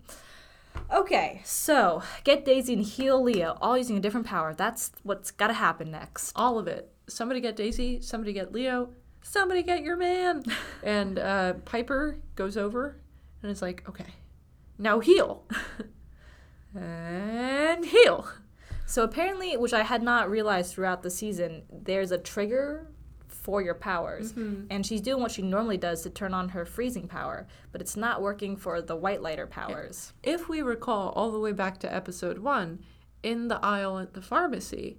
Okay, 0.93 1.41
so 1.43 2.01
get 2.23 2.45
Daisy 2.45 2.73
and 2.73 2.83
heal 2.83 3.21
Leo, 3.21 3.57
all 3.61 3.77
using 3.77 3.97
a 3.97 3.99
different 3.99 4.27
power. 4.27 4.53
That's 4.53 4.91
what's 5.03 5.31
got 5.31 5.47
to 5.47 5.53
happen 5.53 5.91
next. 5.91 6.31
All 6.35 6.57
of 6.57 6.67
it. 6.67 6.91
Somebody 7.07 7.41
get 7.41 7.55
Daisy, 7.55 8.01
somebody 8.01 8.33
get 8.33 8.51
Leo, 8.51 8.89
somebody 9.21 9.63
get 9.63 9.83
your 9.83 9.97
man. 9.97 10.43
and 10.83 11.19
uh, 11.19 11.53
Piper 11.65 12.17
goes 12.35 12.57
over 12.57 12.97
and 13.41 13.51
is 13.51 13.61
like, 13.61 13.87
okay, 13.89 14.13
now 14.77 14.99
heal. 14.99 15.43
and 16.75 17.85
heal. 17.85 18.27
So 18.85 19.03
apparently, 19.03 19.57
which 19.57 19.73
I 19.73 19.83
had 19.83 20.03
not 20.03 20.29
realized 20.29 20.73
throughout 20.73 21.03
the 21.03 21.09
season, 21.09 21.63
there's 21.71 22.11
a 22.11 22.17
trigger 22.17 22.87
for 23.45 23.61
your 23.61 23.75
powers. 23.75 24.33
Mm-hmm. 24.33 24.65
And 24.71 24.83
she's 24.83 25.01
doing 25.01 25.21
what 25.21 25.31
she 25.31 25.43
normally 25.43 25.77
does 25.77 26.01
to 26.01 26.09
turn 26.09 26.33
on 26.33 26.49
her 26.49 26.65
freezing 26.65 27.07
power, 27.07 27.45
but 27.71 27.79
it's 27.79 27.95
not 27.95 28.19
working 28.19 28.57
for 28.57 28.81
the 28.81 28.95
white 28.95 29.21
lighter 29.21 29.45
powers. 29.45 30.13
If 30.23 30.49
we 30.49 30.63
recall 30.63 31.09
all 31.09 31.31
the 31.31 31.39
way 31.39 31.51
back 31.51 31.77
to 31.81 31.93
episode 31.93 32.39
one, 32.39 32.79
in 33.21 33.47
the 33.47 33.63
aisle 33.63 33.99
at 33.99 34.15
the 34.15 34.21
pharmacy, 34.21 34.97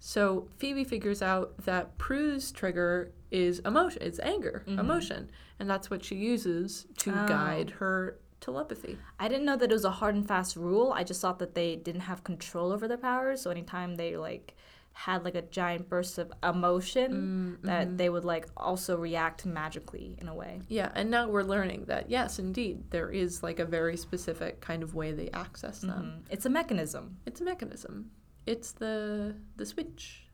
so 0.00 0.48
Phoebe 0.56 0.84
figures 0.84 1.20
out 1.20 1.58
that 1.66 1.98
Prue's 1.98 2.52
trigger 2.52 3.12
is 3.30 3.58
emotion, 3.60 4.00
it's 4.02 4.18
anger, 4.20 4.64
mm-hmm. 4.66 4.78
emotion, 4.78 5.30
and 5.60 5.68
that's 5.68 5.90
what 5.90 6.02
she 6.02 6.14
uses 6.14 6.86
to 6.98 7.10
Oh. 7.10 7.26
guide 7.28 7.70
her 7.80 8.18
telepathy. 8.40 8.96
I 9.18 9.28
didn't 9.28 9.44
know 9.44 9.56
that 9.56 9.70
it 9.70 9.74
was 9.74 9.84
a 9.84 9.90
hard 9.90 10.14
and 10.14 10.26
fast 10.26 10.56
rule. 10.56 10.92
I 10.94 11.04
just 11.04 11.20
thought 11.20 11.38
that 11.40 11.54
they 11.54 11.76
didn't 11.76 12.02
have 12.02 12.24
control 12.24 12.72
over 12.72 12.88
their 12.88 12.96
powers. 12.96 13.42
So 13.42 13.50
anytime 13.50 13.96
they 13.96 14.16
like 14.16 14.54
had 14.98 15.24
like 15.24 15.36
a 15.36 15.42
giant 15.42 15.88
burst 15.88 16.18
of 16.18 16.32
emotion, 16.42 17.56
that 17.62 17.96
they 17.96 18.08
would 18.10 18.24
like 18.24 18.48
also 18.56 18.96
react 18.96 19.46
magically 19.46 20.16
in 20.20 20.26
a 20.26 20.34
way. 20.34 20.60
Yeah, 20.66 20.90
and 20.92 21.08
now 21.08 21.28
we're 21.28 21.44
learning 21.44 21.84
that 21.84 22.10
yes, 22.10 22.40
indeed, 22.40 22.90
there 22.90 23.08
is 23.08 23.40
like 23.40 23.60
a 23.60 23.64
very 23.64 23.96
specific 23.96 24.60
kind 24.60 24.82
of 24.82 24.96
way 24.96 25.12
they 25.12 25.30
access 25.30 25.82
them. 25.82 26.24
Mm. 26.24 26.32
It's 26.32 26.46
a 26.46 26.50
mechanism. 26.50 27.18
It's 27.26 27.40
a 27.40 27.44
mechanism. 27.44 28.10
It's 28.44 28.72
the 28.72 29.36
the 29.54 29.64
switch. 29.64 30.24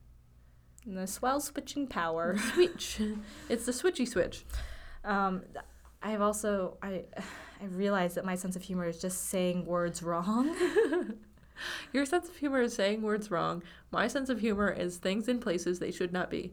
And 0.86 0.96
the 0.96 1.06
swell 1.06 1.40
switching 1.40 1.86
power. 1.86 2.38
Switch. 2.54 3.02
it's 3.50 3.66
the 3.66 3.72
switchy 3.72 4.08
switch. 4.08 4.46
Um, 5.04 5.42
I've 6.02 6.22
also 6.22 6.78
I 6.82 7.04
I 7.60 7.66
realized 7.66 8.14
that 8.14 8.24
my 8.24 8.34
sense 8.34 8.56
of 8.56 8.62
humor 8.62 8.86
is 8.86 8.98
just 8.98 9.28
saying 9.28 9.66
words 9.66 10.02
wrong. 10.02 10.56
Your 11.92 12.04
sense 12.04 12.28
of 12.28 12.36
humor 12.36 12.60
is 12.60 12.74
saying 12.74 13.02
words 13.02 13.30
wrong. 13.30 13.62
My 13.90 14.08
sense 14.08 14.28
of 14.28 14.40
humor 14.40 14.70
is 14.70 14.96
things 14.96 15.28
in 15.28 15.38
places 15.38 15.78
they 15.78 15.90
should 15.90 16.12
not 16.12 16.30
be. 16.30 16.52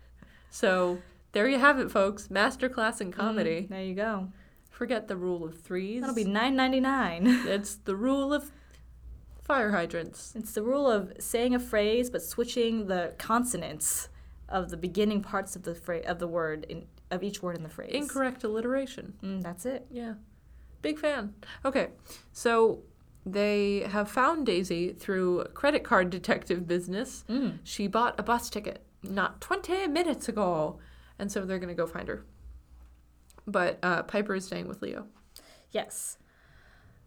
so 0.50 0.98
there 1.32 1.48
you 1.48 1.58
have 1.58 1.78
it, 1.78 1.90
folks. 1.90 2.28
Masterclass 2.28 3.00
in 3.00 3.12
comedy. 3.12 3.66
there 3.70 3.82
you 3.82 3.94
go. 3.94 4.28
Forget 4.70 5.08
the 5.08 5.16
rule 5.16 5.44
of 5.44 5.60
threes. 5.60 6.00
That'll 6.00 6.14
be 6.14 6.24
nine 6.24 6.56
ninety 6.56 6.80
nine. 6.80 7.26
It's 7.46 7.76
the 7.76 7.96
rule 7.96 8.32
of 8.32 8.50
fire 9.42 9.70
hydrants. 9.70 10.32
It's 10.36 10.52
the 10.52 10.62
rule 10.62 10.90
of 10.90 11.12
saying 11.18 11.54
a 11.54 11.60
phrase 11.60 12.10
but 12.10 12.22
switching 12.22 12.86
the 12.86 13.14
consonants 13.18 14.08
of 14.48 14.70
the 14.70 14.76
beginning 14.76 15.22
parts 15.22 15.56
of 15.56 15.62
the 15.62 15.74
phrase 15.74 16.04
of 16.06 16.18
the 16.18 16.26
word 16.28 16.64
in 16.68 16.86
of 17.10 17.22
each 17.22 17.42
word 17.42 17.56
in 17.56 17.62
the 17.62 17.68
phrase. 17.68 17.92
Incorrect 17.92 18.42
alliteration. 18.44 19.14
Mm, 19.22 19.42
that's 19.42 19.66
it. 19.66 19.86
Yeah. 19.90 20.14
Big 20.80 20.98
fan. 20.98 21.34
Okay. 21.64 21.88
So 22.32 22.82
they 23.24 23.80
have 23.80 24.10
found 24.10 24.46
Daisy 24.46 24.92
through 24.92 25.44
credit 25.54 25.84
card 25.84 26.10
detective 26.10 26.66
business. 26.66 27.24
Mm. 27.28 27.58
She 27.62 27.86
bought 27.86 28.18
a 28.18 28.22
bus 28.22 28.50
ticket 28.50 28.84
not 29.02 29.40
20 29.40 29.88
minutes 29.88 30.28
ago. 30.28 30.78
And 31.18 31.30
so 31.30 31.44
they're 31.44 31.58
going 31.58 31.68
to 31.68 31.74
go 31.74 31.86
find 31.86 32.08
her. 32.08 32.24
But 33.46 33.78
uh, 33.82 34.02
Piper 34.04 34.34
is 34.34 34.44
staying 34.46 34.68
with 34.68 34.82
Leo. 34.82 35.06
Yes. 35.70 36.18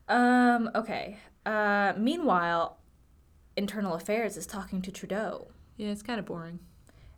Um. 0.08 0.70
Okay. 0.76 1.18
Uh. 1.46 1.94
Meanwhile, 1.98 2.78
Internal 3.56 3.94
Affairs 3.94 4.38
is 4.38 4.46
talking 4.46 4.82
to 4.84 4.92
Trudeau. 4.92 5.48
Yeah, 5.78 5.90
it's 5.90 6.04
kind 6.04 6.20
of 6.20 6.26
boring. 6.26 6.60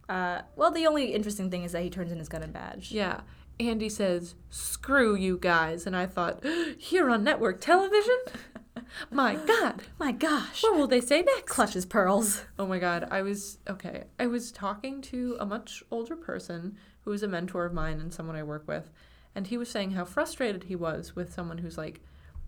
Uh. 0.08 0.42
Well, 0.56 0.72
the 0.72 0.88
only 0.88 1.14
interesting 1.14 1.50
thing 1.50 1.64
is 1.64 1.72
that 1.72 1.84
he 1.84 1.90
turns 1.90 2.12
in 2.12 2.20
his 2.20 2.30
gun 2.30 2.44
and 2.44 2.54
badge. 2.54 2.92
Yeah. 2.92 3.22
Andy 3.60 3.90
says, 3.90 4.36
screw 4.52 5.16
you 5.16 5.38
guys. 5.40 5.88
And 5.88 5.96
I 5.96 6.06
thought, 6.06 6.44
here 6.78 7.10
on 7.10 7.24
network 7.24 7.60
television? 7.60 8.18
My 9.12 9.36
God. 9.36 9.84
My 10.00 10.12
gosh. 10.12 10.64
What 10.64 10.76
will 10.78 10.88
they 10.88 11.02
say 11.02 11.22
next? 11.22 11.52
Clutches 11.52 11.86
pearls. 11.86 12.44
Oh 12.60 12.66
my 12.66 12.80
god, 12.80 13.08
I 13.12 13.22
was 13.22 13.58
okay. 13.70 14.06
I 14.20 14.28
was 14.28 14.52
talking 14.52 15.02
to 15.04 15.38
a 15.40 15.46
much 15.46 15.84
older 15.92 16.16
person 16.16 16.78
who 17.02 17.12
is 17.14 17.24
a 17.24 17.28
mentor 17.28 17.66
of 17.66 17.74
mine 17.74 18.00
and 18.00 18.14
someone 18.14 18.36
I 18.36 18.44
work 18.44 18.68
with, 18.68 18.90
and 19.36 19.48
he 19.48 19.58
was 19.58 19.70
saying 19.70 19.92
how 19.92 20.06
frustrated 20.06 20.64
he 20.66 20.76
was 20.76 21.16
with 21.16 21.34
someone 21.34 21.58
who's 21.60 21.78
like 21.78 22.02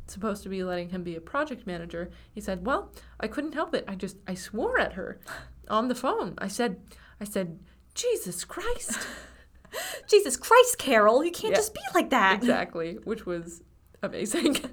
supposed 0.07 0.41
to 0.43 0.49
be 0.49 0.63
letting 0.63 0.89
him 0.89 1.03
be 1.03 1.15
a 1.15 1.21
project 1.21 1.67
manager. 1.67 2.09
He 2.32 2.41
said, 2.41 2.65
"Well, 2.65 2.91
I 3.19 3.27
couldn't 3.27 3.53
help 3.53 3.73
it. 3.73 3.86
I 3.88 3.95
just 3.95 4.17
I 4.27 4.34
swore 4.34 4.80
at 4.80 4.93
her 4.93 5.19
on 5.69 5.88
the 5.88 5.95
phone. 5.95 6.34
I 6.39 6.47
said 6.47 6.77
I 7.21 7.25
said, 7.25 7.59
"Jesus 7.95 8.43
Christ." 8.43 8.97
Jesus 10.09 10.36
Christ, 10.36 10.80
Carol! 10.80 11.23
You 11.23 11.30
can't 11.32 11.51
Yeah. 11.51 11.57
just 11.59 11.75
be 11.75 11.82
like 11.93 12.09
that. 12.09 12.34
exactly, 12.38 12.97
which 13.03 13.27
was 13.27 13.61
amazing. 14.01 14.57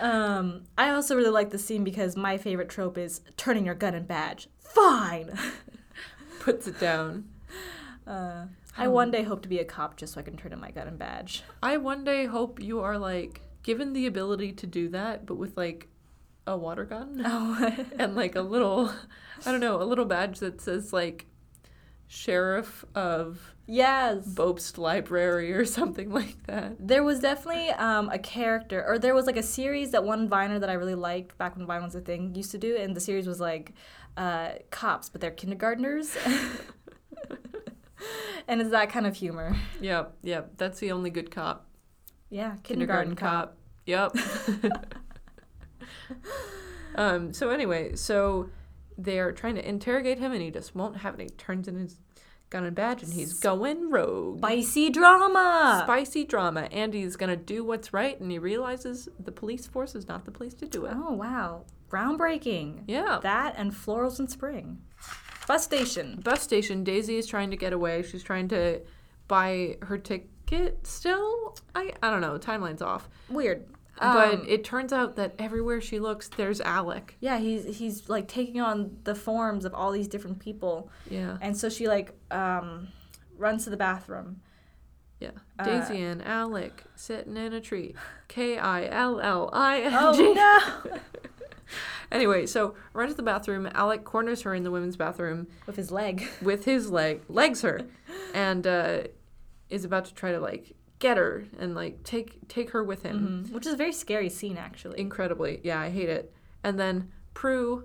Um, 0.00 0.64
I 0.76 0.90
also 0.90 1.16
really 1.16 1.30
like 1.30 1.50
the 1.50 1.58
scene 1.58 1.84
because 1.84 2.16
my 2.16 2.36
favorite 2.38 2.68
trope 2.68 2.98
is 2.98 3.20
turning 3.36 3.66
your 3.66 3.74
gun 3.74 3.94
and 3.94 4.06
badge. 4.06 4.48
Fine. 4.58 5.38
Puts 6.40 6.66
it 6.66 6.78
down. 6.78 7.28
Uh, 8.06 8.46
I 8.78 8.88
one 8.88 9.10
day 9.10 9.22
hope 9.22 9.42
to 9.42 9.48
be 9.48 9.58
a 9.58 9.64
cop 9.64 9.96
just 9.96 10.14
so 10.14 10.20
I 10.20 10.22
can 10.22 10.36
turn 10.36 10.52
in 10.52 10.60
my 10.60 10.70
gun 10.70 10.86
and 10.86 10.98
badge. 10.98 11.42
I 11.62 11.76
one 11.78 12.04
day 12.04 12.26
hope 12.26 12.62
you 12.62 12.80
are 12.80 12.98
like 12.98 13.40
given 13.62 13.94
the 13.94 14.06
ability 14.06 14.52
to 14.52 14.66
do 14.66 14.88
that, 14.90 15.26
but 15.26 15.36
with 15.36 15.56
like 15.56 15.88
a 16.46 16.56
water 16.56 16.84
gun. 16.84 17.22
Oh, 17.26 17.74
and 17.98 18.14
like 18.14 18.36
a 18.36 18.42
little 18.42 18.92
i 19.44 19.50
don't 19.50 19.60
know 19.60 19.82
a 19.82 19.84
little 19.84 20.04
badge 20.04 20.38
that 20.38 20.60
says 20.60 20.92
like 20.92 21.26
sheriff 22.06 22.84
of 22.94 23.55
yes. 23.66 24.26
Bobst 24.26 24.78
library 24.78 25.52
or 25.52 25.64
something 25.64 26.10
like 26.10 26.46
that 26.46 26.76
There 26.78 27.02
was 27.04 27.20
definitely 27.20 27.70
um, 27.70 28.08
a 28.10 28.18
character, 28.18 28.84
or 28.86 28.98
there 28.98 29.14
was 29.14 29.26
like 29.26 29.36
a 29.36 29.42
series 29.42 29.90
that 29.92 30.04
one 30.04 30.28
Viner 30.28 30.58
that 30.58 30.70
I 30.70 30.74
really 30.74 30.94
liked 30.94 31.36
back 31.38 31.56
when 31.56 31.66
Vine 31.66 31.82
was 31.82 31.94
a 31.94 32.00
thing 32.00 32.34
used 32.34 32.50
to 32.52 32.58
do, 32.58 32.76
and 32.76 32.94
the 32.96 33.00
series 33.00 33.26
was 33.26 33.40
like 33.40 33.72
uh, 34.16 34.50
cops, 34.70 35.08
but 35.08 35.20
they're 35.20 35.30
kindergartners. 35.30 36.16
and 38.48 38.60
it's 38.60 38.70
that 38.70 38.88
kind 38.90 39.06
of 39.06 39.16
humor. 39.16 39.56
yep 39.80 40.14
yep 40.22 40.52
that's 40.56 40.78
the 40.80 40.92
only 40.92 41.10
good 41.10 41.30
cop 41.30 41.66
Yeah, 42.30 42.56
kindergarten, 42.62 43.16
kindergarten, 43.16 43.16
cop. 43.16 43.56
yep 43.86 44.14
um 46.94 47.32
so 47.32 47.50
anyway 47.50 47.94
so 47.96 48.48
they're 48.98 49.32
trying 49.32 49.54
to 49.56 49.68
interrogate 49.68 50.18
him 50.18 50.32
and 50.32 50.40
he 50.42 50.50
just 50.50 50.74
won't 50.74 50.98
have 50.98 51.14
it 51.18 51.22
he 51.22 51.28
turns 51.36 51.68
in 51.68 51.76
his 51.76 51.96
gun 52.50 52.64
and 52.64 52.76
badge 52.76 53.02
and 53.02 53.12
he's 53.12 53.40
going 53.40 53.90
rogue 53.90 54.38
Spicy 54.38 54.88
drama. 54.90 55.80
spicy 55.84 56.24
drama 56.24 56.62
andy's 56.72 57.16
gonna 57.16 57.36
do 57.36 57.64
what's 57.64 57.92
right 57.92 58.20
and 58.20 58.30
he 58.30 58.38
realizes 58.38 59.08
the 59.18 59.32
police 59.32 59.66
force 59.66 59.94
is 59.94 60.06
not 60.06 60.24
the 60.24 60.30
place 60.30 60.54
to 60.54 60.66
do 60.66 60.84
it 60.86 60.92
oh 60.94 61.12
wow, 61.12 61.64
groundbreaking. 61.90 62.82
yeah 62.86 63.18
That 63.22 63.54
and 63.56 63.72
florals 63.72 64.20
in 64.20 64.28
spring. 64.28 64.78
Bus 65.48 65.62
station. 65.64 66.20
bus 66.24 66.42
station, 66.42 66.82
Daisy 66.84 67.16
is 67.16 67.26
trying 67.26 67.50
to 67.50 67.56
get 67.56 67.72
away. 67.72 68.02
She's 68.02 68.22
trying 68.24 68.48
to 68.48 68.80
buy 69.28 69.76
her 69.82 69.96
ticket 69.98 70.84
still. 70.86 71.56
I 71.74 71.92
I 72.02 72.10
don't 72.10 72.20
know. 72.20 72.36
Timeline's 72.38 72.82
off. 72.82 73.08
Weird. 73.28 73.64
But 73.98 74.34
Um, 74.34 74.44
it 74.48 74.62
turns 74.64 74.92
out 74.92 75.16
that 75.16 75.34
everywhere 75.38 75.80
she 75.80 75.98
looks, 76.00 76.28
there's 76.28 76.60
Alec. 76.60 77.16
Yeah, 77.20 77.38
he's 77.38 77.78
he's 77.78 78.08
like 78.08 78.28
taking 78.28 78.60
on 78.60 78.98
the 79.04 79.14
forms 79.14 79.64
of 79.64 79.74
all 79.74 79.90
these 79.92 80.08
different 80.08 80.38
people, 80.38 80.90
Yeah. 81.10 81.38
and 81.40 81.56
so 81.56 81.68
she 81.68 81.88
like 81.88 82.12
um, 82.30 82.88
runs 83.38 83.64
to 83.64 83.70
the 83.70 83.76
bathroom. 83.76 84.40
Yeah. 85.20 85.30
Uh, 85.58 85.64
Daisy 85.64 86.02
and 86.02 86.22
Alec 86.26 86.84
sitting 86.94 87.36
in 87.38 87.54
a 87.54 87.60
tree. 87.60 87.94
K 88.28 88.58
I 88.58 88.86
L 88.86 89.18
L 89.20 89.48
I 89.52 89.80
N 89.80 89.92
Oh 89.94 90.82
no! 90.84 90.98
Anyway, 92.12 92.46
so 92.46 92.74
runs 92.92 93.10
to 93.12 93.16
the 93.16 93.22
bathroom. 93.24 93.68
Alec 93.74 94.04
corners 94.04 94.42
her 94.42 94.54
in 94.54 94.62
the 94.62 94.70
women's 94.70 94.96
bathroom 94.96 95.48
With 95.66 95.74
his 95.74 95.90
leg. 95.90 96.28
with 96.40 96.64
his 96.64 96.90
leg, 96.90 97.22
legs 97.28 97.62
her, 97.62 97.80
and 98.32 98.64
uh, 98.66 98.98
is 99.68 99.84
about 99.84 100.04
to 100.04 100.14
try 100.14 100.30
to 100.30 100.38
like 100.38 100.76
get 100.98 101.16
her 101.16 101.44
and 101.58 101.74
like 101.74 102.02
take 102.04 102.46
take 102.48 102.70
her 102.70 102.82
with 102.82 103.02
him. 103.02 103.44
Mhm. 103.48 103.52
Which 103.52 103.66
is 103.66 103.74
a 103.74 103.76
very 103.76 103.92
scary 103.92 104.28
scene, 104.28 104.56
actually. 104.56 104.98
Incredibly, 105.00 105.60
yeah, 105.62 105.80
I 105.80 105.90
hate 105.90 106.08
it. 106.08 106.32
And 106.62 106.78
then 106.80 107.10
Prue 107.34 107.84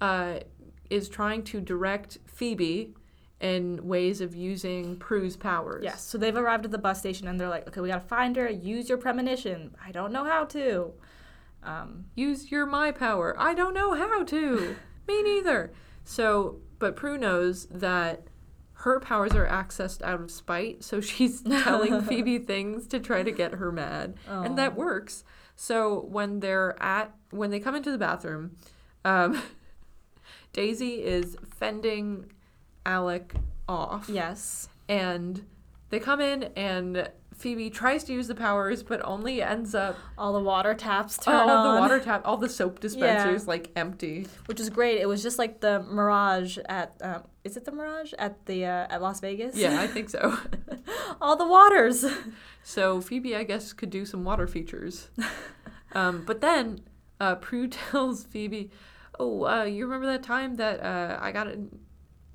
uh, 0.00 0.40
is 0.88 1.08
trying 1.08 1.42
to 1.44 1.60
direct 1.60 2.18
Phoebe 2.26 2.94
in 3.40 3.86
ways 3.86 4.20
of 4.20 4.34
using 4.34 4.96
Prue's 4.96 5.36
powers. 5.36 5.82
Yes. 5.84 6.02
So 6.04 6.18
they've 6.18 6.36
arrived 6.36 6.64
at 6.66 6.70
the 6.70 6.78
bus 6.78 6.98
station 6.98 7.26
and 7.28 7.40
they're 7.40 7.48
like, 7.48 7.66
okay, 7.68 7.80
we 7.80 7.88
gotta 7.88 8.00
find 8.00 8.36
her. 8.36 8.48
Use 8.50 8.88
your 8.88 8.98
premonition. 8.98 9.74
I 9.84 9.92
don't 9.92 10.12
know 10.12 10.24
how 10.24 10.44
to. 10.46 10.92
Um, 11.62 12.06
Use 12.14 12.50
your 12.50 12.66
my 12.66 12.90
power. 12.92 13.34
I 13.38 13.54
don't 13.54 13.74
know 13.74 13.94
how 13.94 14.24
to. 14.24 14.76
Me 15.08 15.22
neither. 15.22 15.72
So, 16.04 16.60
but 16.78 16.96
Prue 16.96 17.16
knows 17.18 17.66
that 17.66 18.24
her 18.80 18.98
powers 18.98 19.34
are 19.34 19.46
accessed 19.46 20.00
out 20.00 20.20
of 20.22 20.30
spite, 20.30 20.82
so 20.82 21.02
she's 21.02 21.42
telling 21.62 22.00
Phoebe 22.00 22.38
things 22.38 22.86
to 22.88 22.98
try 22.98 23.22
to 23.22 23.30
get 23.30 23.52
her 23.52 23.70
mad, 23.70 24.14
and 24.26 24.56
that 24.56 24.74
works. 24.74 25.22
So 25.54 26.06
when 26.08 26.40
they're 26.40 26.82
at 26.82 27.14
when 27.30 27.50
they 27.50 27.60
come 27.60 27.74
into 27.74 27.90
the 27.90 27.98
bathroom, 27.98 28.56
um, 29.04 29.42
Daisy 30.54 31.04
is 31.04 31.36
fending 31.58 32.32
Alec 32.86 33.34
off, 33.68 34.08
yes. 34.08 34.68
and 34.88 35.44
they 35.90 36.00
come 36.00 36.20
in 36.20 36.44
and. 36.56 37.10
Phoebe 37.40 37.70
tries 37.70 38.04
to 38.04 38.12
use 38.12 38.28
the 38.28 38.34
powers, 38.34 38.82
but 38.82 39.00
only 39.04 39.40
ends 39.42 39.74
up 39.74 39.96
All 40.18 40.32
the 40.32 40.40
water 40.40 40.74
taps 40.74 41.16
turn 41.16 41.34
all 41.34 41.48
on. 41.50 41.74
the 41.74 41.80
water 41.80 41.98
tap, 41.98 42.20
all 42.24 42.36
the 42.36 42.48
soap 42.48 42.80
dispensers 42.86 43.48
like 43.48 43.70
empty. 43.76 44.26
which 44.46 44.60
is 44.60 44.68
great. 44.68 45.00
It 45.00 45.06
was 45.08 45.22
just 45.22 45.38
like 45.38 45.60
the 45.60 45.82
Mirage 45.88 46.58
at 46.68 46.94
um, 47.02 47.22
is 47.42 47.56
it 47.56 47.64
the 47.64 47.72
Mirage 47.72 48.12
at 48.18 48.44
the 48.46 48.66
uh, 48.66 48.86
at 48.90 49.00
Las 49.00 49.20
Vegas? 49.20 49.56
Yeah, 49.56 49.80
I 49.80 49.86
think 49.86 50.10
so. 50.10 50.36
all 51.20 51.36
the 51.36 51.46
waters. 51.46 52.04
So 52.62 53.00
Phoebe, 53.00 53.34
I 53.34 53.44
guess, 53.44 53.72
could 53.72 53.90
do 53.90 54.04
some 54.04 54.22
water 54.24 54.46
features. 54.46 55.08
Um, 55.92 56.22
but 56.24 56.40
then 56.40 56.82
uh, 57.20 57.34
Prue 57.34 57.66
tells 57.66 58.22
Phoebe, 58.22 58.70
"Oh, 59.18 59.44
uh, 59.44 59.64
you 59.64 59.86
remember 59.86 60.06
that 60.06 60.22
time 60.22 60.54
that 60.56 60.80
uh, 60.80 61.18
I 61.20 61.32
got 61.32 61.48
in, 61.48 61.78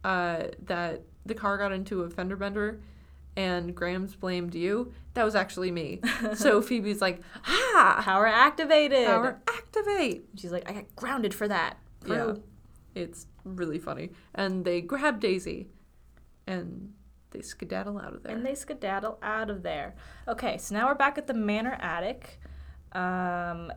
uh, 0.03 0.47
that 0.66 1.03
the 1.26 1.34
car 1.36 1.58
got 1.58 1.72
into 1.72 2.01
a 2.01 2.10
fender 2.10 2.36
bender?" 2.36 2.82
And 3.38 3.75
Grams 3.75 4.15
blamed 4.15 4.55
you. 4.55 4.93
That 5.13 5.25
was 5.25 5.36
actually 5.36 5.71
me. 5.71 5.99
so 6.36 6.61
Phoebe's 6.61 7.01
like, 7.01 7.21
"Ha! 7.43 8.01
Power 8.03 8.27
activated. 8.27 9.07
Power 9.07 9.41
activate!" 9.47 10.25
She's 10.36 10.51
like, 10.51 10.69
I 10.69 10.73
got 10.73 10.95
grounded 10.95 11.33
for 11.33 11.47
that. 11.47 11.77
Yeah, 12.07 12.36
it's 12.93 13.27
really 13.43 13.79
funny. 13.79 14.11
And 14.33 14.63
they 14.63 14.81
grab 14.81 15.19
Daisy, 15.19 15.67
and 16.47 16.93
they 17.31 17.41
skedaddle 17.41 17.99
out 17.99 18.13
of 18.13 18.23
there. 18.23 18.36
And 18.36 18.45
they 18.45 18.55
skedaddle 18.55 19.19
out 19.21 19.49
of 19.49 19.63
there. 19.63 19.95
Okay, 20.27 20.57
so 20.57 20.75
now 20.75 20.88
we're 20.88 20.95
back 20.95 21.17
at 21.17 21.27
the 21.27 21.33
manor 21.33 21.77
attic, 21.81 22.39
um, 22.93 23.71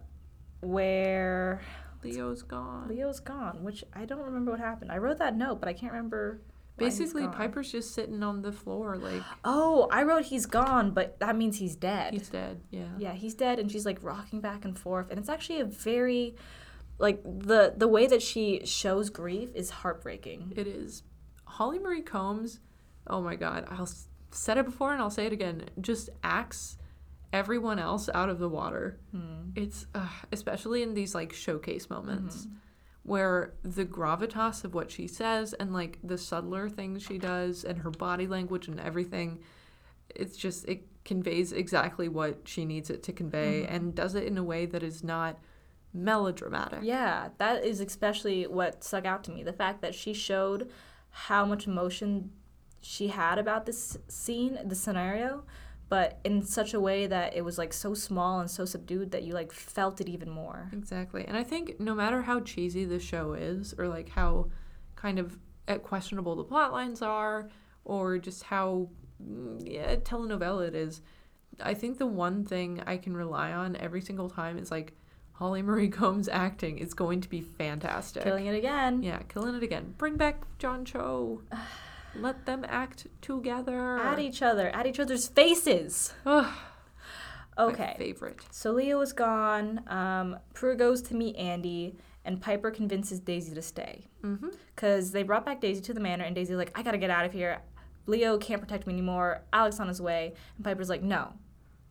where 0.60 1.60
Leo's 2.02 2.42
gone. 2.42 2.88
Leo's 2.88 3.20
gone. 3.20 3.62
Which 3.62 3.84
I 3.94 4.04
don't 4.04 4.22
remember 4.22 4.52
what 4.52 4.60
happened. 4.60 4.92
I 4.92 4.98
wrote 4.98 5.18
that 5.18 5.36
note, 5.36 5.60
but 5.60 5.68
I 5.68 5.72
can't 5.72 5.92
remember. 5.92 6.40
Basically. 6.78 7.26
Piper's 7.28 7.70
just 7.72 7.94
sitting 7.94 8.22
on 8.22 8.42
the 8.42 8.52
floor 8.52 8.96
like 8.96 9.22
Oh, 9.44 9.88
I 9.90 10.02
wrote 10.04 10.24
he's 10.24 10.46
gone, 10.46 10.92
but 10.92 11.18
that 11.20 11.36
means 11.36 11.58
he's 11.58 11.76
dead. 11.76 12.14
he's 12.14 12.28
dead. 12.28 12.60
Yeah. 12.70 12.86
yeah, 12.98 13.12
he's 13.12 13.34
dead, 13.34 13.58
and 13.58 13.70
she's 13.70 13.84
like 13.86 13.98
rocking 14.02 14.40
back 14.40 14.64
and 14.64 14.78
forth, 14.78 15.10
and 15.10 15.18
it's 15.18 15.28
actually 15.28 15.60
a 15.60 15.64
very, 15.64 16.36
like 16.98 17.22
the 17.24 17.74
the 17.76 17.88
way 17.88 18.06
that 18.06 18.22
she 18.22 18.62
shows 18.64 19.10
grief 19.10 19.50
is 19.54 19.70
heartbreaking. 19.70 20.52
It 20.56 20.66
is. 20.66 21.02
Holly 21.44 21.78
Marie 21.78 22.02
Combs, 22.02 22.60
oh 23.06 23.20
my 23.20 23.34
god, 23.34 23.66
I'll 23.68 23.88
said 24.30 24.58
it 24.58 24.64
before 24.66 24.92
and 24.92 25.00
I'll 25.00 25.10
say 25.10 25.26
it 25.26 25.32
again, 25.32 25.64
just 25.80 26.10
acts 26.22 26.76
everyone 27.32 27.78
else 27.78 28.08
out 28.14 28.28
of 28.28 28.38
the 28.38 28.48
water. 28.48 28.98
It's 29.54 29.86
uh, 29.94 30.08
especially 30.32 30.82
in 30.82 30.94
these 30.94 31.14
like 31.14 31.32
showcase 31.32 31.88
moments 31.90 32.46
where 33.08 33.54
the 33.62 33.84
gravitas 33.84 34.64
of 34.64 34.74
what 34.74 34.90
she 34.90 35.06
says 35.06 35.52
and 35.54 35.72
like 35.72 35.98
the 36.04 36.18
subtler 36.18 36.68
things 36.68 37.02
she 37.02 37.18
does 37.18 37.64
and 37.64 37.78
her 37.78 37.90
body 37.90 38.26
language 38.26 38.68
and 38.68 38.78
everything 38.78 39.38
it's 40.14 40.36
just 40.36 40.66
it 40.68 40.86
conveys 41.04 41.52
exactly 41.52 42.08
what 42.08 42.40
she 42.44 42.64
needs 42.64 42.90
it 42.90 43.02
to 43.02 43.12
convey 43.12 43.62
mm-hmm. 43.62 43.74
and 43.74 43.94
does 43.94 44.14
it 44.14 44.24
in 44.24 44.36
a 44.36 44.44
way 44.44 44.66
that 44.66 44.82
is 44.82 45.02
not 45.02 45.38
melodramatic. 45.92 46.80
Yeah, 46.82 47.28
that 47.38 47.64
is 47.64 47.80
especially 47.80 48.46
what 48.46 48.84
stuck 48.84 49.04
out 49.04 49.24
to 49.24 49.30
me. 49.30 49.42
The 49.42 49.52
fact 49.52 49.80
that 49.82 49.94
she 49.94 50.12
showed 50.12 50.70
how 51.10 51.44
much 51.44 51.66
emotion 51.66 52.30
she 52.80 53.08
had 53.08 53.38
about 53.38 53.66
this 53.66 53.98
scene, 54.08 54.58
the 54.64 54.74
scenario, 54.74 55.44
but 55.88 56.18
in 56.24 56.42
such 56.42 56.74
a 56.74 56.80
way 56.80 57.06
that 57.06 57.34
it 57.34 57.42
was 57.42 57.56
like 57.56 57.72
so 57.72 57.94
small 57.94 58.40
and 58.40 58.50
so 58.50 58.64
subdued 58.64 59.10
that 59.10 59.22
you 59.22 59.32
like 59.32 59.52
felt 59.52 60.00
it 60.00 60.08
even 60.08 60.28
more. 60.28 60.70
Exactly. 60.72 61.24
And 61.26 61.36
I 61.36 61.42
think 61.42 61.80
no 61.80 61.94
matter 61.94 62.22
how 62.22 62.40
cheesy 62.40 62.84
the 62.84 62.98
show 62.98 63.32
is, 63.32 63.74
or 63.78 63.88
like 63.88 64.10
how 64.10 64.50
kind 64.96 65.18
of 65.18 65.38
uh, 65.66 65.78
questionable 65.78 66.36
the 66.36 66.44
plot 66.44 66.72
lines 66.72 67.00
are, 67.00 67.48
or 67.84 68.18
just 68.18 68.42
how 68.42 68.90
mm, 69.22 69.62
yeah, 69.64 69.96
telenovela 69.96 70.68
it 70.68 70.74
is, 70.74 71.00
I 71.60 71.72
think 71.72 71.98
the 71.98 72.06
one 72.06 72.44
thing 72.44 72.82
I 72.86 72.98
can 72.98 73.16
rely 73.16 73.52
on 73.52 73.74
every 73.76 74.02
single 74.02 74.28
time 74.28 74.58
is 74.58 74.70
like 74.70 74.92
Holly 75.32 75.62
Marie 75.62 75.88
Combs 75.88 76.28
acting 76.28 76.78
is 76.78 76.92
going 76.92 77.22
to 77.22 77.30
be 77.30 77.40
fantastic. 77.40 78.24
Killing 78.24 78.46
it 78.46 78.54
again. 78.54 79.02
Yeah, 79.02 79.20
killing 79.28 79.54
it 79.54 79.62
again. 79.62 79.94
Bring 79.96 80.16
back 80.16 80.42
John 80.58 80.84
Cho. 80.84 81.40
Let 82.16 82.46
them 82.46 82.64
act 82.68 83.06
together. 83.20 83.98
At 83.98 84.18
each 84.18 84.42
other, 84.42 84.68
at 84.70 84.86
each 84.86 84.98
other's 85.00 85.28
faces. 85.28 86.14
Ugh, 86.26 86.46
my 87.56 87.64
Okay. 87.64 87.94
favorite. 87.98 88.40
So 88.50 88.72
Leo 88.72 89.00
is 89.00 89.12
gone. 89.12 89.82
Um, 89.88 90.38
Prue 90.54 90.76
goes 90.76 91.02
to 91.02 91.14
meet 91.14 91.36
Andy, 91.36 91.96
and 92.24 92.40
Piper 92.40 92.70
convinces 92.70 93.20
Daisy 93.20 93.54
to 93.54 93.62
stay. 93.62 94.06
Mm-hmm. 94.22 94.48
Because 94.74 95.12
they 95.12 95.22
brought 95.22 95.44
back 95.44 95.60
Daisy 95.60 95.80
to 95.82 95.94
the 95.94 96.00
manor, 96.00 96.24
and 96.24 96.34
Daisy's 96.34 96.56
like, 96.56 96.76
I 96.78 96.82
gotta 96.82 96.98
get 96.98 97.10
out 97.10 97.24
of 97.24 97.32
here. 97.32 97.60
Leo 98.06 98.38
can't 98.38 98.60
protect 98.60 98.86
me 98.86 98.94
anymore. 98.94 99.42
Alec's 99.52 99.80
on 99.80 99.88
his 99.88 100.00
way. 100.00 100.32
And 100.56 100.64
Piper's 100.64 100.88
like, 100.88 101.02
No. 101.02 101.34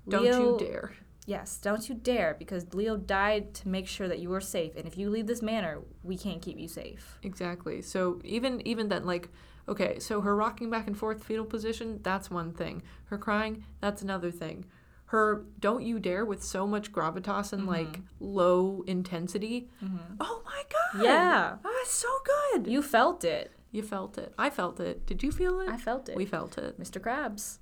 Don't 0.10 0.24
Leo- 0.24 0.54
you 0.54 0.66
dare. 0.66 0.94
Yes, 1.26 1.58
don't 1.58 1.90
you 1.90 1.96
dare, 1.96 2.38
because 2.40 2.74
Leo 2.74 2.96
died 2.96 3.54
to 3.56 3.68
make 3.68 3.86
sure 3.86 4.08
that 4.08 4.20
you 4.20 4.34
are 4.34 4.40
safe. 4.40 4.78
And 4.78 4.88
if 4.88 4.98
you 4.98 5.10
leave 5.10 5.28
this 5.28 5.42
manor, 5.42 5.80
we 6.02 6.16
can't 6.18 6.42
keep 6.42 6.58
you 6.58 6.70
safe. 6.70 7.20
Exactly. 7.24 7.82
So 7.82 8.22
even 8.24 8.66
even 8.66 8.88
then, 8.88 9.06
like, 9.06 9.28
okay, 9.68 10.00
so 10.00 10.22
her 10.22 10.36
rocking 10.36 10.70
back 10.70 10.88
and 10.88 10.98
forth 10.98 11.24
fetal 11.24 11.46
position, 11.46 12.00
that's 12.04 12.30
one 12.30 12.54
thing. 12.54 12.84
Her 13.06 13.18
crying, 13.18 13.64
that's 13.82 14.02
another 14.02 14.32
thing. 14.32 14.66
Her 15.06 15.46
don't 15.60 15.84
you 15.84 16.00
dare 16.00 16.26
with 16.26 16.44
so 16.44 16.68
much 16.68 16.92
gravitas 16.92 17.54
and 17.54 17.66
like 17.66 17.88
mm-hmm. 17.88 18.02
low 18.20 18.84
intensity. 18.88 19.70
Mm-hmm. 19.84 20.16
Oh 20.20 20.42
my 20.46 20.64
god! 20.70 21.04
Yeah. 21.04 21.56
oh, 21.64 21.80
it's 21.82 21.94
so 21.94 22.10
good. 22.26 22.68
You 22.68 22.82
felt 22.82 23.24
it. 23.24 23.52
You 23.72 23.84
felt 23.84 24.18
it. 24.18 24.34
I 24.38 24.50
felt 24.50 24.80
it. 24.80 25.06
Did 25.06 25.24
you 25.24 25.32
feel 25.32 25.62
it? 25.62 25.70
I 25.70 25.78
felt 25.78 26.10
it. 26.10 26.18
We 26.18 26.26
felt 26.26 26.58
it. 26.58 26.80
Mr. 26.80 27.00
Krabs. 27.00 27.60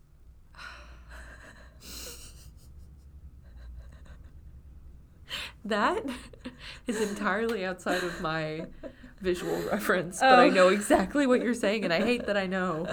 That 5.65 6.05
is 6.87 7.01
entirely 7.01 7.65
outside 7.65 8.03
of 8.03 8.21
my 8.21 8.67
visual 9.21 9.57
reference, 9.71 10.19
but 10.19 10.39
I 10.39 10.45
Oh. 10.47 10.49
know 10.49 10.67
exactly 10.69 11.25
what 11.27 11.41
you're 11.41 11.53
saying, 11.53 11.83
and 11.83 11.93
I 11.93 12.01
hate 12.03 12.25
that 12.27 12.37
I 12.37 12.45
know. 12.47 12.87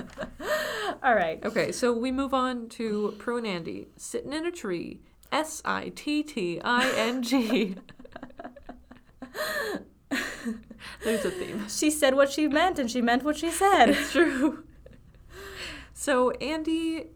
All 1.03 1.15
right. 1.15 1.45
Okay, 1.45 1.73
so 1.73 1.93
we 1.93 2.11
move 2.13 2.33
on 2.35 2.69
to 2.71 3.15
Prue 3.19 3.39
and 3.39 3.47
Andy 3.47 3.89
sitting 3.97 4.33
in 4.33 4.47
a 4.47 4.51
tree. 4.51 5.01
S 5.31 5.63
I 5.65 5.91
T 5.95 6.23
T 6.23 6.61
I 6.63 6.91
N 6.97 7.23
G. 7.23 7.77
There's 11.05 11.25
a 11.25 11.31
theme. 11.31 11.67
She 11.69 11.91
said 11.91 12.15
what 12.15 12.31
she 12.31 12.47
meant, 12.49 12.79
and 12.79 12.91
she 12.91 13.01
meant 13.01 13.23
what 13.25 13.37
she 13.37 13.51
said. 13.51 13.89
It's 13.91 14.13
true. 14.13 14.65
So 15.95 16.31
Andy 16.33 17.07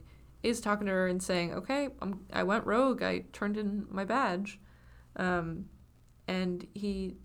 is 0.42 0.60
talking 0.60 0.86
to 0.86 0.92
her 0.92 1.06
and 1.08 1.22
saying, 1.22 1.52
"Okay, 1.54 1.88
I'm, 2.00 2.20
I 2.32 2.42
went 2.42 2.64
rogue. 2.66 3.02
I 3.02 3.24
turned 3.32 3.56
in 3.58 3.86
my 3.90 4.04
badge," 4.04 4.58
um, 5.16 5.66
and 6.26 6.66
he 6.74 7.16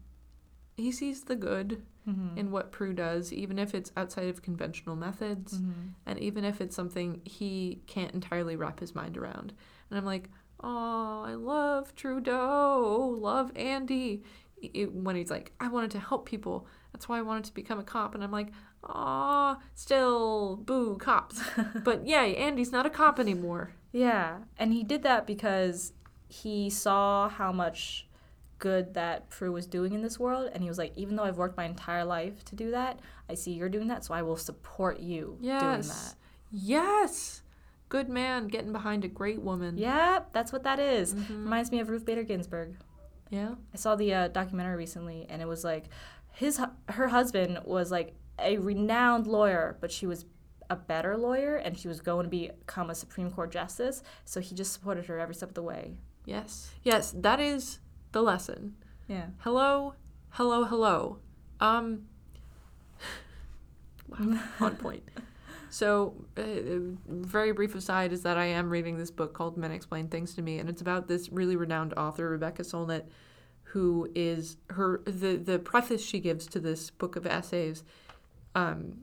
he 0.81 0.91
sees 0.91 1.23
the 1.23 1.35
good 1.35 1.81
mm-hmm. 2.07 2.37
in 2.37 2.51
what 2.51 2.71
Prue 2.71 2.93
does, 2.93 3.31
even 3.31 3.59
if 3.59 3.73
it's 3.73 3.91
outside 3.95 4.27
of 4.27 4.41
conventional 4.41 4.95
methods, 4.95 5.53
mm-hmm. 5.53 5.89
and 6.05 6.19
even 6.19 6.43
if 6.43 6.61
it's 6.61 6.75
something 6.75 7.21
he 7.23 7.81
can't 7.87 8.13
entirely 8.13 8.55
wrap 8.55 8.79
his 8.79 8.95
mind 8.95 9.17
around. 9.17 9.53
And 9.89 9.97
I'm 9.97 10.05
like, 10.05 10.29
oh, 10.63 11.23
I 11.25 11.33
love 11.33 11.95
Trudeau, 11.95 13.17
love 13.19 13.51
Andy. 13.55 14.23
I- 14.63 14.71
I- 14.75 14.83
when 14.85 15.15
he's 15.15 15.31
like, 15.31 15.53
I 15.59 15.69
wanted 15.69 15.91
to 15.91 15.99
help 15.99 16.27
people. 16.27 16.67
That's 16.93 17.09
why 17.09 17.17
I 17.17 17.23
wanted 17.23 17.45
to 17.45 17.53
become 17.53 17.79
a 17.79 17.83
cop. 17.83 18.13
And 18.13 18.23
I'm 18.23 18.31
like, 18.31 18.51
aw, 18.83 19.57
still, 19.73 20.57
boo, 20.57 20.97
cops. 20.97 21.41
but 21.83 22.05
yay, 22.05 22.35
Andy's 22.35 22.71
not 22.71 22.85
a 22.85 22.89
cop 22.89 23.19
anymore. 23.19 23.71
Yeah, 23.91 24.39
and 24.57 24.71
he 24.71 24.83
did 24.83 25.03
that 25.03 25.27
because 25.27 25.93
he 26.29 26.69
saw 26.69 27.27
how 27.27 27.51
much 27.51 28.07
good 28.61 28.93
that 28.93 29.29
Prue 29.29 29.51
was 29.51 29.65
doing 29.67 29.91
in 29.93 30.01
this 30.01 30.17
world, 30.17 30.49
and 30.53 30.63
he 30.63 30.69
was 30.69 30.77
like, 30.77 30.93
even 30.95 31.17
though 31.17 31.23
I've 31.25 31.37
worked 31.37 31.57
my 31.57 31.65
entire 31.65 32.05
life 32.05 32.45
to 32.45 32.55
do 32.55 32.71
that, 32.71 32.99
I 33.29 33.33
see 33.33 33.51
you're 33.51 33.67
doing 33.67 33.89
that, 33.89 34.05
so 34.05 34.13
I 34.13 34.21
will 34.21 34.37
support 34.37 35.01
you 35.01 35.37
doing 35.41 35.51
Yes. 35.51 35.87
that. 36.11 36.15
Yes. 36.51 37.41
Good 37.89 38.07
man 38.07 38.47
getting 38.47 38.71
behind 38.71 39.03
a 39.03 39.07
great 39.09 39.41
woman. 39.41 39.77
Yep, 39.77 40.31
that's 40.31 40.53
what 40.53 40.63
that 40.63 40.79
is. 40.79 41.13
Mm-hmm. 41.13 41.43
Reminds 41.43 41.71
me 41.71 41.79
of 41.81 41.89
Ruth 41.89 42.05
Bader 42.05 42.23
Ginsburg. 42.23 42.77
Yeah. 43.29 43.55
I 43.73 43.77
saw 43.77 43.95
the 43.95 44.13
uh, 44.13 44.27
documentary 44.29 44.77
recently, 44.77 45.25
and 45.29 45.41
it 45.41 45.47
was 45.47 45.63
like 45.63 45.85
his 46.33 46.61
her 46.89 47.07
husband 47.09 47.59
was 47.65 47.91
like 47.91 48.13
a 48.39 48.57
renowned 48.57 49.27
lawyer, 49.27 49.77
but 49.81 49.91
she 49.91 50.05
was 50.07 50.25
a 50.69 50.75
better 50.75 51.17
lawyer, 51.17 51.55
and 51.57 51.77
she 51.77 51.87
was 51.89 51.99
going 51.99 52.23
to 52.25 52.29
become 52.29 52.89
a 52.89 52.95
Supreme 52.95 53.29
Court 53.31 53.51
justice. 53.51 54.03
So 54.23 54.39
he 54.39 54.55
just 54.55 54.71
supported 54.71 55.05
her 55.07 55.19
every 55.19 55.35
step 55.35 55.49
of 55.49 55.55
the 55.55 55.63
way. 55.63 55.97
Yes. 56.25 56.71
Yes, 56.83 57.13
that 57.17 57.39
is 57.41 57.79
the 58.11 58.21
lesson. 58.21 58.75
Yeah. 59.07 59.27
Hello, 59.39 59.95
hello, 60.31 60.63
hello. 60.65 61.19
Um, 61.59 62.07
on 64.59 64.75
point. 64.77 65.03
So, 65.69 66.13
uh, 66.37 66.43
very 67.07 67.53
brief 67.53 67.75
aside 67.75 68.11
is 68.11 68.23
that 68.23 68.37
I 68.37 68.45
am 68.45 68.69
reading 68.69 68.97
this 68.97 69.11
book 69.11 69.33
called 69.33 69.57
Men 69.57 69.71
Explain 69.71 70.09
Things 70.09 70.33
to 70.35 70.41
Me, 70.41 70.59
and 70.59 70.69
it's 70.69 70.81
about 70.81 71.07
this 71.07 71.29
really 71.31 71.55
renowned 71.55 71.93
author, 71.93 72.29
Rebecca 72.29 72.63
Solnit, 72.63 73.05
who 73.63 74.09
is 74.13 74.57
her 74.71 75.01
the 75.05 75.37
the 75.37 75.59
preface 75.59 76.03
she 76.03 76.19
gives 76.19 76.45
to 76.47 76.59
this 76.59 76.89
book 76.89 77.15
of 77.15 77.25
essays, 77.25 77.85
um, 78.53 78.97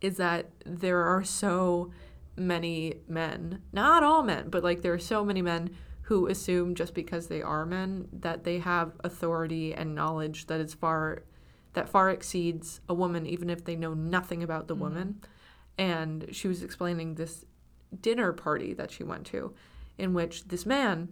is 0.00 0.16
that 0.16 0.50
there 0.66 1.02
are 1.02 1.22
so 1.22 1.92
many 2.36 2.94
men, 3.06 3.62
not 3.72 4.02
all 4.02 4.24
men, 4.24 4.48
but 4.48 4.64
like 4.64 4.82
there 4.82 4.94
are 4.94 4.98
so 4.98 5.24
many 5.24 5.42
men 5.42 5.70
who 6.02 6.26
assume 6.26 6.74
just 6.74 6.94
because 6.94 7.28
they 7.28 7.42
are 7.42 7.64
men 7.64 8.08
that 8.12 8.44
they 8.44 8.58
have 8.58 8.92
authority 9.04 9.74
and 9.74 9.94
knowledge 9.94 10.46
that 10.46 10.60
is 10.60 10.74
far 10.74 11.22
that 11.74 11.88
far 11.88 12.10
exceeds 12.10 12.80
a 12.88 12.94
woman 12.94 13.24
even 13.24 13.48
if 13.48 13.64
they 13.64 13.76
know 13.76 13.94
nothing 13.94 14.42
about 14.42 14.68
the 14.68 14.74
mm-hmm. 14.74 14.82
woman. 14.82 15.20
And 15.78 16.28
she 16.30 16.48
was 16.48 16.62
explaining 16.62 17.14
this 17.14 17.46
dinner 17.98 18.32
party 18.32 18.74
that 18.74 18.90
she 18.90 19.04
went 19.04 19.26
to 19.26 19.54
in 19.96 20.12
which 20.12 20.44
this 20.48 20.66
man 20.66 21.08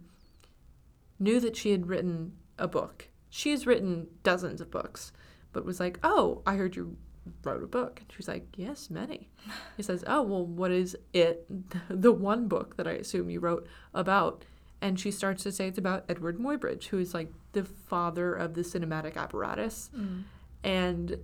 knew 1.19 1.41
that 1.41 1.57
she 1.57 1.71
had 1.71 1.87
written 1.87 2.33
a 2.59 2.69
book. 2.69 3.09
She 3.31 3.53
has 3.53 3.67
written 3.67 4.09
dozens 4.23 4.61
of 4.61 4.71
books 4.71 5.13
but 5.53 5.65
was 5.65 5.81
like 5.81 5.99
oh 6.03 6.43
i 6.47 6.55
heard 6.55 6.77
you 6.77 6.97
wrote 7.45 7.63
a 7.63 7.67
book. 7.67 8.01
And 8.01 8.11
she 8.11 8.17
was 8.17 8.29
like 8.29 8.47
yes 8.57 8.91
many. 8.91 9.31
He 9.77 9.83
says 9.83 10.05
oh 10.07 10.23
well 10.23 10.45
what 10.45 10.71
is 10.71 10.97
it 11.13 11.47
the 11.89 12.13
one 12.13 12.49
book 12.49 12.77
that 12.77 12.89
i 12.89 12.93
assume 12.93 13.31
you 13.31 13.41
wrote 13.41 13.67
about 13.95 14.45
and 14.83 14.99
she 14.99 15.11
starts 15.11 15.43
to 15.43 15.53
say 15.53 15.69
it's 15.69 15.79
about 15.79 16.05
Edward 16.09 16.39
Muybridge, 16.39 16.87
who 16.87 16.99
is 16.99 17.13
like 17.15 17.31
the 17.53 17.65
father 17.65 18.35
of 18.35 18.55
the 18.55 18.63
cinematic 18.63 19.17
apparatus. 19.17 19.91
And 20.63 21.17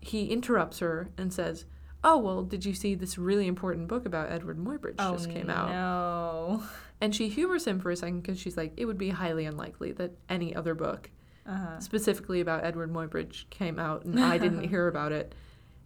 he 0.00 0.26
interrupts 0.26 0.80
her 0.80 1.10
and 1.16 1.32
says, 1.32 1.64
"Oh 2.02 2.18
well, 2.18 2.42
did 2.42 2.64
you 2.64 2.74
see 2.74 2.94
this 2.94 3.16
really 3.18 3.46
important 3.46 3.88
book 3.88 4.04
about 4.06 4.30
Edward 4.30 4.58
Muybridge 4.58 4.98
just 4.98 5.30
came 5.30 5.48
out?" 5.50 5.70
No. 5.70 6.62
And 7.00 7.14
she 7.14 7.28
humors 7.28 7.66
him 7.66 7.80
for 7.80 7.90
a 7.90 7.96
second 7.96 8.20
because 8.22 8.38
she's 8.38 8.56
like, 8.56 8.72
"It 8.76 8.86
would 8.86 8.98
be 8.98 9.10
highly 9.10 9.44
unlikely 9.46 9.92
that 9.92 10.12
any 10.28 10.54
other 10.54 10.74
book, 10.74 11.10
Uh-huh. 11.46 11.78
specifically 11.80 12.40
about 12.40 12.64
Edward 12.64 12.92
Muybridge, 12.92 13.48
came 13.50 13.78
out 13.78 14.04
and 14.04 14.18
I 14.20 14.38
didn't 14.38 14.64
hear 14.70 14.88
about 14.88 15.12
it." 15.12 15.34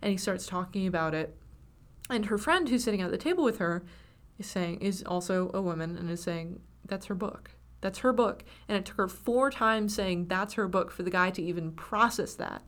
And 0.00 0.10
he 0.12 0.16
starts 0.16 0.46
talking 0.46 0.86
about 0.86 1.12
it, 1.14 1.36
and 2.08 2.26
her 2.26 2.38
friend 2.38 2.68
who's 2.68 2.84
sitting 2.84 3.02
at 3.02 3.10
the 3.10 3.18
table 3.18 3.44
with 3.44 3.58
her 3.58 3.84
is 4.38 4.46
saying 4.46 4.78
is 4.80 5.02
also 5.04 5.50
a 5.52 5.60
woman 5.60 5.96
and 5.98 6.08
is 6.08 6.22
saying 6.22 6.60
that's 6.88 7.06
her 7.06 7.14
book. 7.14 7.50
That's 7.80 7.98
her 8.00 8.12
book. 8.12 8.44
And 8.66 8.76
it 8.76 8.84
took 8.84 8.96
her 8.96 9.08
four 9.08 9.50
times 9.50 9.94
saying 9.94 10.26
that's 10.26 10.54
her 10.54 10.66
book 10.66 10.90
for 10.90 11.02
the 11.04 11.10
guy 11.10 11.30
to 11.30 11.42
even 11.42 11.72
process 11.72 12.34
that. 12.34 12.62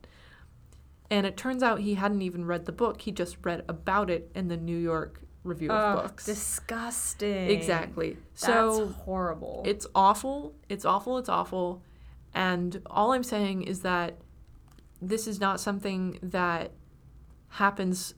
And 1.11 1.27
it 1.27 1.37
turns 1.37 1.63
out 1.63 1.81
he 1.81 1.95
hadn't 1.95 2.23
even 2.23 2.45
read 2.45 2.67
the 2.67 2.73
book. 2.73 3.01
He 3.03 3.11
just 3.11 3.37
read 3.43 3.65
about 3.69 4.09
it 4.11 4.31
in 4.35 4.47
the 4.49 4.57
New 4.57 4.77
York 4.77 5.23
Review 5.43 5.71
of 5.73 5.99
Ugh, 5.99 6.03
Books. 6.07 6.27
disgusting. 6.27 7.51
exactly. 7.51 8.17
That's 8.35 8.45
so 8.45 8.89
horrible. 8.89 9.63
it's 9.67 9.87
awful. 9.95 10.55
It's 10.69 10.85
awful. 10.85 11.19
It's 11.19 11.29
awful. 11.29 11.83
And 12.35 12.81
all 12.87 13.13
I'm 13.13 13.25
saying 13.25 13.63
is 13.63 13.81
that 13.81 14.19
this 15.03 15.27
is 15.27 15.41
not 15.41 15.59
something 15.59 16.19
that 16.23 16.73
happens 17.49 18.15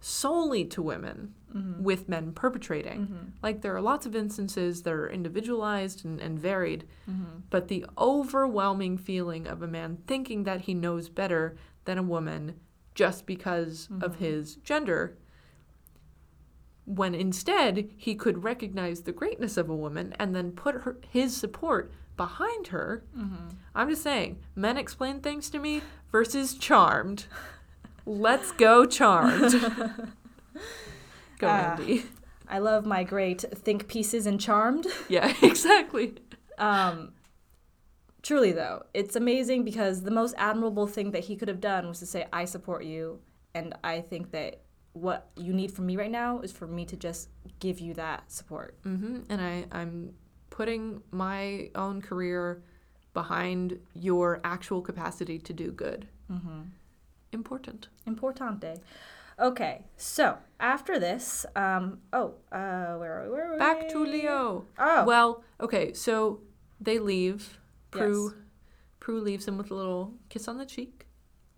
solely 0.00 0.64
to 0.64 0.82
women 0.82 1.34
Mm-hmm. 1.54 1.82
with 1.82 2.08
men 2.08 2.32
perpetrating. 2.32 3.00
Mm-hmm. 3.00 3.28
Like, 3.42 3.60
there 3.60 3.76
are 3.76 3.80
lots 3.82 4.06
of 4.06 4.16
instances 4.16 4.82
that 4.82 4.92
are 4.94 5.10
individualized 5.10 6.02
and, 6.04 6.18
and 6.18 6.38
varied, 6.38 6.84
mm-hmm. 7.10 7.40
but 7.50 7.68
the 7.68 7.84
overwhelming 7.98 8.96
feeling 8.96 9.46
of 9.46 9.60
a 9.60 9.66
man 9.66 9.98
thinking 10.06 10.44
that 10.44 10.62
he 10.62 10.72
knows 10.72 11.10
better 11.10 11.56
than 11.84 11.98
a 11.98 12.02
woman 12.02 12.54
just 12.94 13.26
because 13.26 13.88
of 14.00 14.16
his 14.16 14.56
gender 14.56 15.18
when 16.84 17.14
instead 17.14 17.90
he 17.96 18.14
could 18.14 18.42
recognize 18.42 19.02
the 19.02 19.12
greatness 19.12 19.56
of 19.56 19.70
a 19.70 19.76
woman 19.76 20.14
and 20.18 20.34
then 20.34 20.52
put 20.52 20.74
her, 20.82 20.96
his 21.08 21.36
support 21.36 21.92
behind 22.16 22.68
her. 22.68 23.04
I'm 23.74 23.88
just 23.88 24.02
saying, 24.02 24.38
men 24.54 24.76
explain 24.76 25.20
things 25.20 25.48
to 25.50 25.58
me 25.58 25.82
versus 26.10 26.54
charmed. 26.54 27.26
Let's 28.06 28.52
go, 28.52 28.84
charmed. 28.84 29.54
go, 31.42 31.48
Ah. 31.48 31.76
Andy. 31.76 32.04
I 32.48 32.58
love 32.58 32.84
my 32.86 33.02
great 33.04 33.40
think 33.66 33.88
pieces 33.88 34.26
and 34.26 34.38
charmed. 34.40 34.86
Yeah, 35.08 35.32
exactly. 35.42 36.14
Um, 36.58 37.12
truly, 38.22 38.52
though, 38.52 38.84
it's 38.94 39.16
amazing 39.16 39.64
because 39.64 40.02
the 40.02 40.10
most 40.10 40.34
admirable 40.36 40.86
thing 40.86 41.12
that 41.12 41.24
he 41.28 41.36
could 41.36 41.48
have 41.48 41.60
done 41.60 41.86
was 41.88 41.98
to 42.00 42.06
say, 42.06 42.26
I 42.32 42.44
support 42.44 42.84
you. 42.84 43.20
And 43.54 43.74
I 43.82 44.00
think 44.00 44.30
that 44.32 44.60
what 44.92 45.30
you 45.36 45.52
need 45.54 45.72
from 45.72 45.86
me 45.86 45.96
right 45.96 46.10
now 46.10 46.40
is 46.40 46.52
for 46.52 46.66
me 46.66 46.84
to 46.86 46.96
just 46.96 47.28
give 47.60 47.80
you 47.80 47.94
that 47.94 48.30
support. 48.30 48.76
hmm 48.82 49.20
And 49.30 49.40
I, 49.40 49.64
I'm 49.72 50.12
putting 50.50 51.02
my 51.10 51.70
own 51.74 52.02
career 52.02 52.62
behind 53.14 53.78
your 53.94 54.40
actual 54.44 54.80
capacity 54.82 55.38
to 55.38 55.52
do 55.52 55.70
good. 55.72 56.06
Important. 57.32 57.88
Importante. 58.06 58.78
Okay, 59.42 59.84
so 59.96 60.38
after 60.60 61.00
this, 61.00 61.44
um, 61.56 61.98
oh, 62.12 62.34
uh, 62.52 62.94
where 62.94 63.18
are 63.18 63.24
we? 63.26 63.30
Where 63.32 63.48
are 63.48 63.52
we? 63.54 63.58
Back 63.58 63.88
to 63.88 63.98
Leo. 63.98 64.66
Oh, 64.78 65.04
Well, 65.04 65.42
okay, 65.60 65.92
so 65.94 66.40
they 66.80 66.98
leave. 67.00 67.58
Prue, 67.90 68.26
Yes. 68.26 68.34
Prue 69.00 69.20
leaves 69.20 69.48
him 69.48 69.58
with 69.58 69.70
a 69.72 69.74
little 69.74 70.14
kiss 70.28 70.46
on 70.46 70.58
the 70.58 70.64
cheek. 70.66 71.06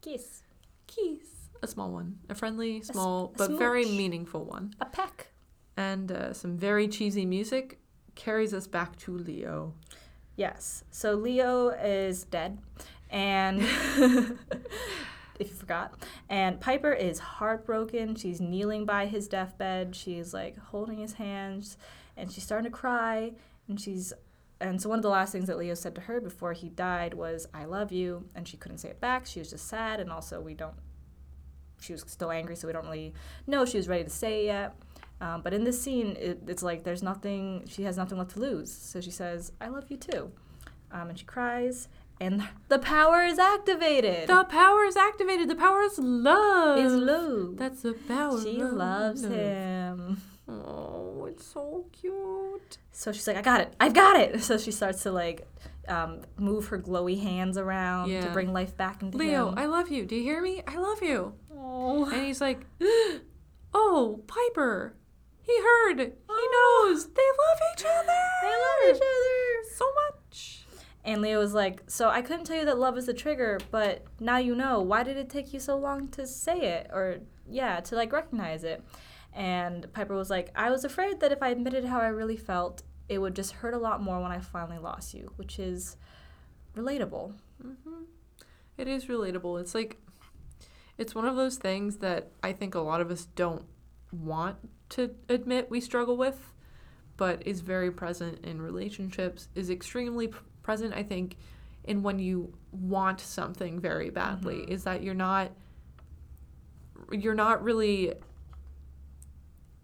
kiss. 0.00 0.42
Kiss. 0.86 1.50
A 1.62 1.66
small 1.66 1.90
one. 1.92 2.18
A 2.30 2.34
friendly, 2.34 2.80
small, 2.82 3.32
a 3.34 3.38
but 3.38 3.50
very 3.52 3.84
smooch. 3.84 3.96
meaningful 3.98 4.44
one. 4.44 4.74
A 4.80 4.86
peck. 4.86 5.28
And 5.76 6.10
uh, 6.12 6.32
some 6.32 6.56
very 6.56 6.88
cheesy 6.88 7.26
music 7.26 7.80
carries 8.14 8.54
us 8.54 8.66
back 8.66 8.96
to 9.00 9.16
Leo. 9.16 9.74
Yes. 10.36 10.84
So 10.90 11.14
Leo 11.14 11.68
is 11.70 12.24
dead, 12.24 12.58
and 13.10 13.62
if 15.38 15.48
you 15.48 15.54
forgot, 15.54 15.94
and 16.28 16.60
Piper 16.60 16.92
is 16.92 17.18
heartbroken. 17.18 18.14
She's 18.14 18.40
kneeling 18.40 18.84
by 18.84 19.06
his 19.06 19.28
deathbed. 19.28 19.94
She's 19.94 20.32
like 20.34 20.58
holding 20.58 20.98
his 20.98 21.14
hands, 21.14 21.76
and 22.16 22.30
she's 22.30 22.44
starting 22.44 22.70
to 22.70 22.76
cry. 22.76 23.32
And 23.68 23.80
she's, 23.80 24.12
and 24.60 24.80
so 24.80 24.88
one 24.88 24.98
of 24.98 25.02
the 25.02 25.08
last 25.08 25.32
things 25.32 25.46
that 25.46 25.58
Leo 25.58 25.74
said 25.74 25.94
to 25.94 26.02
her 26.02 26.20
before 26.20 26.52
he 26.52 26.68
died 26.68 27.14
was, 27.14 27.46
"I 27.54 27.64
love 27.64 27.92
you," 27.92 28.28
and 28.34 28.46
she 28.46 28.56
couldn't 28.56 28.78
say 28.78 28.90
it 28.90 29.00
back. 29.00 29.26
She 29.26 29.38
was 29.38 29.50
just 29.50 29.68
sad, 29.68 30.00
and 30.00 30.10
also 30.10 30.40
we 30.40 30.54
don't. 30.54 30.76
She 31.80 31.92
was 31.92 32.04
still 32.06 32.30
angry, 32.30 32.56
so 32.56 32.66
we 32.66 32.72
don't 32.72 32.84
really 32.84 33.12
know 33.46 33.62
if 33.62 33.68
she 33.68 33.76
was 33.76 33.88
ready 33.88 34.04
to 34.04 34.10
say 34.10 34.42
it 34.42 34.46
yet. 34.46 34.74
Um, 35.20 35.42
but 35.42 35.54
in 35.54 35.64
this 35.64 35.80
scene, 35.80 36.16
it, 36.18 36.42
it's 36.46 36.62
like 36.62 36.84
there's 36.84 37.02
nothing, 37.02 37.64
she 37.68 37.84
has 37.84 37.96
nothing 37.96 38.18
left 38.18 38.32
to 38.32 38.40
lose. 38.40 38.72
So 38.72 39.00
she 39.00 39.10
says, 39.10 39.52
I 39.60 39.68
love 39.68 39.84
you 39.88 39.96
too. 39.96 40.32
Um, 40.90 41.08
and 41.08 41.18
she 41.18 41.24
cries, 41.24 41.88
and 42.20 42.46
the 42.68 42.78
power 42.78 43.22
is 43.24 43.38
activated. 43.38 44.28
The 44.28 44.44
power 44.44 44.84
is 44.84 44.96
activated. 44.96 45.48
The 45.48 45.56
power 45.56 45.82
is 45.82 45.98
love. 45.98 46.78
is 46.78 46.92
Lou. 46.94 47.54
That's 47.56 47.82
the 47.82 47.94
power. 47.94 48.40
She 48.40 48.60
of 48.60 48.72
loves 48.72 49.22
love. 49.22 49.32
him. 49.32 50.20
Oh, 50.48 51.26
it's 51.28 51.46
so 51.46 51.86
cute. 51.92 52.78
So 52.92 53.12
she's 53.12 53.26
like, 53.26 53.36
I 53.36 53.42
got 53.42 53.60
it. 53.62 53.74
I've 53.80 53.94
got 53.94 54.16
it. 54.20 54.40
So 54.42 54.58
she 54.58 54.70
starts 54.72 55.02
to 55.04 55.10
like 55.12 55.46
um, 55.88 56.20
move 56.38 56.68
her 56.68 56.78
glowy 56.78 57.20
hands 57.22 57.56
around 57.58 58.08
to 58.10 58.30
bring 58.32 58.52
life 58.52 58.76
back 58.76 59.02
into 59.02 59.16
Leo, 59.18 59.48
him. 59.48 59.58
I 59.58 59.66
love 59.66 59.88
you. 59.90 60.04
Do 60.04 60.14
you 60.16 60.22
hear 60.22 60.40
me? 60.42 60.62
I 60.66 60.76
love 60.76 61.02
you. 61.02 61.32
oh. 61.56 62.04
And 62.10 62.24
he's 62.26 62.40
like, 62.40 62.60
Oh, 63.74 64.22
Piper. 64.26 64.94
He 65.42 65.58
heard. 65.60 65.98
He 65.98 66.04
He 66.04 66.48
knows. 66.52 67.06
They 67.06 67.22
love 67.22 67.60
each 67.74 67.84
other. 67.84 68.22
They 68.42 68.48
love 68.48 68.96
each 68.96 69.02
other. 69.02 69.74
so 69.74 69.84
much. 69.86 70.20
And 71.04 71.20
Leo 71.20 71.38
was 71.38 71.52
like, 71.52 71.82
So 71.86 72.08
I 72.08 72.22
couldn't 72.22 72.44
tell 72.44 72.56
you 72.56 72.64
that 72.64 72.78
love 72.78 72.96
is 72.96 73.06
the 73.06 73.14
trigger, 73.14 73.60
but 73.70 74.04
now 74.20 74.38
you 74.38 74.54
know. 74.54 74.80
Why 74.80 75.02
did 75.02 75.16
it 75.16 75.28
take 75.28 75.52
you 75.52 75.60
so 75.60 75.76
long 75.76 76.08
to 76.08 76.26
say 76.26 76.60
it? 76.60 76.90
Or, 76.92 77.18
yeah, 77.48 77.80
to 77.80 77.94
like 77.94 78.12
recognize 78.12 78.64
it? 78.64 78.82
And 79.34 79.92
Piper 79.92 80.14
was 80.14 80.30
like, 80.30 80.50
I 80.54 80.70
was 80.70 80.84
afraid 80.84 81.20
that 81.20 81.32
if 81.32 81.42
I 81.42 81.48
admitted 81.48 81.84
how 81.84 82.00
I 82.00 82.06
really 82.06 82.36
felt, 82.36 82.82
it 83.08 83.18
would 83.18 83.34
just 83.34 83.52
hurt 83.52 83.74
a 83.74 83.78
lot 83.78 84.02
more 84.02 84.20
when 84.20 84.32
I 84.32 84.38
finally 84.38 84.78
lost 84.78 85.12
you, 85.12 85.32
which 85.36 85.58
is 85.58 85.96
relatable. 86.76 87.34
Mm-hmm. 87.64 88.04
It 88.78 88.88
is 88.88 89.06
relatable. 89.06 89.60
It's 89.60 89.74
like, 89.74 89.98
it's 90.96 91.14
one 91.14 91.26
of 91.26 91.36
those 91.36 91.56
things 91.56 91.96
that 91.96 92.30
I 92.42 92.52
think 92.52 92.74
a 92.74 92.80
lot 92.80 93.00
of 93.00 93.10
us 93.10 93.26
don't 93.34 93.64
want 94.12 94.56
to 94.90 95.10
admit 95.28 95.70
we 95.70 95.80
struggle 95.80 96.16
with, 96.16 96.52
but 97.16 97.46
is 97.46 97.60
very 97.60 97.90
present 97.90 98.44
in 98.44 98.62
relationships, 98.62 99.48
is 99.54 99.70
extremely 99.70 100.28
p- 100.28 100.38
present, 100.64 100.94
I 100.94 101.04
think, 101.04 101.36
in 101.84 102.02
when 102.02 102.18
you 102.18 102.52
want 102.72 103.20
something 103.20 103.78
very 103.78 104.10
badly, 104.10 104.64
is 104.66 104.82
that 104.82 105.04
you're 105.04 105.14
not, 105.14 105.52
you're 107.12 107.34
not 107.34 107.62
really 107.62 108.14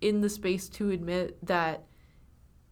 in 0.00 0.22
the 0.22 0.30
space 0.30 0.68
to 0.70 0.90
admit 0.90 1.38
that 1.46 1.84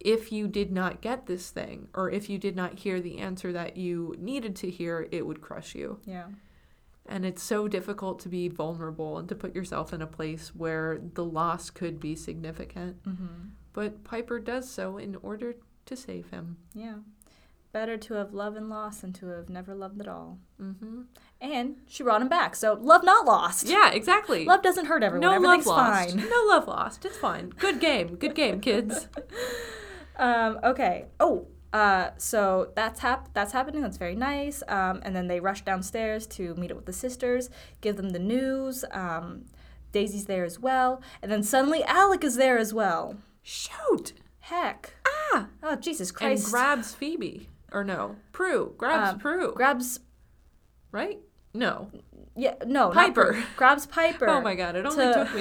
if 0.00 0.32
you 0.32 0.48
did 0.48 0.72
not 0.72 1.00
get 1.00 1.26
this 1.26 1.50
thing 1.50 1.88
or 1.92 2.10
if 2.10 2.30
you 2.30 2.38
did 2.38 2.56
not 2.56 2.78
hear 2.78 3.00
the 3.00 3.18
answer 3.18 3.52
that 3.52 3.76
you 3.76 4.14
needed 4.18 4.56
to 4.56 4.70
hear, 4.70 5.08
it 5.10 5.26
would 5.26 5.40
crush 5.40 5.74
you. 5.74 6.00
Yeah. 6.04 6.26
And 7.04 7.24
it's 7.24 7.42
so 7.42 7.68
difficult 7.68 8.20
to 8.20 8.28
be 8.28 8.48
vulnerable 8.48 9.18
and 9.18 9.28
to 9.28 9.34
put 9.34 9.54
yourself 9.54 9.92
in 9.92 10.02
a 10.02 10.06
place 10.06 10.54
where 10.54 11.00
the 11.14 11.24
loss 11.24 11.70
could 11.70 11.98
be 11.98 12.14
significant. 12.14 13.02
Mm-hmm. 13.02 13.48
But 13.72 14.04
Piper 14.04 14.38
does 14.38 14.70
so 14.70 14.98
in 14.98 15.16
order 15.16 15.54
to 15.86 15.96
save 15.96 16.30
him. 16.30 16.58
Yeah. 16.74 16.96
Better 17.70 17.96
to 17.98 18.14
have 18.14 18.32
loved 18.32 18.56
and 18.56 18.68
lost 18.70 19.02
than 19.02 19.12
to 19.14 19.26
have 19.28 19.48
never 19.50 19.74
loved 19.74 20.00
at 20.00 20.08
all. 20.08 20.38
hmm 20.58 21.02
And 21.40 21.76
she 21.86 22.02
brought 22.02 22.22
him 22.22 22.28
back, 22.28 22.56
so 22.56 22.74
love 22.80 23.04
not 23.04 23.26
lost. 23.26 23.66
Yeah, 23.68 23.90
exactly. 23.92 24.44
Love 24.46 24.62
doesn't 24.62 24.86
hurt 24.86 25.02
everyone. 25.02 25.28
no 25.28 25.34
Everything's 25.36 25.66
love 25.66 25.76
lost. 25.76 26.10
fine. 26.16 26.28
No 26.30 26.44
love 26.46 26.66
lost. 26.66 27.04
It's 27.04 27.18
fine. 27.18 27.50
Good 27.50 27.78
game. 27.80 28.16
Good 28.16 28.34
game, 28.34 28.60
kids. 28.60 29.08
Um, 30.16 30.58
okay. 30.64 31.04
Oh, 31.20 31.46
uh, 31.72 32.10
so 32.16 32.72
that's 32.74 32.98
hap- 33.00 33.32
that's 33.34 33.52
happening. 33.52 33.82
That's 33.82 33.98
very 33.98 34.16
nice. 34.16 34.64
Um, 34.66 35.00
and 35.04 35.14
then 35.14 35.28
they 35.28 35.38
rush 35.38 35.62
downstairs 35.62 36.26
to 36.28 36.56
meet 36.56 36.70
up 36.72 36.76
with 36.76 36.86
the 36.86 36.92
sisters, 36.92 37.50
give 37.80 37.96
them 37.96 38.10
the 38.10 38.18
news. 38.18 38.84
Um, 38.90 39.44
Daisy's 39.92 40.24
there 40.26 40.44
as 40.44 40.58
well, 40.58 41.00
and 41.22 41.30
then 41.30 41.44
suddenly 41.44 41.84
Alec 41.84 42.24
is 42.24 42.34
there 42.36 42.58
as 42.58 42.74
well. 42.74 43.16
Shoot. 43.42 44.12
Heck! 44.40 44.94
Ah. 45.32 45.48
Oh 45.62 45.76
Jesus 45.76 46.10
Christ! 46.10 46.44
And 46.46 46.52
grabs 46.52 46.94
Phoebe. 46.94 47.48
Or 47.72 47.84
no. 47.84 48.16
Prue. 48.32 48.74
Grabs 48.78 49.12
Um, 49.14 49.18
Prue. 49.18 49.52
grabs 49.54 50.00
right? 50.92 51.18
No. 51.54 51.90
yeah 52.36 52.54
no 52.66 52.90
Piper. 52.90 53.42
Grabs 53.56 53.86
Piper. 53.86 54.28
Oh 54.28 54.40
my 54.40 54.54
god, 54.54 54.76
it 54.76 54.84
only 54.86 55.04
to- 55.04 55.14
took 55.14 55.34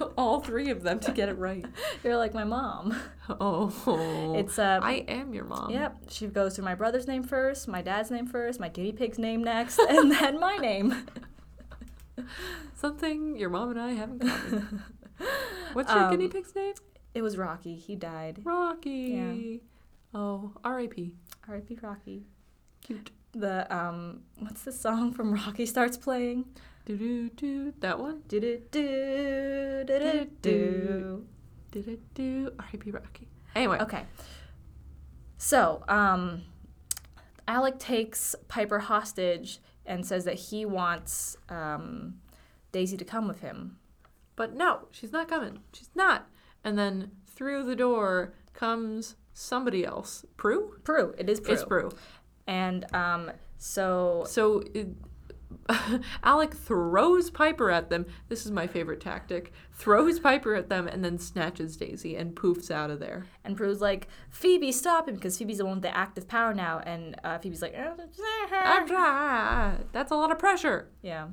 me 0.00 0.06
all 0.16 0.40
three 0.40 0.70
of 0.70 0.82
them 0.82 1.00
to 1.00 1.12
get 1.12 1.28
it 1.28 1.38
right. 1.38 1.64
You're 2.04 2.16
like 2.16 2.34
my 2.34 2.44
mom. 2.44 2.94
Oh. 3.28 4.34
It's 4.38 4.56
uh. 4.58 4.78
I 4.82 5.04
am 5.08 5.34
your 5.34 5.44
mom. 5.44 5.70
Yep, 5.72 6.10
she 6.10 6.28
goes 6.28 6.54
through 6.54 6.64
my 6.66 6.76
brother's 6.76 7.08
name 7.08 7.24
first, 7.24 7.66
my 7.66 7.82
dad's 7.82 8.08
name 8.10 8.26
first, 8.26 8.60
my 8.60 8.68
guinea 8.68 8.92
pig's 8.92 9.18
name 9.18 9.42
next, 9.42 9.78
and 9.80 10.12
then 10.12 10.38
my 10.38 10.56
name. 10.58 11.06
Something 12.74 13.36
your 13.36 13.50
mom 13.50 13.70
and 13.70 13.80
I 13.80 13.92
haven't. 13.92 14.22
What's 15.72 15.92
your 15.92 16.04
Um, 16.04 16.10
guinea 16.10 16.28
pig's 16.28 16.54
name? 16.54 16.74
It 17.14 17.22
was 17.22 17.36
Rocky. 17.36 17.76
He 17.76 17.96
died. 17.96 18.40
Rocky. 18.44 19.60
Yeah. 20.12 20.18
Oh, 20.18 20.52
R.I.P. 20.62 21.12
R.I.P. 21.48 21.78
Rocky. 21.82 22.26
Cute. 22.82 23.10
The 23.32 23.72
um, 23.74 24.22
what's 24.38 24.62
the 24.62 24.72
song 24.72 25.12
from 25.12 25.32
Rocky 25.34 25.66
starts 25.66 25.96
playing? 25.96 26.46
Do 26.86 26.96
do 26.96 27.28
do. 27.30 27.74
That 27.80 27.98
one. 27.98 28.22
Do 28.28 28.40
do 28.40 28.62
do 28.70 29.84
do 29.86 29.98
do 29.98 30.30
do. 30.42 31.26
Do 31.70 31.82
do 31.82 31.98
do. 32.14 32.50
R.I.P. 32.58 32.90
Rocky. 32.90 33.28
Anyway. 33.54 33.78
Okay. 33.80 34.04
So 35.38 35.84
um, 35.88 36.42
Alec 37.46 37.78
takes 37.78 38.34
Piper 38.48 38.78
hostage 38.80 39.60
and 39.84 40.04
says 40.04 40.24
that 40.24 40.34
he 40.34 40.64
wants 40.64 41.36
um, 41.48 42.14
Daisy 42.72 42.96
to 42.96 43.04
come 43.04 43.28
with 43.28 43.40
him. 43.40 43.78
But 44.34 44.54
no, 44.54 44.88
she's 44.90 45.12
not 45.12 45.28
coming. 45.28 45.60
She's 45.72 45.90
not. 45.94 46.28
And 46.64 46.78
then 46.78 47.12
through 47.26 47.64
the 47.64 47.76
door 47.76 48.34
comes 48.52 49.14
somebody 49.38 49.84
else. 49.84 50.24
Prue? 50.36 50.78
Prue, 50.82 51.14
it 51.18 51.28
is 51.28 51.40
Prue. 51.40 51.52
It's 51.54 51.64
Prue. 51.64 51.90
And 52.46 52.86
um, 52.94 53.30
so 53.58 54.24
So 54.26 54.62
it, 54.74 54.88
Alec 56.22 56.54
throws 56.54 57.30
Piper 57.30 57.70
at 57.70 57.90
them. 57.90 58.06
This 58.28 58.46
is 58.46 58.52
my 58.52 58.66
favorite 58.66 59.00
tactic. 59.00 59.52
Throws 59.72 60.18
Piper 60.20 60.54
at 60.54 60.68
them 60.68 60.86
and 60.88 61.04
then 61.04 61.18
snatches 61.18 61.76
Daisy 61.76 62.16
and 62.16 62.34
poofs 62.34 62.70
out 62.70 62.90
of 62.90 62.98
there. 63.00 63.26
And 63.44 63.56
Prue's 63.56 63.80
like, 63.80 64.08
Phoebe, 64.30 64.72
stop 64.72 65.08
him, 65.08 65.14
because 65.16 65.36
Phoebe's 65.38 65.58
the 65.58 65.64
one 65.66 65.74
with 65.74 65.82
the 65.82 65.96
active 65.96 66.26
power 66.28 66.54
now. 66.54 66.80
And 66.84 67.16
uh, 67.24 67.38
Phoebe's 67.38 67.62
like, 67.62 67.74
Ah, 67.76 69.74
That's 69.92 70.10
a 70.10 70.14
lot 70.16 70.30
of 70.30 70.38
pressure. 70.38 70.88
yeah. 71.02 71.28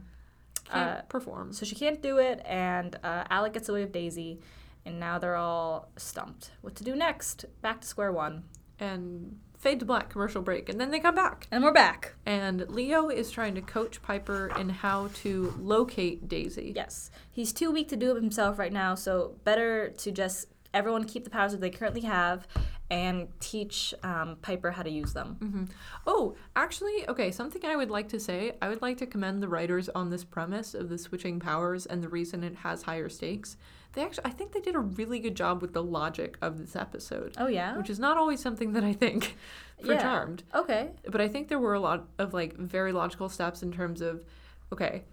Can't 0.71 0.99
Uh, 0.99 1.01
perform. 1.03 1.51
So 1.53 1.65
she 1.65 1.75
can't 1.75 2.01
do 2.01 2.17
it, 2.19 2.41
and 2.45 2.95
uh, 3.03 3.25
Alec 3.29 3.53
gets 3.53 3.67
away 3.69 3.81
with 3.81 3.91
Daisy, 3.91 4.39
and 4.85 4.99
now 4.99 5.17
they're 5.19 5.35
all 5.35 5.89
stumped. 5.97 6.51
What 6.61 6.75
to 6.75 6.83
do 6.83 6.95
next? 6.95 7.45
Back 7.61 7.81
to 7.81 7.87
square 7.87 8.11
one. 8.11 8.43
And 8.79 9.39
fade 9.57 9.79
to 9.79 9.85
black 9.85 10.09
commercial 10.09 10.41
break. 10.41 10.67
And 10.67 10.79
then 10.79 10.91
they 10.91 10.99
come 10.99 11.15
back. 11.15 11.47
And 11.49 11.63
we're 11.63 11.71
back. 11.71 12.15
And 12.25 12.67
Leo 12.69 13.07
is 13.09 13.31
trying 13.31 13.55
to 13.55 13.61
coach 13.61 14.01
Piper 14.01 14.51
in 14.59 14.69
how 14.69 15.09
to 15.21 15.53
locate 15.57 16.27
Daisy. 16.27 16.73
Yes. 16.75 17.11
He's 17.31 17.53
too 17.53 17.71
weak 17.71 17.87
to 17.89 17.95
do 17.95 18.11
it 18.11 18.21
himself 18.21 18.59
right 18.59 18.73
now, 18.73 18.95
so 18.95 19.35
better 19.45 19.89
to 19.89 20.11
just 20.11 20.47
everyone 20.73 21.05
keep 21.05 21.23
the 21.23 21.29
powers 21.29 21.51
that 21.51 21.61
they 21.61 21.69
currently 21.69 22.01
have 22.01 22.47
and 22.89 23.27
teach 23.39 23.93
um, 24.03 24.37
Piper 24.41 24.71
how 24.71 24.83
to 24.83 24.89
use 24.89 25.13
them. 25.13 25.69
Oh, 26.05 26.35
actually, 26.55 27.07
okay, 27.07 27.31
something 27.31 27.63
I 27.65 27.75
would 27.75 27.89
like 27.89 28.09
to 28.09 28.19
say. 28.19 28.57
I 28.61 28.69
would 28.69 28.81
like 28.81 28.97
to 28.97 29.05
commend 29.05 29.41
the 29.41 29.47
writers 29.47 29.87
on 29.89 30.09
this 30.09 30.23
premise 30.23 30.73
of 30.73 30.89
the 30.89 30.97
switching 30.97 31.39
powers 31.39 31.85
and 31.85 32.03
the 32.03 32.09
reason 32.09 32.43
it 32.43 32.57
has 32.57 32.83
higher 32.83 33.09
stakes. 33.09 33.55
They 33.93 34.03
actually 34.03 34.25
I 34.25 34.29
think 34.31 34.51
they 34.51 34.59
did 34.59 34.75
a 34.75 34.79
really 34.79 35.19
good 35.19 35.35
job 35.35 35.61
with 35.61 35.73
the 35.73 35.83
logic 35.83 36.37
of 36.41 36.57
this 36.57 36.75
episode. 36.75 37.35
Oh, 37.37 37.47
yeah? 37.47 37.77
Which 37.77 37.89
is 37.89 37.99
not 37.99 38.17
always 38.17 38.39
something 38.41 38.73
that 38.73 38.83
I 38.83 38.93
think 38.93 39.35
for 39.85 39.93
Yeah. 39.93 40.01
Charmed. 40.01 40.43
Okay. 40.53 40.91
But 41.09 41.21
I 41.21 41.27
think 41.27 41.47
there 41.47 41.59
were 41.59 41.73
a 41.73 41.79
lot 41.79 42.07
of 42.17 42.33
like 42.33 42.55
very 42.57 42.91
logical 42.91 43.29
steps 43.29 43.63
in 43.63 43.71
terms 43.71 44.01
of 44.01 44.23
okay, 44.71 45.03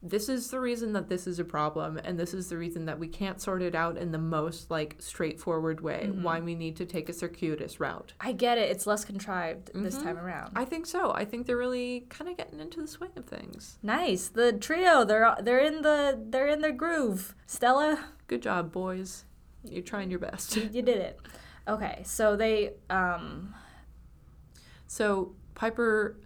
this 0.00 0.28
is 0.28 0.50
the 0.50 0.60
reason 0.60 0.92
that 0.92 1.08
this 1.08 1.26
is 1.26 1.40
a 1.40 1.44
problem 1.44 1.98
and 2.04 2.16
this 2.18 2.32
is 2.32 2.48
the 2.48 2.56
reason 2.56 2.84
that 2.84 3.00
we 3.00 3.08
can't 3.08 3.40
sort 3.40 3.62
it 3.62 3.74
out 3.74 3.96
in 3.96 4.12
the 4.12 4.18
most 4.18 4.70
like 4.70 4.94
straightforward 5.00 5.80
way. 5.80 6.04
Mm-hmm. 6.06 6.22
Why 6.22 6.38
we 6.38 6.54
need 6.54 6.76
to 6.76 6.86
take 6.86 7.08
a 7.08 7.12
circuitous 7.12 7.80
route. 7.80 8.12
I 8.20 8.30
get 8.32 8.58
it. 8.58 8.70
It's 8.70 8.86
less 8.86 9.04
contrived 9.04 9.70
this 9.74 9.96
time 9.98 10.16
around. 10.16 10.52
I 10.54 10.64
think 10.64 10.86
so. 10.86 11.12
I 11.12 11.24
think 11.24 11.46
they're 11.46 11.56
really 11.56 12.06
kind 12.10 12.30
of 12.30 12.36
getting 12.36 12.60
into 12.60 12.80
the 12.80 12.86
swing 12.86 13.10
of 13.16 13.24
things. 13.26 13.78
nice. 13.82 14.28
The 14.28 14.52
trio, 14.52 15.04
they're 15.04 15.36
they're 15.42 15.58
in 15.58 15.82
the 15.82 16.16
they're 16.30 16.46
in 16.48 16.60
their 16.60 16.72
groove. 16.72 17.34
Stella, 17.46 18.04
Good 18.28 18.42
job, 18.42 18.70
boys. 18.70 19.24
You're 19.64 19.82
trying 19.82 20.10
your 20.10 20.20
best. 20.20 20.54
you 20.56 20.82
did 20.82 20.98
it. 20.98 21.18
Okay. 21.66 22.02
So 22.04 22.36
they 22.36 22.74
um 22.88 23.52
So 24.86 25.34
Piper 25.54 26.20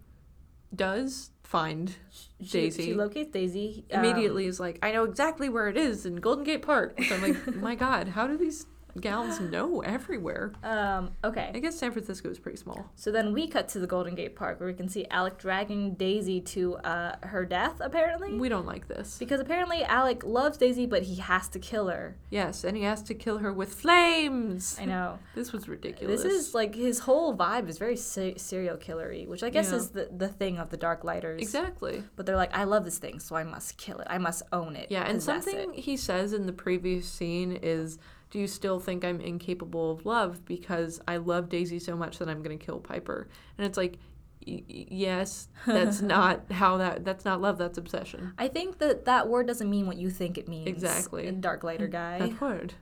does 0.75 1.31
find 1.53 1.97
she, 2.43 2.49
Daisy. 2.51 2.83
she 2.87 2.95
locates 2.95 3.31
Daisy 3.31 3.85
um, 3.93 4.03
Immediately 4.03 4.47
is 4.47 4.59
like, 4.59 4.79
I 4.83 4.91
know 4.91 5.05
exactly 5.05 5.51
where 5.51 5.69
it 5.69 5.77
is 5.77 6.07
in 6.07 6.17
Golden 6.17 6.45
Gate 6.45 6.63
Park. 6.63 6.99
So 7.07 7.15
I'm 7.15 7.21
like, 7.21 7.57
my 7.57 7.75
God, 7.75 8.09
how 8.09 8.27
do 8.27 8.39
these 8.39 8.65
gals 9.01 9.41
know 9.41 9.81
everywhere? 9.81 10.53
Um, 10.63 11.13
okay. 11.25 11.51
I 11.55 11.59
guess 11.59 11.79
San 11.79 11.93
Francisco 11.93 12.29
is 12.31 12.39
pretty 12.39 12.59
small. 12.59 12.91
So 12.97 13.11
then 13.11 13.33
we 13.33 13.47
cut 13.49 13.69
to 13.71 13.79
the 13.79 13.87
Golden 13.87 14.15
Gate 14.15 14.37
Park 14.37 14.61
where 14.61 14.67
we 14.69 14.75
can 14.75 14.89
see 14.89 15.07
Alec 15.11 15.39
dragging 15.39 15.95
Daisy 15.95 16.41
to 16.41 16.77
uh, 16.77 17.17
her 17.23 17.45
death, 17.45 17.77
apparently. 17.81 18.35
We 18.39 18.49
don't 18.49 18.67
like 18.67 18.89
this. 18.89 19.19
because 19.19 19.41
apparently 19.41 19.83
Alec 19.85 20.23
loves 20.25 20.59
Daisy, 20.59 20.87
but 20.87 21.03
he 21.05 21.17
has 21.17 21.49
to 21.49 21.59
kill 21.59 21.89
her. 21.89 22.17
Yes, 22.31 22.65
and 22.65 22.77
he 22.77 22.83
has 22.85 23.03
to 23.05 23.15
kill 23.15 23.39
her 23.39 23.53
with 23.53 23.75
flames. 23.75 24.77
I 24.81 24.85
know. 24.87 25.19
This 25.35 25.53
was 25.53 25.69
ridiculous. 25.69 26.23
This 26.23 26.33
is 26.33 26.55
like 26.55 26.75
his 26.75 27.01
whole 27.01 27.35
vibe 27.37 27.69
is 27.69 27.79
very 27.79 27.97
se- 27.97 28.37
serial 28.37 28.77
killery, 28.77 29.27
which 29.27 29.43
I 29.43 29.51
guess 29.51 29.71
Yeah. 29.71 29.77
is 29.77 29.91
the, 29.91 30.09
the 30.15 30.29
thing 30.29 30.59
of 30.59 30.71
the 30.71 30.77
Dark 30.77 31.05
Lighters. 31.05 31.41
exactly. 31.41 32.03
But 32.17 32.27
they're 32.27 32.37
like, 32.37 32.55
I 32.57 32.65
love 32.65 32.85
this 32.85 32.99
thing, 32.99 33.19
so 33.19 33.35
I 33.35 33.45
must 33.45 33.79
kill 33.79 33.99
it. 34.01 34.07
I 34.11 34.19
must 34.19 34.43
own 34.53 34.77
it. 34.77 34.89
Yeah, 34.91 35.05
and 35.09 35.23
something 35.23 35.75
it." 35.75 35.81
he 35.81 35.97
says 35.97 36.33
in 36.33 36.47
the 36.47 36.53
previous 36.53 37.09
scene 37.09 37.53
is, 37.63 37.99
"Do 38.33 38.41
you 38.41 38.49
still 38.49 38.81
think 38.81 39.05
I'm 39.05 39.21
incapable 39.21 39.93
of 39.93 40.05
love 40.05 40.45
because 40.45 41.01
I 41.07 41.19
love 41.19 41.49
Daisy 41.49 41.79
so 41.79 41.97
much 41.97 42.19
that 42.19 42.29
I'm 42.29 42.43
going 42.43 42.59
to 42.59 42.65
kill 42.65 42.81
Piper?" 42.81 43.29
And 43.57 43.65
it's 43.65 43.77
like, 43.77 43.99
y- 44.45 44.65
yes, 44.67 45.49
that's 45.65 46.01
not 46.15 46.51
how 46.51 46.79
that. 46.79 47.05
That's 47.05 47.25
not 47.25 47.41
love. 47.41 47.59
That's 47.59 47.79
obsession. 47.79 48.33
I 48.39 48.49
think 48.49 48.79
that 48.79 49.05
that 49.05 49.29
word 49.29 49.47
doesn't 49.47 49.71
mean 49.71 49.87
what 49.87 49.99
you 49.99 50.11
think 50.11 50.37
it 50.39 50.49
means. 50.49 50.67
Exactly. 50.67 51.31
Dark 51.31 51.63
Lighter 51.63 51.87
guy. 51.87 52.19
That 52.19 52.41
word. 52.41 52.75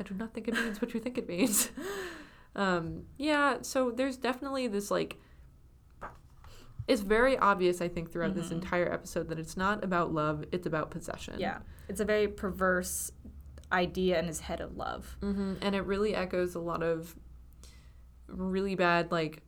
I 0.00 0.04
do 0.04 0.14
not 0.14 0.32
think 0.32 0.48
it 0.48 0.54
means 0.54 0.80
what 0.80 0.94
you 0.94 1.00
think 1.00 1.18
it 1.18 1.28
means. 1.28 1.70
um, 2.56 3.02
yeah, 3.18 3.58
so 3.60 3.90
there's 3.90 4.16
definitely 4.16 4.68
this 4.68 4.90
like. 4.90 5.18
It's 6.88 7.02
very 7.02 7.38
obvious, 7.38 7.80
I 7.80 7.86
think, 7.86 8.10
throughout 8.10 8.34
this 8.34 8.50
entire 8.50 8.92
episode 8.92 9.28
that 9.28 9.38
it's 9.38 9.56
not 9.56 9.84
about 9.84 10.12
love; 10.12 10.44
it's 10.50 10.66
about 10.66 10.90
possession. 10.90 11.34
Yeah, 11.38 11.58
it's 11.88 12.00
a 12.00 12.04
very 12.04 12.26
perverse 12.26 13.12
idea 13.72 14.18
in 14.18 14.26
his 14.26 14.40
head 14.40 14.60
of 14.60 14.76
love. 14.76 15.16
hmm 15.20 15.54
And 15.62 15.74
it 15.74 15.82
really 15.86 16.14
echoes 16.14 16.54
a 16.54 16.60
lot 16.60 16.82
of 16.82 17.16
really 18.28 18.74
bad, 18.74 19.10
like, 19.10 19.42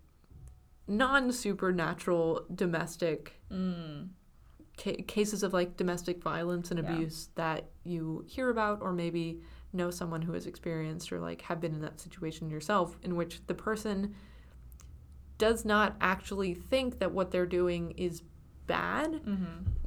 non 0.87 1.33
supernatural 1.33 2.45
domestic 2.55 3.41
ca- 4.77 5.03
cases 5.07 5.43
of 5.43 5.53
like 5.53 5.77
domestic 5.77 6.23
violence 6.23 6.71
and 6.71 6.81
Yeah. 6.81 6.93
abuse 6.93 7.29
that 7.37 7.71
you 7.85 8.25
hear 8.27 8.51
about, 8.51 8.83
or 8.83 8.93
maybe 8.93 9.41
know 9.73 9.91
someone 9.91 10.23
who 10.23 10.33
has 10.35 10.47
experienced 10.47 11.13
or 11.13 11.21
like 11.21 11.43
have 11.43 11.61
been 11.61 11.75
in 11.75 11.81
that 11.81 12.01
situation 12.01 12.51
yourself, 12.51 12.97
in 13.03 13.17
which 13.17 13.47
the 13.47 13.55
person 13.55 14.15
does 15.39 15.65
not 15.65 15.97
actually 16.01 16.55
think 16.55 16.99
that 17.01 17.11
what 17.13 17.31
they're 17.31 17.47
doing 17.47 17.91
is 17.93 18.23
bad 18.67 19.21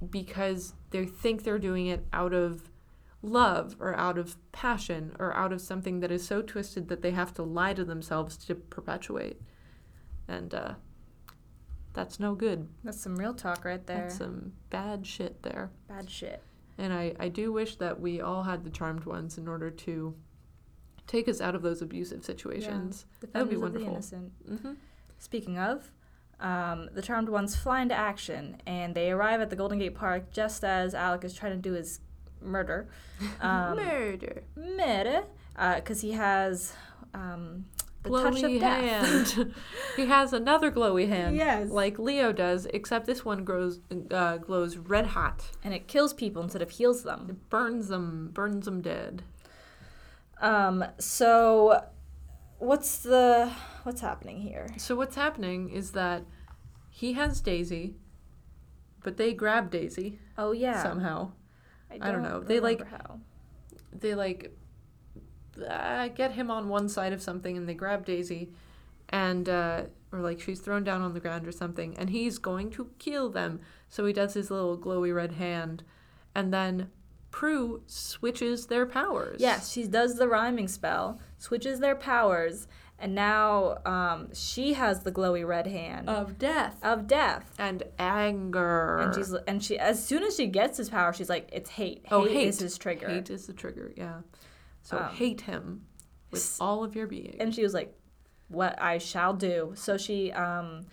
because 0.09 0.73
they 0.91 1.05
think 1.05 1.43
they're 1.43 1.59
doing 1.59 1.87
it 1.87 2.05
out 2.13 2.33
of 2.33 2.69
love 3.27 3.75
or 3.79 3.95
out 3.95 4.17
of 4.17 4.37
passion 4.51 5.15
or 5.19 5.33
out 5.35 5.53
of 5.53 5.61
something 5.61 5.99
that 5.99 6.11
is 6.11 6.25
so 6.25 6.41
twisted 6.41 6.87
that 6.87 7.01
they 7.01 7.11
have 7.11 7.33
to 7.35 7.43
lie 7.43 7.73
to 7.73 7.85
themselves 7.85 8.37
to 8.37 8.55
perpetuate. 8.55 9.41
And 10.27 10.53
uh, 10.53 10.73
that's 11.93 12.19
no 12.19 12.35
good. 12.35 12.67
That's 12.83 12.99
some 13.01 13.15
real 13.15 13.33
talk 13.33 13.65
right 13.65 13.85
there. 13.85 13.97
That's 14.01 14.17
some 14.17 14.53
bad 14.69 15.05
shit 15.05 15.43
there. 15.43 15.71
Bad 15.87 16.09
shit. 16.09 16.43
And 16.77 16.93
I, 16.93 17.13
I 17.19 17.29
do 17.29 17.51
wish 17.51 17.75
that 17.77 17.99
we 17.99 18.21
all 18.21 18.43
had 18.43 18.63
the 18.63 18.69
charmed 18.69 19.05
ones 19.05 19.37
in 19.37 19.47
order 19.47 19.71
to 19.71 20.15
take 21.07 21.27
us 21.27 21.41
out 21.41 21.55
of 21.55 21.61
those 21.61 21.81
abusive 21.81 22.23
situations. 22.23 23.05
That 23.21 23.39
would 23.41 23.49
be 23.49 23.55
Defenders 23.55 23.63
of 23.67 23.73
the 23.73 23.85
wonderful. 23.85 23.93
innocent. 23.93 24.31
hmm 24.63 24.73
Speaking 25.19 25.57
of, 25.57 25.91
um, 26.39 26.89
the 26.93 27.01
Charmed 27.01 27.29
Ones 27.29 27.55
fly 27.55 27.81
into 27.81 27.95
action, 27.95 28.57
and 28.67 28.93
they 28.93 29.09
arrive 29.11 29.41
at 29.41 29.49
the 29.49 29.55
Golden 29.55 29.79
Gate 29.79 29.95
Park 29.95 30.31
just 30.31 30.63
as 30.63 30.93
Alec 30.93 31.23
is 31.23 31.33
trying 31.33 31.53
to 31.53 31.57
do 31.57 31.73
his 31.73 32.01
murder. 32.41 32.87
Um, 33.41 33.77
Murder. 33.77 34.43
murder, 34.55 35.23
because 35.75 36.01
he 36.01 36.11
has 36.11 36.73
um, 37.15 37.65
the 38.03 38.09
touch 38.11 38.35
Glowy 38.35 38.55
of 38.55 38.61
death. 38.61 39.33
hand. 39.33 39.53
he 39.95 40.05
has 40.05 40.33
another 40.33 40.71
glowy 40.71 41.07
hand. 41.09 41.35
Yes. 41.35 41.69
Like 41.71 41.97
Leo 41.97 42.31
does, 42.31 42.67
except 42.67 43.07
this 43.07 43.25
one 43.25 43.43
grows 43.43 43.79
uh, 44.11 44.37
glows 44.37 44.77
red 44.77 45.07
hot. 45.07 45.49
and 45.63 45.73
it 45.73 45.87
kills 45.87 46.13
people 46.13 46.43
instead 46.43 46.61
of 46.61 46.69
heals 46.69 47.01
them. 47.03 47.25
It 47.29 47.49
burns 47.49 47.87
them, 47.87 48.29
burns 48.33 48.65
them 48.65 48.81
dead. 48.81 49.23
Um, 50.39 50.85
so, 50.99 51.83
what's 52.59 52.99
the 52.99 53.51
what's 53.83 54.01
happening 54.01 54.41
here? 54.41 54.67
So 54.77 54.95
what's 54.95 55.15
happening 55.15 55.69
is 55.69 55.91
that 55.91 56.23
he 56.91 57.13
has 57.13 57.41
Daisy, 57.41 57.95
but 59.03 59.17
they 59.17 59.33
grab 59.33 59.71
Daisy 59.71 60.19
Oh 60.37 60.51
yeah, 60.51 60.83
somehow. 60.83 61.31
I 61.91 61.95
I 62.01 62.11
don't 62.11 62.23
know. 62.23 62.41
They, 62.41 62.59
like- 62.59 62.85
how. 62.87 63.19
They 63.93 64.13
like 64.13 64.55
uh, 65.67 66.09
get 66.09 66.33
him 66.33 66.51
on 66.51 66.69
one 66.69 66.89
side 66.89 67.13
of 67.13 67.21
something, 67.21 67.57
and 67.57 67.67
they 67.67 67.73
grab 67.73 68.05
Daisy, 68.05 68.51
and 69.09 69.47
uh, 69.49 69.83
or 70.11 70.19
like 70.19 70.39
she's 70.39 70.59
thrown 70.59 70.83
down 70.83 71.01
on 71.01 71.13
the 71.13 71.19
ground 71.19 71.47
or 71.47 71.51
something, 71.51 71.97
and 71.97 72.09
he's 72.09 72.37
going 72.37 72.69
to 72.71 72.91
kill 72.99 73.29
them. 73.29 73.59
So 73.89 74.05
he 74.05 74.13
does 74.13 74.33
his 74.33 74.51
little 74.51 74.77
glowy 74.77 75.15
red 75.15 75.33
hand, 75.33 75.83
and 76.35 76.53
then 76.53 76.91
Prue 77.31 77.83
switches 77.87 78.67
their 78.67 78.85
powers. 78.85 79.39
Yes, 79.39 79.71
she 79.71 79.87
does 79.87 80.15
the 80.15 80.27
rhyming 80.27 80.67
spell, 80.67 81.19
switches 81.37 81.79
their 81.79 81.95
powers, 81.95 82.67
and 82.99 83.13
now 83.13 83.77
um, 83.85 84.33
she 84.33 84.73
has 84.73 85.01
the 85.01 85.11
glowy 85.11 85.45
red 85.47 85.67
hand 85.67 86.09
of 86.09 86.37
death 86.39 86.77
of 86.83 87.07
death. 87.07 87.53
and 87.59 87.83
anger. 87.99 88.97
And 88.99 89.15
she's 89.15 89.33
and 89.47 89.63
she 89.63 89.77
as 89.77 90.03
soon 90.03 90.23
as 90.23 90.35
she 90.35 90.47
gets 90.47 90.77
his 90.77 90.89
power, 90.89 91.13
she's 91.13 91.29
like, 91.29 91.49
"It's 91.53 91.69
hate. 91.69 92.05
Oh, 92.11 92.23
hate, 92.25 92.33
hate. 92.33 92.47
is 92.47 92.59
his 92.59 92.77
trigger." 92.77 93.07
Hate 93.09 93.29
is 93.29 93.47
the 93.47 93.53
trigger, 93.53 93.93
yeah. 93.95 94.21
So 94.81 94.97
Um, 94.97 95.09
hate 95.15 95.41
him 95.41 95.85
with 96.31 96.41
s- 96.41 96.57
all 96.59 96.83
of 96.83 96.95
your 96.95 97.07
being. 97.07 97.35
And 97.39 97.53
she 97.53 97.61
was 97.63 97.73
like, 97.73 97.93
"What 98.47 98.81
I 98.81 98.97
shall 98.97 99.33
do." 99.33 99.73
So 99.75 99.97
she, 99.97 100.31
um, 100.31 100.85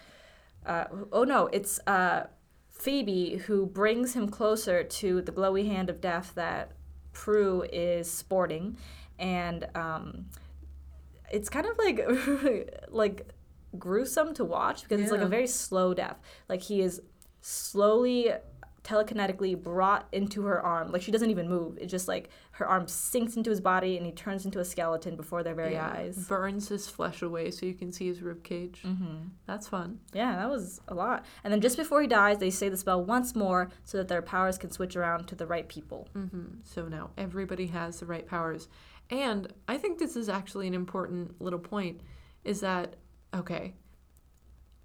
uh, 0.66 0.84
oh 1.12 1.24
no, 1.24 1.46
it's 1.48 1.78
uh, 1.86 2.26
Phoebe 2.70 3.36
who 3.46 3.66
brings 3.66 4.14
him 4.14 4.28
closer 4.28 4.82
to 4.82 5.22
the 5.22 5.32
glowy 5.32 5.66
hand 5.66 5.88
of 5.88 6.00
death 6.00 6.32
that 6.34 6.72
Prue 7.12 7.62
is 7.72 8.10
sporting, 8.10 8.76
and 9.18 9.68
um, 9.76 10.26
it's 11.32 11.48
kind 11.48 11.66
of 11.66 11.76
like 11.78 12.00
like 12.90 13.28
gruesome 13.78 14.34
to 14.34 14.44
watch 14.44 14.82
because 14.82 15.00
it's 15.00 15.10
like 15.10 15.20
a 15.20 15.26
very 15.26 15.46
slow 15.46 15.94
death. 15.94 16.16
Like 16.48 16.62
he 16.62 16.80
is 16.80 17.00
slowly 17.40 18.30
telekinetically 18.82 19.60
brought 19.60 20.06
into 20.12 20.42
her 20.42 20.60
arm 20.60 20.92
like 20.92 21.00
she 21.00 21.10
doesn't 21.10 21.30
even 21.30 21.48
move 21.48 21.78
it's 21.80 21.90
just 21.90 22.06
like 22.06 22.28
her 22.50 22.66
arm 22.68 22.86
sinks 22.86 23.34
into 23.34 23.48
his 23.48 23.58
body 23.60 23.96
and 23.96 24.04
he 24.04 24.12
turns 24.12 24.44
into 24.44 24.58
a 24.60 24.64
skeleton 24.64 25.16
before 25.16 25.42
their 25.42 25.54
very 25.54 25.72
Yeah, 25.72 25.88
eyes 25.88 26.18
Burns 26.28 26.68
his 26.68 26.86
flesh 26.86 27.22
away 27.22 27.50
so 27.50 27.64
you 27.64 27.72
can 27.72 27.90
see 27.92 28.06
his 28.08 28.20
rib 28.20 28.44
cage. 28.44 28.82
mm-hmm. 28.84 29.28
That's 29.46 29.66
fun. 29.68 30.00
yeah 30.12 30.36
that 30.36 30.50
was 30.50 30.82
a 30.88 30.94
lot 30.94 31.24
and 31.42 31.50
then 31.50 31.62
just 31.62 31.78
before 31.78 32.02
he 32.02 32.06
dies 32.06 32.36
they 32.38 32.50
say 32.50 32.68
the 32.68 32.76
spell 32.76 33.02
once 33.02 33.34
more 33.34 33.70
so 33.84 33.96
that 33.96 34.08
their 34.08 34.20
powers 34.20 34.58
can 34.58 34.70
switch 34.70 34.96
around 34.96 35.28
to 35.28 35.34
the 35.34 35.46
right 35.46 35.66
people 35.66 36.06
hmm 36.12 36.44
So 36.62 36.86
now 36.86 37.08
everybody 37.16 37.68
has 37.68 38.00
the 38.00 38.06
right 38.06 38.26
powers. 38.26 38.68
And 39.22 39.52
I 39.68 39.76
think 39.78 39.98
this 39.98 40.16
is 40.16 40.28
actually 40.28 40.66
an 40.66 40.74
important 40.74 41.40
little 41.40 41.58
point 41.58 42.00
is 42.42 42.60
that, 42.60 42.96
okay, 43.32 43.74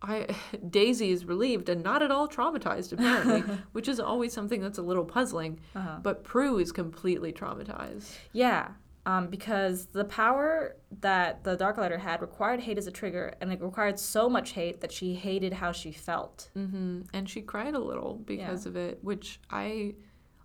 I 0.01 0.27
Daisy 0.69 1.11
is 1.11 1.25
relieved 1.25 1.69
and 1.69 1.83
not 1.83 2.01
at 2.01 2.11
all 2.11 2.27
traumatized 2.27 2.93
apparently, 2.93 3.41
which 3.71 3.87
is 3.87 3.99
always 3.99 4.33
something 4.33 4.61
that's 4.61 4.77
a 4.77 4.81
little 4.83 5.05
puzzling. 5.05 5.59
uh-huh. 5.75 5.99
But 6.01 6.23
Prue 6.23 6.59
is 6.59 6.71
completely 6.71 7.33
traumatized. 7.33 8.15
yeah 8.33 8.69
um, 9.05 9.27
because 9.27 9.87
the 9.87 10.05
power 10.05 10.75
that 10.99 11.43
the 11.43 11.57
Darklighter 11.57 11.99
had 11.99 12.21
required 12.21 12.59
hate 12.59 12.77
as 12.77 12.85
a 12.85 12.91
trigger, 12.91 13.33
and 13.41 13.51
it 13.51 13.61
required 13.61 13.97
so 13.97 14.29
much 14.29 14.51
hate 14.51 14.81
that 14.81 14.91
she 14.91 15.15
hated 15.15 15.53
how 15.53 15.71
she 15.71 15.91
felt. 15.91 16.49
hmm 16.53 17.01
And 17.13 17.27
she 17.27 17.41
cried 17.41 17.73
a 17.73 17.79
little 17.79 18.15
because 18.25 18.65
of 18.65 18.75
it, 18.75 18.99
which 19.01 19.39
I 19.49 19.95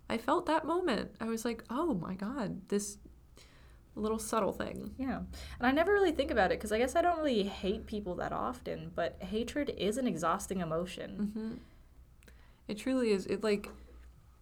I 0.09 0.17
felt 0.17 0.45
that 0.47 0.65
moment. 0.65 1.11
I 1.19 1.25
was 1.25 1.45
like, 1.45 1.63
"Oh 1.69 1.93
my 1.93 2.15
god, 2.15 2.67
this 2.69 2.97
little 3.95 4.19
subtle 4.19 4.51
thing." 4.53 4.93
Yeah. 4.97 5.17
And 5.59 5.67
I 5.67 5.71
never 5.71 5.91
really 5.93 6.11
think 6.11 6.31
about 6.31 6.51
it 6.51 6.57
because 6.59 6.71
I 6.71 6.77
guess 6.77 6.95
I 6.95 7.01
don't 7.01 7.17
really 7.17 7.43
hate 7.43 7.85
people 7.87 8.15
that 8.15 8.31
often, 8.31 8.91
but 8.95 9.17
hatred 9.21 9.73
is 9.77 9.97
an 9.97 10.07
exhausting 10.07 10.59
emotion. 10.61 11.31
hmm 11.33 11.53
It 12.67 12.77
truly 12.77 13.11
is. 13.11 13.25
It 13.27 13.43
like 13.43 13.69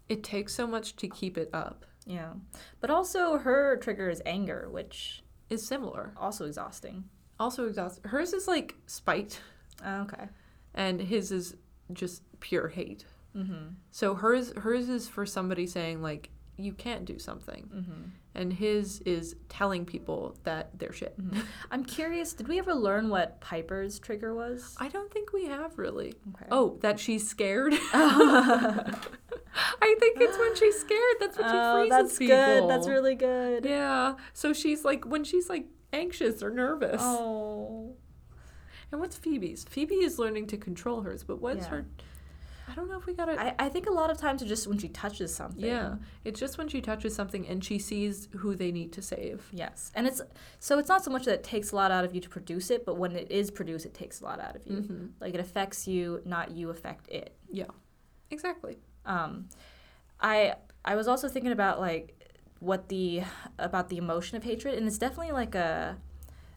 it 0.09 0.23
takes 0.23 0.53
so 0.53 0.67
much 0.67 0.95
to 0.97 1.07
keep 1.07 1.37
it 1.37 1.49
up. 1.53 1.85
Yeah. 2.05 2.33
But 2.81 2.89
also, 2.89 3.37
her 3.37 3.77
trigger 3.77 4.09
is 4.09 4.21
anger, 4.25 4.67
which 4.69 5.23
Is 5.49 5.65
similar. 5.67 6.13
also 6.17 6.45
exhausting. 6.45 7.05
Also 7.39 7.65
exhausting. 7.67 8.09
Hers 8.09 8.33
is 8.33 8.47
like 8.47 8.75
spite, 8.85 9.39
Oh, 9.85 10.01
okay. 10.01 10.27
and 10.73 10.99
his 11.01 11.31
is 11.31 11.55
just 11.93 12.21
pure 12.41 12.67
hate. 12.67 13.05
Mm-hmm. 13.35 13.75
So 13.91 14.15
hers 14.15 14.51
hers 14.57 14.89
is 14.89 15.07
for 15.09 15.25
somebody 15.25 15.65
saying 15.65 16.01
like 16.01 16.29
you 16.57 16.73
can't 16.73 17.05
do 17.05 17.17
something, 17.19 17.69
Mm-hmm. 17.73 18.01
and 18.35 18.53
his 18.53 18.99
is 19.01 19.35
telling 19.49 19.85
people 19.85 20.35
that 20.43 20.69
they're 20.77 20.93
shit. 20.93 21.15
I'm 21.71 21.83
curious, 21.83 22.33
did 22.33 22.47
we 22.47 22.59
ever 22.59 22.73
learn 22.73 23.09
what 23.09 23.39
Piper's 23.41 23.99
trigger 23.99 24.33
was? 24.35 24.75
I 24.79 24.87
don't 24.87 25.11
think 25.11 25.33
we 25.33 25.45
have 25.45 25.77
really. 25.79 26.13
Okay. 26.35 26.45
Oh, 26.51 26.77
that 26.81 26.99
she's 26.99 27.27
scared. 27.27 27.73
I 27.93 28.93
think 29.99 30.17
it's 30.19 30.37
when 30.37 30.55
she's 30.55 30.79
scared. 30.79 31.15
That's 31.19 31.37
when 31.37 31.49
she 31.49 31.55
Oh, 31.57 31.73
freezes 31.81 31.89
that's 31.89 32.17
people. 32.17 32.35
good. 32.35 32.69
That's 32.69 32.87
really 32.87 33.15
good. 33.15 33.65
Yeah. 33.65 34.15
So 34.33 34.53
she's 34.53 34.83
like 34.85 35.05
when 35.05 35.23
she's 35.23 35.49
like 35.49 35.65
anxious 35.91 36.41
or 36.41 36.49
nervous. 36.49 37.01
Oh. 37.03 37.95
And 38.91 39.01
what's 39.01 39.17
Phoebe's? 39.17 39.63
Phoebe 39.63 39.95
is 39.95 40.19
learning 40.19 40.47
to 40.47 40.57
control 40.57 41.01
hers, 41.01 41.23
but 41.23 41.41
what's 41.41 41.63
Yeah. 41.65 41.69
her? 41.69 41.85
I 42.73 42.75
don't 42.75 42.89
know 42.89 42.97
if 42.97 43.05
we 43.05 43.13
got 43.13 43.29
it. 43.29 43.37
I, 43.37 43.53
I 43.59 43.69
think 43.69 43.85
a 43.85 43.91
lot 43.91 44.09
of 44.09 44.17
times 44.17 44.41
it's 44.41 44.49
just 44.49 44.67
when 44.67 44.79
she 44.79 44.87
touches 44.89 45.33
something. 45.33 45.63
Yeah, 45.63 45.97
it's 46.25 46.39
just 46.39 46.57
when 46.57 46.67
she 46.67 46.81
touches 46.81 47.13
something 47.13 47.47
and 47.47 47.63
she 47.63 47.77
sees 47.77 48.29
who 48.37 48.55
they 48.55 48.71
need 48.71 48.91
to 48.93 49.01
save. 49.03 49.47
Yes. 49.51 49.91
And 49.93 50.07
it's 50.07 50.21
so 50.59 50.79
it's 50.79 50.89
not 50.89 51.03
so 51.03 51.11
much 51.11 51.25
that 51.25 51.35
it 51.35 51.43
takes 51.43 51.71
a 51.71 51.75
lot 51.75 51.91
out 51.91 52.03
of 52.03 52.15
you 52.15 52.21
to 52.21 52.29
produce 52.29 52.71
it, 52.71 52.83
but 52.83 52.97
when 52.97 53.11
it 53.11 53.29
is 53.29 53.51
produced, 53.51 53.85
it 53.85 53.93
takes 53.93 54.21
a 54.21 54.23
lot 54.23 54.39
out 54.39 54.55
of 54.55 54.65
you. 54.65 54.77
Mm-hmm. 54.77 55.05
Like 55.19 55.35
it 55.35 55.39
affects 55.39 55.87
you, 55.87 56.21
not 56.25 56.49
you 56.49 56.71
affect 56.71 57.07
it. 57.09 57.35
Yeah, 57.51 57.65
exactly. 58.31 58.79
Um, 59.05 59.49
I 60.19 60.55
I 60.83 60.95
was 60.95 61.07
also 61.07 61.27
thinking 61.27 61.51
about 61.51 61.79
like 61.79 62.17
what 62.59 62.89
the 62.89 63.21
about 63.59 63.89
the 63.89 63.97
emotion 63.97 64.35
of 64.35 64.43
hatred, 64.43 64.73
and 64.73 64.87
it's 64.87 64.97
definitely 64.97 65.33
like 65.33 65.53
a 65.53 65.97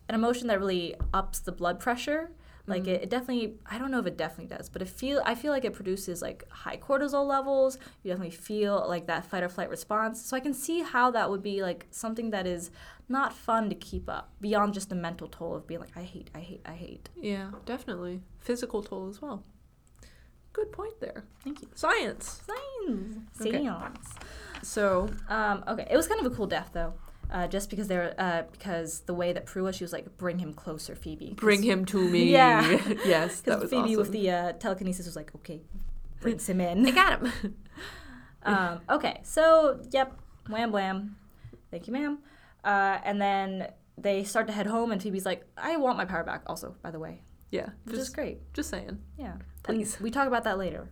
an 0.08 0.14
emotion 0.14 0.46
that 0.46 0.58
really 0.58 0.94
ups 1.12 1.40
the 1.40 1.52
blood 1.52 1.78
pressure. 1.78 2.30
Like 2.68 2.86
it, 2.88 3.02
it 3.04 3.10
definitely 3.10 3.54
I 3.64 3.78
don't 3.78 3.90
know 3.90 4.00
if 4.00 4.06
it 4.06 4.16
definitely 4.16 4.54
does, 4.56 4.68
but 4.68 4.82
it 4.82 4.88
feel 4.88 5.22
I 5.24 5.34
feel 5.36 5.52
like 5.52 5.64
it 5.64 5.72
produces 5.72 6.20
like 6.20 6.44
high 6.50 6.76
cortisol 6.76 7.24
levels. 7.26 7.78
You 8.02 8.10
definitely 8.10 8.36
feel 8.36 8.84
like 8.88 9.06
that 9.06 9.24
fight 9.24 9.42
or 9.44 9.48
flight 9.48 9.70
response. 9.70 10.20
So 10.20 10.36
I 10.36 10.40
can 10.40 10.52
see 10.52 10.82
how 10.82 11.10
that 11.12 11.30
would 11.30 11.42
be 11.42 11.62
like 11.62 11.86
something 11.90 12.30
that 12.30 12.46
is 12.46 12.70
not 13.08 13.32
fun 13.32 13.68
to 13.68 13.76
keep 13.76 14.08
up 14.08 14.32
beyond 14.40 14.74
just 14.74 14.88
the 14.88 14.96
mental 14.96 15.28
toll 15.28 15.54
of 15.54 15.66
being 15.66 15.80
like 15.80 15.96
I 15.96 16.02
hate, 16.02 16.28
I 16.34 16.40
hate, 16.40 16.62
I 16.66 16.72
hate. 16.72 17.08
Yeah, 17.14 17.50
definitely. 17.64 18.22
Physical 18.38 18.82
toll 18.82 19.08
as 19.08 19.22
well. 19.22 19.44
Good 20.52 20.72
point 20.72 20.98
there. 21.00 21.22
Thank 21.44 21.60
you. 21.62 21.68
Science. 21.74 22.40
Science. 22.46 23.18
Okay. 23.40 23.64
Science. 23.64 24.14
So, 24.62 25.08
Um, 25.28 25.62
okay, 25.68 25.86
it 25.90 25.96
was 25.96 26.08
kind 26.08 26.18
of 26.24 26.32
a 26.32 26.34
cool 26.34 26.46
death 26.46 26.70
though. 26.72 26.94
Uh, 27.30 27.48
just 27.48 27.70
because 27.70 27.88
they're 27.88 28.14
uh, 28.18 28.42
because 28.52 29.00
the 29.00 29.14
way 29.14 29.32
that 29.32 29.46
Prue 29.46 29.64
was, 29.64 29.74
she 29.76 29.82
was 29.84 29.92
like, 29.92 30.16
"Bring 30.16 30.38
him 30.38 30.52
closer, 30.54 30.94
Phoebe. 30.94 31.34
bring 31.36 31.62
him 31.62 31.84
to 31.86 31.98
me. 32.08 32.30
Yeah. 32.30 32.62
yes, 33.04 33.40
that 33.40 33.44
Because 33.44 33.60
was 33.62 33.70
Phoebe 33.70 33.82
awesome. 33.90 33.96
with 33.98 34.12
the 34.12 34.30
uh, 34.30 34.52
telekinesis 34.52 35.06
was 35.06 35.16
like, 35.16 35.34
okay, 35.34 35.60
brings 36.20 36.48
him 36.48 36.60
in. 36.60 36.86
I 36.86 36.90
got 36.92 37.20
him. 37.20 37.54
um, 38.44 38.80
okay, 38.88 39.20
so 39.24 39.80
yep, 39.90 40.16
wham 40.48 40.70
blam, 40.70 41.16
thank 41.70 41.86
you, 41.88 41.92
ma'am. 41.92 42.18
Uh, 42.64 42.98
and 43.04 43.20
then 43.20 43.68
they 43.98 44.22
start 44.24 44.46
to 44.46 44.52
head 44.52 44.66
home, 44.66 44.92
and 44.92 45.02
Phoebe's 45.02 45.26
like, 45.26 45.44
I 45.56 45.76
want 45.78 45.96
my 45.98 46.04
power 46.04 46.22
back. 46.24 46.42
Also, 46.46 46.76
by 46.82 46.90
the 46.92 46.98
way, 47.00 47.22
yeah, 47.50 47.70
which 47.84 47.94
is 47.94 48.00
just 48.02 48.14
great. 48.14 48.38
just 48.54 48.70
saying. 48.70 48.98
Yeah, 49.18 49.34
Please. 49.64 49.98
We 50.00 50.10
talk 50.12 50.28
about 50.28 50.44
that 50.44 50.58
later. 50.58 50.88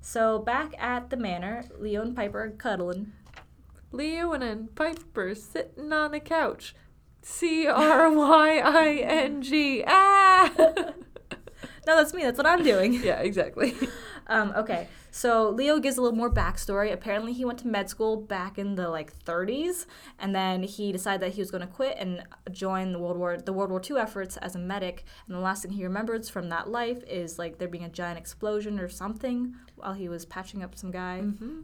So 0.00 0.38
back 0.40 0.74
at 0.78 1.10
the 1.10 1.16
manor, 1.16 1.64
Leo 1.78 2.02
and 2.02 2.14
Piper 2.16 2.42
are 2.42 2.50
cuddling. 2.50 3.12
Leo 3.92 4.32
and 4.32 4.74
Piper 4.74 5.34
sitting 5.34 5.92
on 5.92 6.14
a 6.14 6.20
couch. 6.20 6.74
C 7.22 7.66
R 7.66 8.10
Y 8.10 8.58
I 8.58 8.88
N 8.94 9.42
G. 9.42 9.84
Ah. 9.86 10.52
No, 11.86 11.96
that's 11.96 12.12
me. 12.12 12.22
That's 12.22 12.38
what 12.38 12.46
I'm 12.46 12.64
doing. 12.64 12.92
yeah, 13.02 13.20
exactly. 13.20 13.74
Um, 14.28 14.52
okay, 14.56 14.88
so 15.12 15.50
Leo 15.50 15.78
gives 15.78 15.98
a 15.98 16.02
little 16.02 16.16
more 16.16 16.28
backstory. 16.28 16.92
Apparently, 16.92 17.32
he 17.32 17.44
went 17.44 17.60
to 17.60 17.68
med 17.68 17.88
school 17.88 18.16
back 18.16 18.58
in 18.58 18.74
the 18.74 18.88
like 18.88 19.16
30s, 19.24 19.86
and 20.18 20.34
then 20.34 20.64
he 20.64 20.90
decided 20.90 21.20
that 21.20 21.34
he 21.34 21.40
was 21.40 21.52
going 21.52 21.60
to 21.60 21.72
quit 21.72 21.96
and 21.96 22.24
join 22.50 22.90
the 22.92 22.98
World 22.98 23.18
War 23.18 23.36
the 23.36 23.52
World 23.52 23.70
War 23.70 23.80
II 23.88 23.98
efforts 23.98 24.36
as 24.38 24.56
a 24.56 24.58
medic. 24.58 25.04
And 25.28 25.36
the 25.36 25.40
last 25.40 25.62
thing 25.62 25.70
he 25.70 25.84
remembers 25.84 26.28
from 26.28 26.48
that 26.48 26.68
life 26.68 27.04
is 27.06 27.38
like 27.38 27.58
there 27.58 27.68
being 27.68 27.84
a 27.84 27.88
giant 27.88 28.18
explosion 28.18 28.80
or 28.80 28.88
something 28.88 29.54
while 29.76 29.92
he 29.92 30.08
was 30.08 30.24
patching 30.24 30.64
up 30.64 30.74
some 30.74 30.90
guy, 30.90 31.20
hmm 31.20 31.60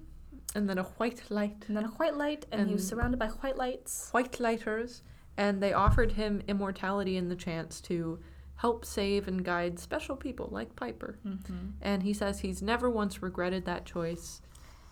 And 0.55 0.68
then 0.68 0.78
a 0.78 0.84
white 0.84 1.22
light. 1.30 1.64
and 1.66 1.76
then 1.76 1.84
a 1.84 1.88
white 1.88 2.16
light, 2.16 2.46
and, 2.53 2.68
he 2.68 2.74
was 2.74 2.86
surrounded 2.86 3.18
by 3.18 3.28
white 3.28 3.57
lights. 3.57 4.11
Whitelighters. 4.11 5.03
And 5.36 5.62
they 5.62 5.72
offered 5.72 6.12
him 6.12 6.42
immortality 6.46 7.16
and 7.16 7.30
the 7.30 7.36
chance 7.36 7.80
to 7.82 8.18
help 8.57 8.84
save 8.84 9.26
and 9.28 9.44
guide 9.44 9.78
special 9.78 10.14
people 10.14 10.48
like 10.53 10.76
Piper. 10.76 11.18
Mm-hmm. 11.26 11.70
And 11.80 12.03
he 12.03 12.12
says 12.12 12.40
he's 12.40 12.61
never 12.62 12.90
once 12.90 13.22
regretted 13.22 13.64
that 13.64 13.86
choice 13.86 14.42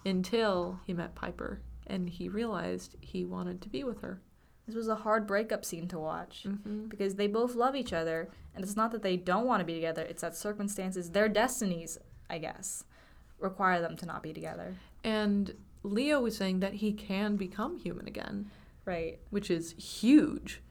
until 0.04 0.80
he 0.86 0.94
met 0.94 1.14
Piper 1.14 1.60
and 1.86 2.08
he 2.08 2.28
realized 2.28 2.96
he 3.00 3.24
wanted 3.24 3.60
to 3.60 3.68
be 3.68 3.84
with 3.84 4.00
her. 4.00 4.22
This 4.66 4.76
was 4.76 4.88
a 4.88 4.94
hard 4.96 5.26
breakup 5.26 5.64
scene 5.64 5.88
to 5.88 5.98
watch. 5.98 6.44
Mm-hmm. 6.46 6.86
because 6.86 7.16
they 7.16 7.26
both 7.26 7.54
love 7.54 7.74
each 7.76 7.92
other 7.92 8.30
and 8.54 8.64
it's 8.64 8.76
not 8.76 8.92
that 8.92 9.02
they 9.02 9.16
don't 9.16 9.46
want 9.46 9.60
to 9.60 9.64
be 9.64 9.74
together 9.74 10.02
it's 10.02 10.22
that 10.22 10.36
circumstances 10.36 11.10
their 11.10 11.28
destinies 11.28 11.98
i 12.28 12.38
guess 12.38 12.84
require 13.38 13.80
them 13.80 13.96
to 13.96 14.06
not 14.06 14.22
be 14.22 14.32
together 14.32 14.76
And 15.04 15.54
Leo 15.82 16.20
was 16.20 16.36
saying 16.36 16.60
that 16.60 16.74
he 16.74 16.92
can 16.92 17.36
become 17.36 17.78
human 17.78 18.06
again, 18.06 18.50
right. 18.84 19.18
Which 19.30 19.50
is 19.50 19.72
huge. 19.72 20.62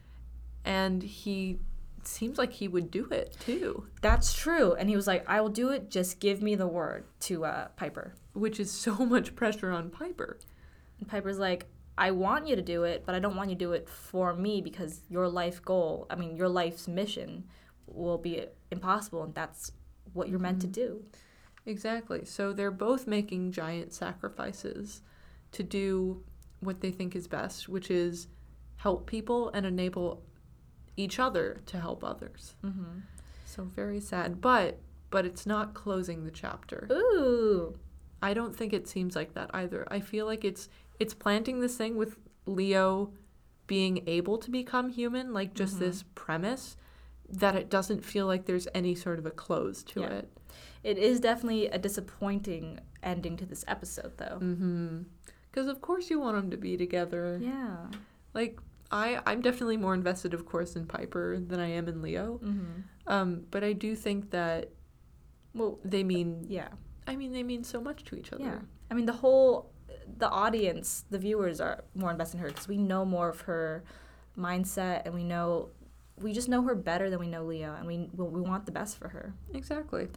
And 0.64 1.02
he 1.02 1.60
seems 2.04 2.38
like 2.38 2.54
he 2.54 2.68
would 2.68 2.90
do 2.92 3.06
it 3.12 3.36
too, 3.40 3.86
that's 4.02 4.34
true. 4.34 4.74
And 4.74 4.90
he 4.90 4.96
was 4.96 5.08
like 5.08 5.24
i 5.28 5.42
will 5.42 5.50
do 5.50 5.70
it. 5.70 5.90
Just 5.90 6.20
give 6.20 6.42
me 6.42 6.56
the 6.56 6.68
word 6.68 7.06
to 7.22 7.46
uh, 7.46 7.68
piper. 7.76 8.14
Which 8.34 8.60
is 8.60 8.72
so 8.72 8.94
much 9.06 9.36
pressure 9.36 9.72
on 9.72 9.90
Piper. 9.90 10.38
and 11.00 11.08
piper's 11.08 11.40
like 11.40 11.66
i 11.98 12.12
want 12.12 12.48
you 12.48 12.56
to 12.56 12.62
do 12.62 12.84
it 12.84 13.04
but 13.06 13.14
i 13.16 13.20
don't 13.20 13.36
want 13.36 13.50
you 13.50 13.56
to 13.56 13.60
do 13.60 13.74
it 13.74 13.90
for 13.90 14.34
me 14.34 14.62
because 14.62 15.02
your 15.10 15.28
life 15.28 15.62
goal 15.64 16.08
i 16.10 16.16
mean 16.16 16.36
your 16.38 16.48
life's 16.48 16.88
mission 16.88 17.44
will 17.88 18.18
be 18.18 18.46
impossible 18.72 19.24
and 19.24 19.34
that's 19.36 19.72
what 20.14 20.30
you're 20.30 20.40
meant 20.40 20.62
to 20.62 20.68
do 20.68 21.04
Exactly. 21.66 22.26
So 22.26 22.54
they're 22.54 22.72
both 22.72 23.08
making 23.08 23.52
giant 23.52 23.94
sacrifices 23.94 25.02
to 25.52 25.64
do 25.64 26.24
what 26.62 26.82
they 26.82 26.92
think 26.92 27.16
is 27.16 27.28
best, 27.28 27.70
which 27.70 27.90
is 27.92 28.28
help 28.78 29.06
people 29.08 29.50
and 29.54 29.66
enable 29.66 30.24
each 30.98 31.20
other 31.20 31.62
to 31.68 31.80
help 31.80 32.04
others. 32.04 32.56
mm-hmm. 32.64 33.00
So 33.46 33.64
very 33.64 34.00
sad, 34.00 34.42
but 34.42 34.80
but 35.12 35.26
it's 35.26 35.46
not 35.48 35.74
closing 35.74 36.24
the 36.24 36.32
chapter. 36.32 36.88
ooh 36.92 37.78
I 38.22 38.34
don't 38.34 38.56
think 38.56 38.74
it 38.74 38.88
seems 38.88 39.16
like 39.16 39.34
that 39.34 39.50
either. 39.54 39.88
I 39.90 40.02
feel 40.02 40.26
like 40.26 40.44
it's 40.46 40.70
it's 41.00 41.14
planting 41.14 41.60
this 41.62 41.76
thing 41.78 41.96
with 41.96 42.18
Leo 42.46 43.12
being 43.66 44.04
able 44.08 44.38
to 44.40 44.52
become 44.52 44.90
human, 44.90 45.34
like 45.34 45.54
just 45.54 45.76
Mhm. 45.78 45.80
this 45.80 46.04
premise 46.16 46.76
that 47.30 47.56
it 47.56 47.70
doesn't 47.70 48.04
feel 48.04 48.26
like 48.28 48.46
there's 48.46 48.68
any 48.74 48.94
sort 48.96 49.20
of 49.20 49.26
a 49.26 49.32
close 49.32 49.84
to 49.84 50.02
Yeah. 50.02 50.08
it. 50.10 50.30
It 50.84 50.98
is 50.98 51.20
definitely 51.20 51.68
a 51.68 51.78
disappointing 51.78 52.80
ending 53.04 53.36
to 53.38 53.46
this 53.46 53.64
episode 53.68 54.18
though 54.18 54.40
Mhm. 54.42 55.06
Cuz 55.52 55.68
of 55.68 55.82
course 55.82 56.10
you 56.10 56.20
want 56.20 56.36
them 56.38 56.50
to 56.52 56.58
be 56.58 56.78
together. 56.78 57.38
yeah 57.42 57.88
Like 58.34 58.60
I 58.92 59.22
I'm 59.26 59.42
definitely 59.42 59.78
more 59.78 59.94
invested 59.94 60.34
of 60.34 60.46
course 60.46 60.76
in 60.76 60.86
Piper 60.86 61.40
than 61.40 61.60
I 61.60 61.68
am 61.80 61.88
in 61.88 62.02
Leo. 62.02 62.40
mm-hmm. 62.44 62.82
Um 63.08 63.46
but 63.52 63.64
I 63.64 63.74
do 63.74 63.96
think 63.96 64.30
that 64.32 64.70
well 65.54 65.80
they 65.84 66.04
mean 66.04 66.46
yeah 66.48 66.70
I 67.08 67.16
mean 67.16 67.32
they 67.32 67.44
mean 67.44 67.64
so 67.64 67.82
much 67.82 68.04
to 68.06 68.16
each 68.16 68.32
other. 68.34 68.44
Yeah. 68.44 68.60
I 68.92 68.96
mean, 68.96 69.06
the 69.06 69.14
whole, 69.24 69.72
the 70.18 70.30
audience, 70.30 71.06
the 71.12 71.18
viewers 71.20 71.60
are 71.62 71.84
more 71.96 72.10
invested 72.12 72.38
in 72.38 72.42
her 72.44 72.48
because 72.50 72.68
we 72.68 72.78
know 72.78 73.04
more 73.06 73.30
of 73.30 73.42
her 73.42 73.84
mindset 74.38 75.06
and 75.06 75.14
we 75.14 75.24
know, 75.24 75.70
we 76.22 76.34
just 76.34 76.50
know 76.50 76.62
her 76.64 76.76
better 76.76 77.10
than 77.10 77.20
we 77.20 77.28
know 77.28 77.44
Leo 77.46 77.74
and 77.76 77.86
we, 77.88 78.10
we 78.16 78.24
we 78.26 78.42
want 78.42 78.66
the 78.66 78.72
best 78.72 78.98
for 78.98 79.10
her. 79.10 79.34
Exactly. 79.54 80.08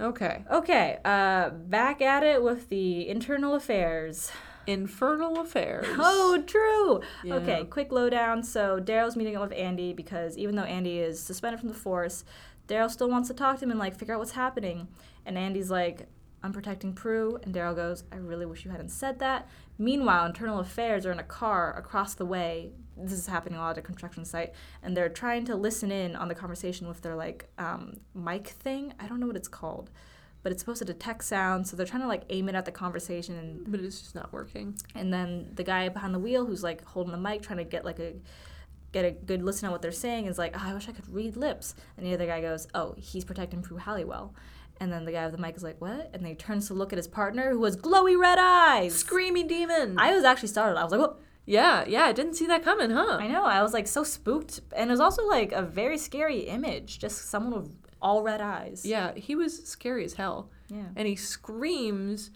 Okay. 0.00 0.44
Okay, 0.50 0.98
uh, 1.04 1.50
back 1.50 2.00
at 2.00 2.22
it 2.22 2.42
with 2.42 2.68
the 2.68 3.08
internal 3.08 3.54
affairs. 3.54 4.30
Infernal 4.66 5.40
affairs. 5.40 5.86
Oh, 5.98 6.42
true. 6.46 7.00
Yeah. 7.24 7.36
Okay, 7.36 7.64
quick 7.64 7.90
lowdown. 7.90 8.42
So 8.42 8.80
Darryl's 8.80 9.16
meeting 9.16 9.34
up 9.36 9.48
with 9.48 9.58
Andy 9.58 9.92
because 9.92 10.36
even 10.36 10.56
though 10.56 10.62
Andy 10.64 10.98
is 10.98 11.20
suspended 11.20 11.58
from 11.58 11.68
the 11.68 11.74
force, 11.74 12.24
Daryl 12.68 12.90
still 12.90 13.08
wants 13.08 13.28
to 13.28 13.34
talk 13.34 13.58
to 13.58 13.64
him 13.64 13.70
and 13.70 13.80
like 13.80 13.98
figure 13.98 14.14
out 14.14 14.20
what's 14.20 14.32
happening. 14.32 14.88
And 15.24 15.38
Andy's 15.38 15.70
like, 15.70 16.06
"I'm 16.42 16.52
protecting 16.52 16.92
Prue," 16.92 17.38
and 17.42 17.54
Darryl 17.54 17.74
goes, 17.74 18.04
"I 18.12 18.16
really 18.16 18.46
wish 18.46 18.64
you 18.64 18.70
hadn't 18.70 18.90
said 18.90 19.18
that." 19.18 19.48
Meanwhile, 19.78 20.26
Internal 20.26 20.58
Affairs 20.60 21.06
are 21.06 21.12
in 21.12 21.18
a 21.18 21.24
car 21.24 21.76
across 21.76 22.14
the 22.14 22.26
way. 22.26 22.72
This 22.96 23.12
is 23.12 23.26
happening 23.26 23.58
a 23.58 23.62
lot 23.62 23.70
at 23.72 23.78
a 23.78 23.82
construction 23.82 24.24
site, 24.24 24.52
and 24.82 24.96
they're 24.96 25.08
trying 25.08 25.44
to 25.46 25.54
listen 25.56 25.90
in 25.92 26.16
on 26.16 26.28
the 26.28 26.34
conversation 26.34 26.88
with 26.88 27.02
their 27.02 27.14
like 27.14 27.48
um, 27.58 28.00
mic 28.14 28.48
thing. 28.48 28.92
I 28.98 29.06
don't 29.06 29.20
know 29.20 29.26
what 29.26 29.36
it's 29.36 29.48
called, 29.48 29.90
but 30.42 30.50
it's 30.52 30.60
supposed 30.60 30.80
to 30.80 30.84
detect 30.84 31.24
sound. 31.24 31.66
So 31.68 31.76
they're 31.76 31.86
trying 31.86 32.02
to 32.02 32.08
like 32.08 32.22
aim 32.30 32.48
it 32.48 32.54
at 32.56 32.64
the 32.64 32.72
conversation 32.72 33.36
and 33.36 33.70
But 33.70 33.80
it's 33.80 34.00
just 34.00 34.14
not 34.14 34.32
working. 34.32 34.76
and 34.94 35.12
then 35.12 35.50
the 35.54 35.62
guy 35.64 35.88
behind 35.88 36.12
the 36.14 36.18
wheel 36.18 36.46
who's 36.46 36.62
like 36.64 36.84
holding 36.84 37.12
the 37.12 37.18
mic 37.18 37.42
trying 37.42 37.58
to 37.58 37.64
get 37.64 37.84
like 37.84 38.00
a 38.00 38.14
get 38.90 39.04
a 39.04 39.10
good 39.10 39.42
listen 39.42 39.66
on 39.66 39.72
what 39.72 39.82
they're 39.82 39.92
saying 39.92 40.24
is 40.24 40.38
like 40.38 40.54
oh, 40.56 40.62
i 40.70 40.72
wish 40.72 40.88
i 40.88 40.92
could 40.92 41.06
read 41.12 41.36
lips 41.36 41.74
and 41.98 42.06
the 42.06 42.14
other 42.14 42.24
guy 42.24 42.40
goes 42.40 42.66
oh 42.74 42.94
he's 42.96 43.22
protecting 43.22 43.60
prue 43.60 43.76
halliwell 43.76 44.34
and 44.80 44.92
then 44.92 45.04
the 45.04 45.12
guy 45.12 45.24
with 45.26 45.34
the 45.36 45.40
mic 45.40 45.56
is 45.56 45.62
like 45.62 45.80
what? 45.80 46.10
And 46.12 46.22
then 46.22 46.30
he 46.30 46.34
turns 46.34 46.66
to 46.68 46.74
look 46.74 46.92
at 46.92 46.96
his 46.96 47.08
partner 47.08 47.50
who 47.50 47.64
has 47.64 47.76
glowy 47.76 48.18
red 48.18 48.38
eyes. 48.38 48.94
Screaming 48.94 49.46
demon. 49.46 49.96
i 49.98 50.14
was 50.14 50.24
actually 50.24 50.48
startled. 50.48 50.78
I 50.78 50.84
was 50.84 50.92
like 50.92 51.00
what 51.00 51.20
yeah, 51.46 51.84
yeah, 51.88 52.02
I 52.04 52.12
didn't 52.12 52.34
see 52.34 52.46
that 52.46 52.62
coming, 52.62 52.90
huh? 52.90 53.16
i 53.18 53.26
know 53.26 53.44
i 53.44 53.62
was 53.62 53.72
like 53.72 53.86
so 53.86 54.04
spooked. 54.04 54.60
And 54.76 54.90
it 54.90 54.92
was 54.92 55.00
also 55.00 55.26
like 55.26 55.52
a 55.52 55.62
very 55.62 55.96
scary 55.98 56.40
image 56.40 56.98
just 56.98 57.30
someone 57.30 57.62
with 57.62 57.70
all 58.02 58.22
red 58.22 58.40
eyes. 58.40 58.84
Yeah, 58.84 59.14
he 59.14 59.34
was 59.34 59.64
scary 59.64 60.04
as 60.04 60.14
hell. 60.14 60.50
yeah. 60.68 60.88
And 60.94 61.08
he 61.08 61.16
screams 61.16 62.30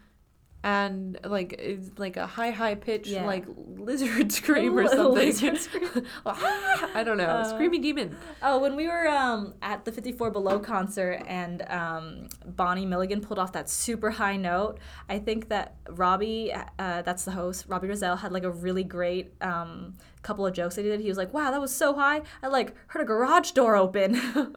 and 0.64 1.18
like 1.24 1.54
it's 1.58 1.90
like 1.98 2.16
a 2.16 2.26
high 2.26 2.50
high 2.50 2.74
pitch 2.74 3.08
Yeah. 3.08 3.24
like 3.26 3.44
lizard 3.56 4.30
scream 4.30 4.78
or 4.78 4.86
something. 4.86 5.32
I 6.26 7.02
don't 7.04 7.16
know. 7.16 7.24
Uh, 7.24 7.52
Screamy 7.52 7.82
demon. 7.82 8.16
Oh, 8.42 8.58
when 8.60 8.76
we 8.76 8.86
were 8.86 9.08
um, 9.08 9.54
at 9.60 9.84
the 9.84 9.92
54 9.92 10.30
Below 10.30 10.60
concert 10.60 11.22
and 11.26 11.62
um, 11.68 12.28
Bonnie 12.46 12.86
Milligan 12.86 13.20
pulled 13.20 13.38
off 13.38 13.52
that 13.52 13.68
super 13.68 14.10
high 14.10 14.36
note, 14.36 14.78
I 15.08 15.18
think 15.18 15.48
that 15.48 15.74
Robbie, 15.90 16.52
uh, 16.52 17.02
that's 17.02 17.24
the 17.24 17.32
host, 17.32 17.64
Robbie 17.68 17.88
Rozelle, 17.88 18.16
had 18.16 18.32
like 18.32 18.44
a 18.44 18.50
really 18.50 18.84
great 18.84 19.32
um, 19.40 19.94
couple 20.22 20.46
of 20.46 20.54
jokes 20.54 20.76
that 20.76 20.82
he 20.82 20.88
did. 20.88 21.00
He 21.00 21.08
was 21.08 21.18
like, 21.18 21.34
wow, 21.34 21.50
that 21.50 21.60
was 21.60 21.74
so 21.74 21.94
high. 21.94 22.22
I 22.42 22.48
like 22.48 22.74
heard 22.88 23.02
a 23.02 23.04
garage 23.04 23.50
door 23.50 23.74
open. 23.76 24.20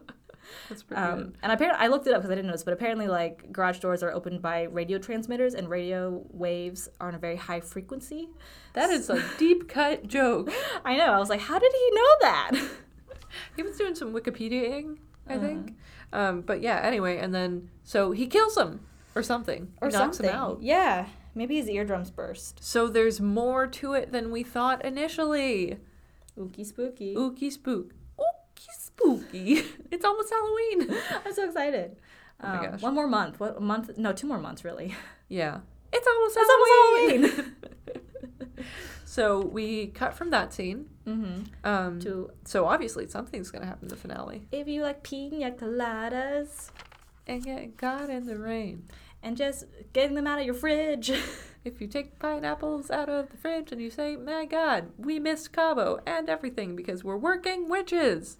That's 0.68 0.82
pretty 0.82 1.02
um, 1.02 1.16
good. 1.16 1.38
and 1.42 1.52
apparently, 1.52 1.84
I 1.84 1.88
looked 1.88 2.06
it 2.06 2.12
up 2.12 2.20
because 2.20 2.30
I 2.30 2.34
didn't 2.34 2.46
notice, 2.46 2.64
but 2.64 2.74
apparently, 2.74 3.08
like 3.08 3.52
garage 3.52 3.78
doors 3.78 4.02
are 4.02 4.12
opened 4.12 4.42
by 4.42 4.64
radio 4.64 4.98
transmitters, 4.98 5.54
and 5.54 5.68
radio 5.68 6.24
waves 6.30 6.88
are 7.00 7.08
on 7.08 7.14
a 7.14 7.18
very 7.18 7.36
high 7.36 7.60
frequency. 7.60 8.28
That 8.74 8.90
is 8.90 9.10
a 9.10 9.22
deep 9.38 9.68
cut 9.68 10.06
joke. 10.06 10.50
I 10.84 10.96
know. 10.96 11.12
I 11.12 11.18
was 11.18 11.30
like, 11.30 11.40
how 11.40 11.58
did 11.58 11.72
he 11.72 11.90
know 11.94 12.10
that? 12.20 12.52
He 13.54 13.62
was 13.62 13.76
doing 13.76 13.94
some 13.94 14.14
Wikipediaing. 14.14 14.96
I 15.28 15.38
think. 15.38 15.76
Um, 16.12 16.40
but 16.40 16.62
yeah, 16.62 16.80
anyway, 16.82 17.18
and 17.18 17.34
then 17.34 17.68
so 17.84 18.12
he 18.12 18.26
kills 18.26 18.56
him 18.56 18.80
or 19.14 19.22
something. 19.22 19.72
Or 19.80 19.90
knocks 19.90 20.18
something. 20.18 20.32
him 20.32 20.36
out. 20.36 20.62
Yeah. 20.62 21.06
Maybe 21.34 21.56
his 21.56 21.68
eardrums 21.68 22.10
burst. 22.10 22.64
So 22.64 22.88
there's 22.88 23.20
more 23.20 23.66
to 23.66 23.92
it 23.92 24.12
than 24.12 24.30
we 24.30 24.42
thought 24.42 24.84
initially. 24.84 25.78
Ookie 26.38 26.64
spooky. 26.64 27.14
Ookie 27.14 27.52
spook. 27.52 27.92
Spooky. 28.98 29.62
it's 29.90 30.04
almost 30.04 30.30
Halloween. 30.30 30.98
I'm 31.24 31.32
so 31.34 31.44
excited. 31.46 31.96
Oh 32.42 32.48
my 32.48 32.58
Um, 32.66 32.70
gosh. 32.72 32.82
One 32.82 32.94
more 32.94 33.06
month. 33.06 33.40
What 33.40 33.56
a 33.56 33.60
month? 33.60 33.96
No, 33.98 34.12
two 34.12 34.26
more 34.26 34.38
months 34.38 34.64
really. 34.64 34.94
Yeah. 35.28 35.60
It's 35.92 36.06
almost 36.06 36.36
It's 36.38 36.50
almost 36.50 37.36
Halloween. 37.36 37.56
so 39.04 39.40
we 39.40 39.86
cut 39.88 40.14
from 40.14 40.30
that 40.30 40.52
scene. 40.52 40.86
mm-hmm. 41.06 41.42
Um, 41.64 42.00
To 42.00 42.30
so 42.44 42.66
obviously 42.66 43.06
something's 43.06 43.50
gonna 43.50 43.64
happen 43.66 43.84
in 43.84 43.88
the 43.88 43.96
finale. 43.96 44.46
if 44.52 44.66
you 44.68 44.82
like 44.82 45.02
pina 45.02 45.52
coladas 45.52 46.70
And 47.26 47.42
get 47.44 47.76
God 47.76 48.10
in 48.10 48.26
the 48.26 48.36
rain. 48.36 48.88
and 49.22 49.36
just 49.36 49.64
getting 49.92 50.14
them 50.16 50.26
out 50.26 50.40
of 50.40 50.44
your 50.44 50.54
fridge. 50.54 51.10
If 51.64 51.80
you 51.80 51.86
take 51.88 52.18
pineapples 52.20 52.90
out 52.90 53.08
of 53.08 53.30
the 53.30 53.36
fridge 53.36 53.72
and 53.72 53.80
you 53.80 53.90
say, 53.90 54.14
"My 54.16 54.44
God, 54.44 54.90
we 54.98 55.18
missed 55.18 55.52
Cabo 55.52 55.98
and 56.06 56.28
everything 56.28 56.76
because 56.76 57.02
we're 57.02 57.16
working 57.16 57.68
witches." 57.68 58.36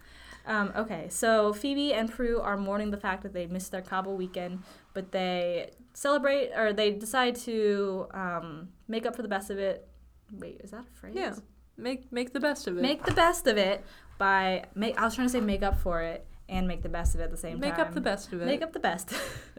Um, 0.47 0.73
okay, 0.77 1.09
so 1.09 1.53
Phoebe 1.53 1.93
and 1.93 2.11
Prue 2.11 2.41
are 2.41 2.57
mourning 2.57 2.91
the 2.91 2.97
fact 2.97 3.23
that 3.25 3.33
they 3.33 3.47
missed 3.47 3.73
their 3.73 3.83
Cabo 3.83 4.13
weekend, 4.15 4.63
but 4.95 5.13
they 5.13 5.71
celebrate 5.93 6.51
or 6.57 6.73
they 6.73 6.93
decide 6.93 7.35
to 7.37 8.07
um, 8.15 8.69
make 8.87 9.07
up 9.07 9.17
for 9.17 9.23
the 9.23 9.29
best 9.29 9.51
of 9.51 9.59
it. 9.59 9.89
Wait, 10.33 10.61
is 10.63 10.71
that 10.71 10.85
a 10.91 10.99
phrase? 10.99 11.15
Yeah, 11.17 11.35
make 11.77 12.13
make 12.13 12.33
the 12.33 12.41
best 12.41 12.67
of 12.69 12.79
it. 12.79 12.83
Make 12.83 13.05
the 13.05 13.13
best 13.13 13.47
of 13.47 13.57
it 13.57 13.85
by 14.19 14.65
make. 14.75 15.01
I 15.01 15.05
was 15.05 15.15
trying 15.15 15.27
to 15.27 15.33
say 15.33 15.41
make 15.41 15.63
up 15.63 15.79
for 15.79 16.01
it 16.03 16.27
and 16.49 16.69
make 16.69 16.83
the 16.83 16.89
best 16.89 17.15
of 17.15 17.21
it 17.21 17.25
at 17.25 17.31
the 17.31 17.37
same 17.37 17.59
make 17.59 17.71
time. 17.71 17.79
Make 17.81 17.87
up 17.89 17.95
the 17.95 18.01
best 18.01 18.33
of 18.33 18.41
it. 18.41 18.47
Make 18.47 18.63
up 18.63 18.73
the 18.73 18.79
best. 18.79 19.13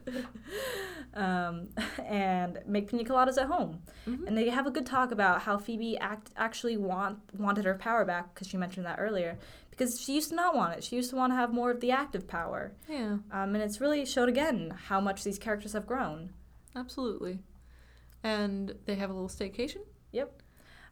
um, 1.13 1.69
and 2.05 2.59
make 2.65 2.89
pina 2.89 3.03
coladas 3.03 3.37
at 3.37 3.47
home. 3.47 3.81
Mhm. 4.07 4.27
And 4.27 4.37
they 4.37 4.49
have 4.49 4.67
a 4.67 4.71
good 4.71 4.85
talk 4.85 5.11
about 5.11 5.41
how 5.41 5.57
Phoebe 5.57 5.97
act 5.97 6.31
actually 6.37 6.77
want 6.77 7.19
wanted 7.37 7.65
her 7.65 7.75
power 7.75 8.05
back 8.05 8.33
because 8.33 8.47
she 8.47 8.57
mentioned 8.57 8.85
that 8.85 8.99
earlier. 8.99 9.37
Because 9.77 10.01
she 10.01 10.15
used 10.15 10.29
to 10.29 10.35
not 10.35 10.55
want 10.55 10.75
it. 10.75 10.83
She 10.83 10.95
used 10.95 11.11
to 11.11 11.15
want 11.15 11.31
to 11.33 11.35
have 11.35 11.53
more 11.53 11.69
of 11.69 11.81
the 11.81 11.91
active 11.91 12.27
power. 12.27 12.73
Yeah, 12.89 13.17
Um, 13.31 13.53
and 13.53 13.57
it's 13.57 13.79
really 13.79 14.03
showed 14.05 14.27
again 14.27 14.73
how 14.87 14.99
much 14.99 15.23
these 15.23 15.37
characters 15.37 15.73
have 15.73 15.85
grown. 15.85 16.33
absolutely. 16.75 17.39
And 18.23 18.73
they 18.85 18.95
have 18.95 19.09
a 19.11 19.13
little 19.13 19.29
staycation. 19.29 19.81
Yep. 20.11 20.41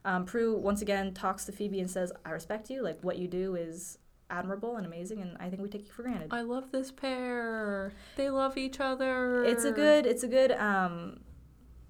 Um, 0.05 0.25
Prue 0.25 0.55
once 0.55 0.81
again 0.83 1.13
talks 1.15 1.45
to 1.45 1.51
Phoebe 1.51 1.79
and 1.79 1.89
says, 1.89 2.11
"I 2.23 2.29
respect 2.29 2.69
you. 2.69 2.83
Like 2.83 2.99
what 3.03 3.17
you 3.17 3.27
do 3.27 3.55
is 3.55 3.97
admirable 4.29 4.75
and 4.77 4.86
amazing, 4.86 5.19
and 5.21 5.36
I 5.39 5.49
think 5.49 5.61
we 5.63 5.67
take 5.69 5.86
you 5.88 5.91
for 5.91 6.03
granted." 6.03 6.31
I 6.31 6.41
love 6.41 6.71
this 6.71 6.91
pair. 6.91 7.91
They 8.15 8.29
love 8.29 8.55
each 8.57 8.79
other. 8.79 9.43
it's 9.43 9.63
a 9.65 9.71
good 9.71 10.05
it's 10.05 10.21
a 10.23 10.27
good 10.27 10.51
um 10.51 11.21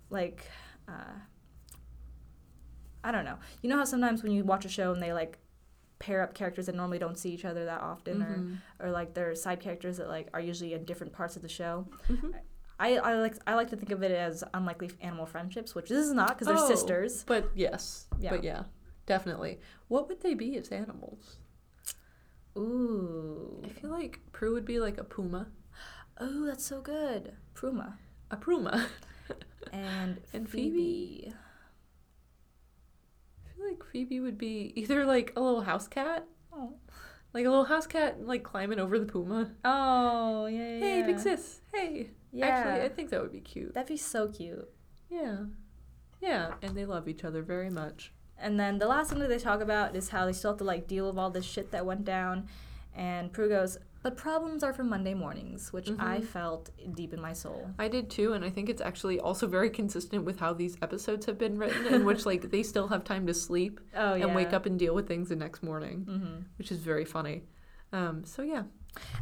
like 0.09 0.45
uh 0.87 1.13
i 3.03 3.11
don't 3.11 3.25
know 3.25 3.37
you 3.61 3.69
know 3.69 3.77
how 3.77 3.83
sometimes 3.83 4.23
when 4.23 4.31
you 4.31 4.43
watch 4.43 4.65
a 4.65 4.69
show 4.69 4.93
and 4.93 5.01
they 5.01 5.11
like 5.13 5.37
pair 5.99 6.21
up 6.21 6.33
characters 6.33 6.65
that 6.65 6.75
normally 6.75 6.99
don't 6.99 7.17
see 7.17 7.31
each 7.31 7.45
other 7.45 7.65
that 7.65 7.81
often 7.81 8.19
Mhm. 8.19 8.57
or 8.79 8.87
or 8.87 8.91
like 8.91 9.13
they're 9.13 9.33
side 9.35 9.59
characters 9.59 9.97
that 9.97 10.07
like 10.09 10.27
are 10.33 10.41
usually 10.41 10.73
in 10.73 10.83
different 10.85 11.13
parts 11.13 11.35
of 11.35 11.41
the 11.41 11.49
show 11.49 11.87
Mhm. 12.09 12.33
I, 12.77 12.97
I 12.97 13.13
like 13.21 13.35
I 13.47 13.55
like 13.55 13.69
to 13.69 13.77
think 13.77 13.91
of 13.91 14.03
it 14.03 14.11
as 14.11 14.43
unlikely 14.53 14.91
animal 14.99 15.25
friendships, 15.25 15.73
which 15.73 15.87
this 15.87 16.05
is 16.05 16.11
not 16.11 16.29
because 16.37 16.47
they're 16.47 16.57
Oh, 16.57 16.67
sisters. 16.67 17.23
But 17.23 17.49
yes, 17.55 18.07
Yeah. 18.19 18.31
but 18.31 18.43
yeah, 18.43 18.63
definitely. 19.05 19.61
What 19.87 20.09
would 20.09 20.19
they 20.21 20.33
be 20.33 20.57
as 20.57 20.67
animals? 20.69 21.37
Ooh, 22.57 23.61
I 23.63 23.69
feel 23.69 23.89
like 23.89 24.19
Prue 24.31 24.53
would 24.53 24.65
be 24.65 24.79
like 24.79 24.97
a 24.97 25.03
puma, 25.03 25.47
oh, 26.19 26.45
that's 26.45 26.65
so 26.65 26.81
good. 26.81 27.33
Pruma 27.53 27.97
a 28.31 28.37
puma. 28.37 28.87
and 29.71 30.19
And 30.33 30.49
Phoebe. 30.49 31.21
Feel 31.25 31.33
like 33.67 33.83
Phoebe 33.91 34.19
would 34.19 34.37
be 34.37 34.73
either 34.75 35.05
like 35.05 35.33
a 35.35 35.41
little 35.41 35.61
house 35.61 35.87
cat, 35.87 36.25
Oh, 36.53 36.73
like 37.33 37.45
a 37.45 37.49
little 37.49 37.65
house 37.65 37.87
cat, 37.87 38.25
like 38.25 38.43
climbing 38.43 38.79
over 38.79 38.97
the 38.99 39.05
puma. 39.05 39.51
oh 39.63 40.45
yeah, 40.47 40.57
yeah. 40.59 40.79
Hey, 40.79 40.99
yeah. 40.99 41.05
big 41.05 41.19
sis. 41.19 41.61
Hey. 41.73 42.09
Yeah, 42.31 42.47
Actually, 42.47 42.85
I 42.85 42.89
think 42.89 43.09
that 43.11 43.21
would 43.21 43.31
be 43.31 43.39
cute. 43.39 43.73
that'd 43.73 43.87
be 43.87 43.95
so 43.97 44.27
cute. 44.27 44.67
Yeah. 45.09 45.37
Yeah, 46.21 46.53
and 46.61 46.75
they 46.75 46.85
love 46.85 47.07
each 47.07 47.23
other 47.23 47.41
very 47.41 47.69
much. 47.69 48.11
And 48.37 48.59
then 48.59 48.77
the 48.79 48.87
last 48.87 49.09
thing 49.09 49.19
that 49.19 49.29
they 49.29 49.37
talk 49.39 49.61
about 49.61 49.95
is 49.95 50.09
how 50.09 50.25
they 50.25 50.33
still 50.33 50.51
have 50.51 50.57
to 50.57 50.65
like 50.65 50.85
deal 50.87 51.07
with 51.07 51.17
all 51.17 51.29
this 51.29 51.45
shit 51.45 51.71
that 51.71 51.85
went 51.85 52.03
down. 52.03 52.47
And 52.93 53.31
Prue 53.31 53.47
goes, 53.47 53.77
but 54.05 54.15
problems 54.17 54.61
are 54.63 54.71
for 54.71 54.83
Monday 54.83 55.15
mornings, 55.15 55.73
which 55.73 55.89
I 56.13 56.19
Mhm. 56.19 56.23
felt 56.25 56.69
deep 56.93 57.11
in 57.11 57.19
my 57.19 57.33
soul. 57.33 57.61
I 57.79 57.87
did 57.87 58.05
too, 58.17 58.33
and 58.33 58.45
I 58.45 58.51
think 58.51 58.69
it's 58.69 58.81
actually 58.89 59.19
also 59.19 59.47
very 59.47 59.71
consistent 59.79 60.21
with 60.25 60.37
how 60.43 60.53
these 60.53 60.77
episodes 60.87 61.25
have 61.25 61.39
been 61.39 61.57
written, 61.57 61.87
in 61.95 62.05
which 62.05 62.23
like 62.31 62.51
they 62.51 62.61
still 62.61 62.89
have 62.89 63.03
time 63.03 63.25
to 63.25 63.33
sleep 63.33 63.73
Oh 63.95 64.13
and 64.13 64.35
wake 64.35 64.53
up 64.53 64.67
and 64.67 64.77
deal 64.77 64.93
with 64.93 65.07
things 65.07 65.29
the 65.29 65.35
next 65.45 65.63
morning, 65.63 65.97
hmm 66.11 66.37
which 66.59 66.71
is 66.71 66.77
very 66.91 67.03
funny. 67.15 67.37
Um, 67.91 68.15
so 68.25 68.41
yeah, 68.43 68.63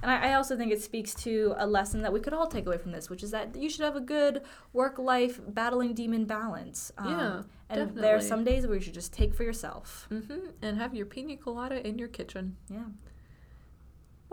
And 0.01 0.11
I, 0.11 0.17
I 0.29 0.33
also 0.39 0.53
think 0.57 0.71
it 0.71 0.81
speaks 0.81 1.11
to 1.27 1.55
a 1.57 1.65
lesson 1.77 2.01
that 2.03 2.13
we 2.13 2.19
could 2.19 2.33
all 2.37 2.47
take 2.55 2.65
away 2.67 2.77
from 2.77 2.91
this, 2.91 3.09
which 3.09 3.23
is 3.23 3.31
that 3.31 3.55
you 3.55 3.69
should 3.71 3.85
have 3.89 3.95
a 3.95 4.05
good 4.17 4.35
work-life 4.73 5.35
battling 5.59 5.93
demon 6.01 6.25
balance. 6.25 6.91
Um, 6.97 7.09
Yeah, 7.09 7.41
and 7.69 7.95
there 7.95 8.15
are 8.17 8.21
some 8.33 8.43
days 8.43 8.67
where 8.67 8.75
you 8.75 8.81
should 8.85 8.93
just 9.01 9.13
take 9.13 9.33
for 9.33 9.43
yourself. 9.43 10.07
Mm-hmm. 10.11 10.39
and 10.61 10.77
have 10.77 10.93
your 10.93 11.05
pina 11.13 11.37
colada 11.37 11.77
in 11.87 11.97
your 11.97 12.09
kitchen. 12.19 12.45
Yeah, 12.69 12.89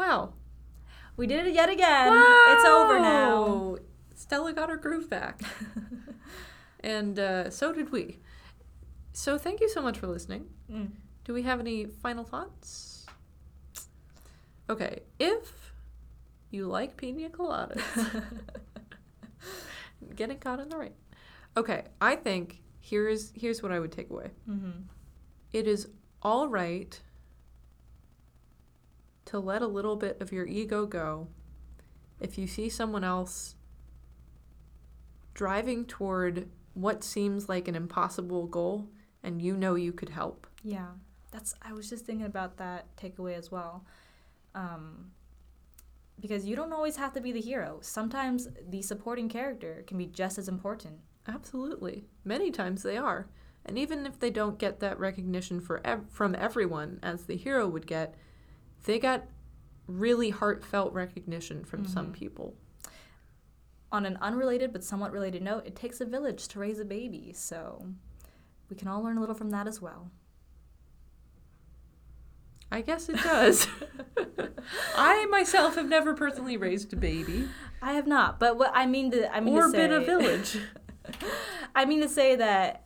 Wow, 0.00 0.32
we 1.18 1.26
did 1.26 1.46
it 1.46 1.54
yet 1.54 1.68
again. 1.68 2.10
It's 2.14 2.64
over 2.64 2.98
now. 2.98 3.76
Stella 4.14 4.54
got 4.54 4.70
her 4.70 4.78
groove 4.78 5.10
back, 5.10 5.42
and 6.80 7.18
uh, 7.18 7.50
so 7.50 7.74
did 7.74 7.92
we. 7.92 8.18
So 9.12 9.36
thank 9.36 9.60
you 9.60 9.68
so 9.68 9.82
much 9.82 9.98
for 9.98 10.06
listening. 10.06 10.46
Mm. 10.72 10.92
Do 11.24 11.34
we 11.34 11.42
have 11.42 11.60
any 11.60 11.84
final 11.84 12.24
thoughts? 12.24 13.04
Okay, 14.70 15.00
if 15.18 15.74
you 16.50 16.64
like 16.64 16.96
pina 16.96 17.28
coladas, 17.28 17.82
getting 20.16 20.38
caught 20.38 20.60
in 20.60 20.70
the 20.70 20.78
rain. 20.78 20.94
Okay, 21.58 21.84
I 22.00 22.16
think 22.16 22.62
here's 22.80 23.32
here's 23.34 23.62
what 23.62 23.70
I 23.70 23.78
would 23.78 23.92
take 23.92 24.08
away. 24.08 24.30
hmm 24.46 24.70
It 25.52 25.66
is 25.66 25.88
all 26.22 26.48
right 26.48 26.98
to 29.30 29.38
let 29.38 29.62
a 29.62 29.66
little 29.66 29.94
bit 29.94 30.20
of 30.20 30.32
your 30.32 30.44
ego 30.46 30.86
go 30.86 31.28
if 32.18 32.36
you 32.36 32.46
see 32.46 32.68
someone 32.68 33.04
else 33.04 33.54
driving 35.34 35.84
toward 35.84 36.48
what 36.74 37.04
seems 37.04 37.48
like 37.48 37.68
an 37.68 37.76
impossible 37.76 38.46
goal 38.46 38.88
and 39.22 39.40
you 39.40 39.56
know 39.56 39.76
you 39.76 39.92
could 39.92 40.08
help. 40.08 40.46
Yeah, 40.64 40.88
that's. 41.30 41.54
I 41.62 41.72
was 41.72 41.88
just 41.88 42.04
thinking 42.04 42.26
about 42.26 42.56
that 42.56 42.96
takeaway 42.96 43.36
as 43.36 43.50
well, 43.50 43.84
um, 44.54 45.12
because 46.18 46.44
you 46.44 46.56
don't 46.56 46.72
always 46.72 46.96
have 46.96 47.12
to 47.12 47.20
be 47.20 47.30
the 47.30 47.40
hero. 47.40 47.78
Sometimes 47.82 48.48
the 48.68 48.82
supporting 48.82 49.28
character 49.28 49.84
can 49.86 49.96
be 49.96 50.06
just 50.06 50.38
as 50.38 50.48
important. 50.48 50.96
Absolutely. 51.28 52.06
Many 52.24 52.50
times 52.50 52.82
they 52.82 52.96
are. 52.96 53.28
And 53.64 53.78
even 53.78 54.06
if 54.06 54.18
they 54.18 54.30
don't 54.30 54.58
get 54.58 54.80
that 54.80 54.98
recognition 54.98 55.60
for 55.60 55.80
ev- 55.86 56.10
from 56.10 56.34
everyone 56.34 56.98
as 57.02 57.24
the 57.24 57.36
hero 57.36 57.68
would 57.68 57.86
get, 57.86 58.14
they 58.84 58.98
got 58.98 59.24
really 59.86 60.30
heartfelt 60.30 60.92
recognition 60.92 61.64
from 61.64 61.84
some 61.86 62.08
Mhm. 62.08 62.12
people. 62.12 62.54
On 63.92 64.06
an 64.06 64.16
unrelated 64.20 64.72
but 64.72 64.84
somewhat 64.84 65.10
related 65.12 65.42
note, 65.42 65.66
it 65.66 65.74
takes 65.74 66.00
a 66.00 66.04
village 66.04 66.46
to 66.48 66.60
raise 66.60 66.78
a 66.78 66.84
baby, 66.84 67.32
so 67.32 67.86
we 68.68 68.76
can 68.76 68.86
all 68.88 69.02
learn 69.02 69.16
a 69.16 69.20
little 69.20 69.34
from 69.34 69.50
that 69.50 69.66
as 69.66 69.80
well. 69.82 70.10
I 72.72 72.82
guess 72.82 73.08
it 73.08 73.16
does. 73.16 73.66
I 74.96 75.26
myself 75.26 75.74
have 75.74 75.88
never 75.88 76.14
personally 76.14 76.56
raised 76.56 76.92
a 76.92 76.96
baby 76.96 77.48
I 77.82 77.94
have 77.94 78.06
not, 78.06 78.38
but 78.38 78.56
what 78.58 78.70
I 78.74 78.86
mean 78.86 79.10
to 79.10 79.34
I 79.34 79.40
mean 79.40 79.56
or 79.56 79.62
to 79.62 79.70
say, 79.70 79.76
been 79.88 79.92
a 79.92 80.04
village. 80.04 80.58
I 81.74 81.84
mean 81.84 82.00
to 82.02 82.08
say 82.08 82.36
that 82.36 82.84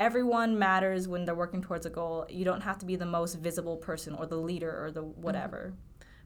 everyone 0.00 0.58
matters 0.58 1.06
when 1.06 1.24
they're 1.26 1.34
working 1.34 1.62
towards 1.62 1.86
a 1.86 1.90
goal. 1.90 2.26
You 2.28 2.44
don't 2.44 2.62
have 2.62 2.78
to 2.78 2.86
be 2.86 2.96
the 2.96 3.06
most 3.06 3.34
visible 3.34 3.76
person 3.76 4.14
or 4.14 4.26
the 4.26 4.36
leader 4.38 4.82
or 4.84 4.90
the 4.90 5.02
whatever. 5.02 5.74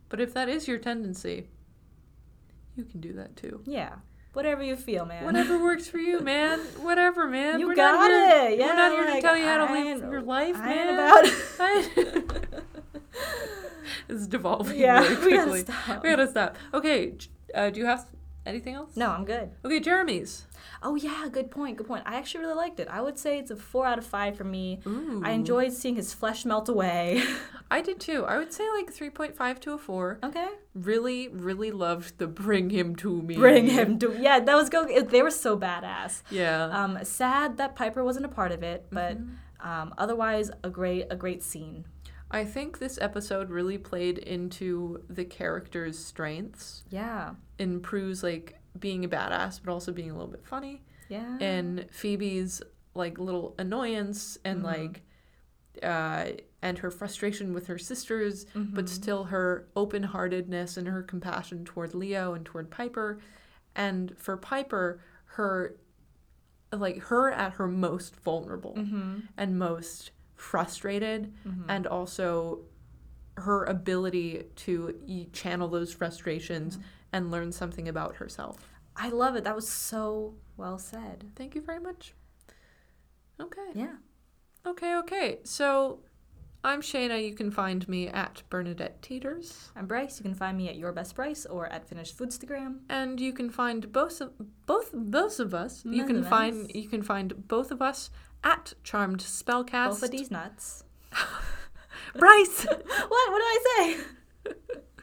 But 0.09 0.21
if 0.21 0.33
that 0.35 0.49
is 0.49 0.69
your 0.69 0.79
tendency, 0.79 1.49
you 2.77 2.85
can 2.85 3.01
do 3.01 3.13
that 3.15 3.37
too. 3.37 3.63
Yeah, 3.67 3.97
whatever 4.33 4.63
you 4.63 4.77
feel, 4.77 5.05
man. 5.05 5.25
Whatever 5.25 5.59
works 5.63 5.89
for 5.89 5.99
you, 5.99 6.21
man. 6.21 6.61
Whatever, 6.81 7.27
man. 7.27 7.59
You 7.59 7.67
we're 7.67 7.75
got 7.75 7.95
not 7.95 8.11
here, 8.11 8.53
it. 8.53 8.59
Yeah, 8.59 8.67
we're 8.67 8.77
not 8.77 8.93
here 8.93 9.05
like, 9.05 9.15
to 9.17 9.21
tell 9.21 9.37
you 9.37 9.45
how 9.45 9.67
to 9.67 9.73
live 9.73 10.01
your 10.11 10.23
life, 10.23 10.57
I 10.57 10.67
man. 10.67 10.95
about 10.95 11.25
it. 11.25 12.65
it's 14.09 14.27
devolving 14.29 14.79
Yeah, 14.79 15.01
really 15.01 15.25
we 15.27 15.37
gotta 15.37 15.59
stop. 15.59 16.03
We 16.03 16.11
gotta 16.11 16.29
stop. 16.29 16.57
Okay, 16.73 17.15
uh, 17.55 17.71
do 17.71 17.81
you 17.81 17.87
have 17.87 18.07
Anything 18.47 18.75
else? 18.75 18.95
No, 18.97 19.11
I'm 19.11 19.25
good. 19.25 19.51
Okay, 19.65 19.81
Jeremy's. 19.81 20.45
Oh 20.83 20.97
yeah, 20.97 21.29
good 21.33 21.51
point. 21.51 21.79
Good 21.79 21.87
point. 21.87 22.03
I 22.07 22.17
actually 22.17 22.41
really 22.41 22.57
liked 22.57 22.79
it. 22.79 22.89
I 22.89 23.01
would 23.01 23.19
say 23.19 23.39
it's 23.39 23.51
a 23.51 23.57
four 23.57 23.87
out 23.87 23.99
of 23.99 24.05
five 24.05 24.37
for 24.37 24.45
me. 24.45 24.81
I 25.23 25.31
enjoyed 25.31 25.73
seeing 25.73 25.97
his 25.97 26.13
flesh 26.13 26.45
melt 26.45 26.69
away. 26.69 27.23
I 27.71 27.81
did 27.81 28.01
too. 28.01 28.25
I 28.27 28.37
would 28.37 28.53
say 28.53 28.69
like 28.71 28.95
3.5 28.95 29.61
to 29.61 29.73
a 29.73 29.79
4. 29.79 30.19
okay. 30.25 30.49
Really, 30.75 31.29
really 31.29 31.71
loved 31.71 32.19
the 32.19 32.27
bring 32.27 32.69
him 32.71 32.95
to 32.97 33.23
me. 33.23 33.37
Bring 33.37 33.67
him 33.67 33.99
to 34.01 34.17
yeah. 34.21 34.41
That 34.41 34.55
was 34.55 34.69
go. 34.69 34.85
They 35.03 35.23
were 35.23 35.31
so 35.31 35.59
badass. 35.59 36.23
Yeah. 36.31 36.65
Um, 36.67 36.99
sad 37.03 37.57
that 37.57 37.75
Piper 37.77 38.05
wasn't 38.05 38.27
a 38.27 38.29
part 38.29 38.53
of 38.53 38.63
it, 38.63 38.87
but 38.93 39.17
um, 39.61 39.95
otherwise 39.97 40.51
a 40.63 40.69
great 40.71 41.07
a 41.11 41.17
great 41.17 41.43
scene. 41.43 41.87
I 42.31 42.45
think 42.45 42.79
this 42.79 42.99
episode 43.01 43.49
really 43.51 43.79
played 43.79 44.19
into 44.19 45.03
the 45.09 45.25
character's 45.25 45.99
strengths 45.99 46.83
Yeah. 46.91 47.35
In 47.59 47.81
Prue's 47.81 48.23
like 48.23 48.59
being 48.79 49.05
a 49.05 49.09
badass, 49.09 49.61
but 49.65 49.73
also 49.73 49.93
being 49.93 50.11
a 50.11 50.15
little 50.15 50.31
bit 50.31 50.45
funny, 50.45 50.83
Yeah. 51.09 51.39
and 51.41 51.87
Phoebe's 51.91 52.63
like 52.95 53.19
little 53.19 53.55
annoyance 53.59 54.39
and 54.45 54.59
mm-hmm. 54.63 54.67
like 54.67 55.03
uh, 55.83 56.41
and 56.63 56.79
her 56.79 56.91
frustration 56.91 57.53
with 57.53 57.67
her 57.67 57.79
sisters, 57.79 58.47
but 58.55 58.85
mm-hmm. 58.85 58.87
still 58.87 59.25
her 59.25 59.67
open 59.75 60.05
heartedness 60.05 60.77
and 60.77 60.87
her 60.89 61.03
compassion 61.03 61.65
toward 61.65 61.95
Leo 61.95 62.35
and 62.35 62.45
toward 62.47 62.71
Piper, 62.71 63.19
and 63.75 64.17
for 64.17 64.37
Piper, 64.37 65.01
her 65.25 65.77
like 66.73 66.99
her 67.03 67.31
at 67.31 67.55
her 67.55 67.69
most 67.69 68.17
vulnerable 68.17 68.75
mm-hmm. 68.77 69.21
and 69.37 69.59
most 69.59 70.13
frustrated, 70.37 71.33
and 71.69 71.87
also 71.87 72.61
her 73.37 73.65
ability 73.65 74.45
to 74.55 75.29
channel 75.33 75.69
those 75.69 75.93
frustrations 75.93 76.79
and 77.15 77.31
learn 77.31 77.53
something 77.53 77.89
about 77.89 78.17
herself. 78.17 78.69
I 78.97 79.09
love 79.09 79.37
it. 79.37 79.45
That 79.45 79.55
was 79.55 79.69
so 79.69 80.35
well 80.57 80.79
said. 80.79 81.31
Thank 81.37 81.55
you 81.55 81.61
very 81.63 81.79
much. 81.79 82.13
Okay. 83.41 83.71
Yeah. 83.73 83.95
Okay, 84.67 84.97
okay. 84.97 85.39
So 85.45 86.01
I'm 86.65 86.83
Shayna. 86.83 87.25
You 87.25 87.33
can 87.33 87.53
find 87.53 87.89
me 87.89 88.09
at 88.09 88.43
Bernadette 88.51 89.01
Teeters. 89.01 89.71
I'm 89.77 89.87
Bryce. 89.87 90.19
You 90.19 90.25
can 90.25 90.35
find 90.35 90.59
me 90.59 90.69
at 90.69 90.75
Your 90.75 90.91
Best 90.91 91.15
Price 91.15 91.47
or 91.47 91.67
at 91.69 91.89
Finished 91.89 92.19
Foodstagram. 92.19 92.81
And 92.89 93.21
you 93.21 93.33
can 93.33 93.49
find 93.49 93.93
both 93.93 94.21
of 94.21 94.33
both 94.67 94.91
both 94.93 95.39
of 95.39 95.55
us. 95.55 95.85
None 95.85 95.95
You 95.95 96.05
can 96.07 96.25
find 96.25 96.69
you 96.75 96.89
can 96.89 97.03
find 97.03 97.47
both 97.47 97.71
of 97.71 97.81
us 97.81 98.11
at 98.43 98.75
Charmed 98.83 99.21
Spellcast. 99.21 99.89
Both 99.91 100.03
of 100.03 100.11
these 100.11 100.33
nuts. 100.33 100.83
Bryce, 102.19 102.65
what? 102.65 102.85
What 103.09 103.09
do 103.09 103.45
I 103.45 103.59
say? 103.77 104.51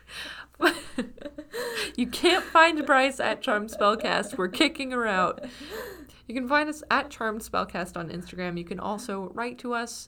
you 1.96 2.08
can't 2.08 2.44
find 2.44 2.86
Bryce 2.86 3.20
at 3.20 3.42
Charmed 3.42 3.70
Spellcast. 3.70 4.38
We're 4.38 4.48
kicking 4.50 4.92
her 4.92 5.06
out. 5.08 5.44
You 6.28 6.36
can 6.36 6.48
find 6.48 6.70
us 6.70 6.84
at 6.90 7.10
Charmed 7.10 7.42
Spellcast 7.42 7.98
on 7.98 8.10
Instagram. 8.10 8.58
You 8.58 8.64
can 8.66 8.80
also 8.80 9.30
write 9.34 9.58
to 9.60 9.74
us, 9.74 10.08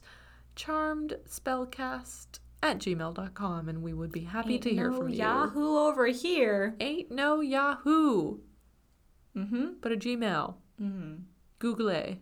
charmedspellcast 0.56 2.38
at 2.62 2.78
gmail.com, 2.78 3.68
and 3.68 3.82
we 3.82 3.92
would 3.92 4.12
be 4.12 4.20
happy 4.24 4.58
to 4.58 4.70
hear 4.70 4.90
no 4.90 4.98
from 4.98 5.08
you. 5.10 5.16
Yahoo 5.16 5.76
over 5.76 6.06
here. 6.06 6.74
Ain't 6.80 7.10
no 7.10 7.40
Yahoo, 7.40 8.38
Mm-hmm. 9.36 9.66
but 9.80 9.90
a 9.92 9.96
Gmail. 9.96 10.54
Mm-hmm. 10.80 11.14
Google 11.58 11.90
A. 11.90 12.18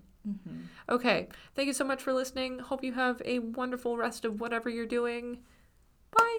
Okay. 0.88 1.28
Thank 1.54 1.66
you 1.66 1.72
so 1.74 1.84
much 1.84 2.02
for 2.02 2.12
listening. 2.12 2.58
Hope 2.60 2.82
you 2.84 2.92
have 2.94 3.20
a 3.24 3.40
wonderful 3.40 3.96
rest 3.96 4.24
of 4.24 4.40
whatever 4.40 4.68
you're 4.70 4.86
doing. 4.86 5.38
Bye. 6.16 6.38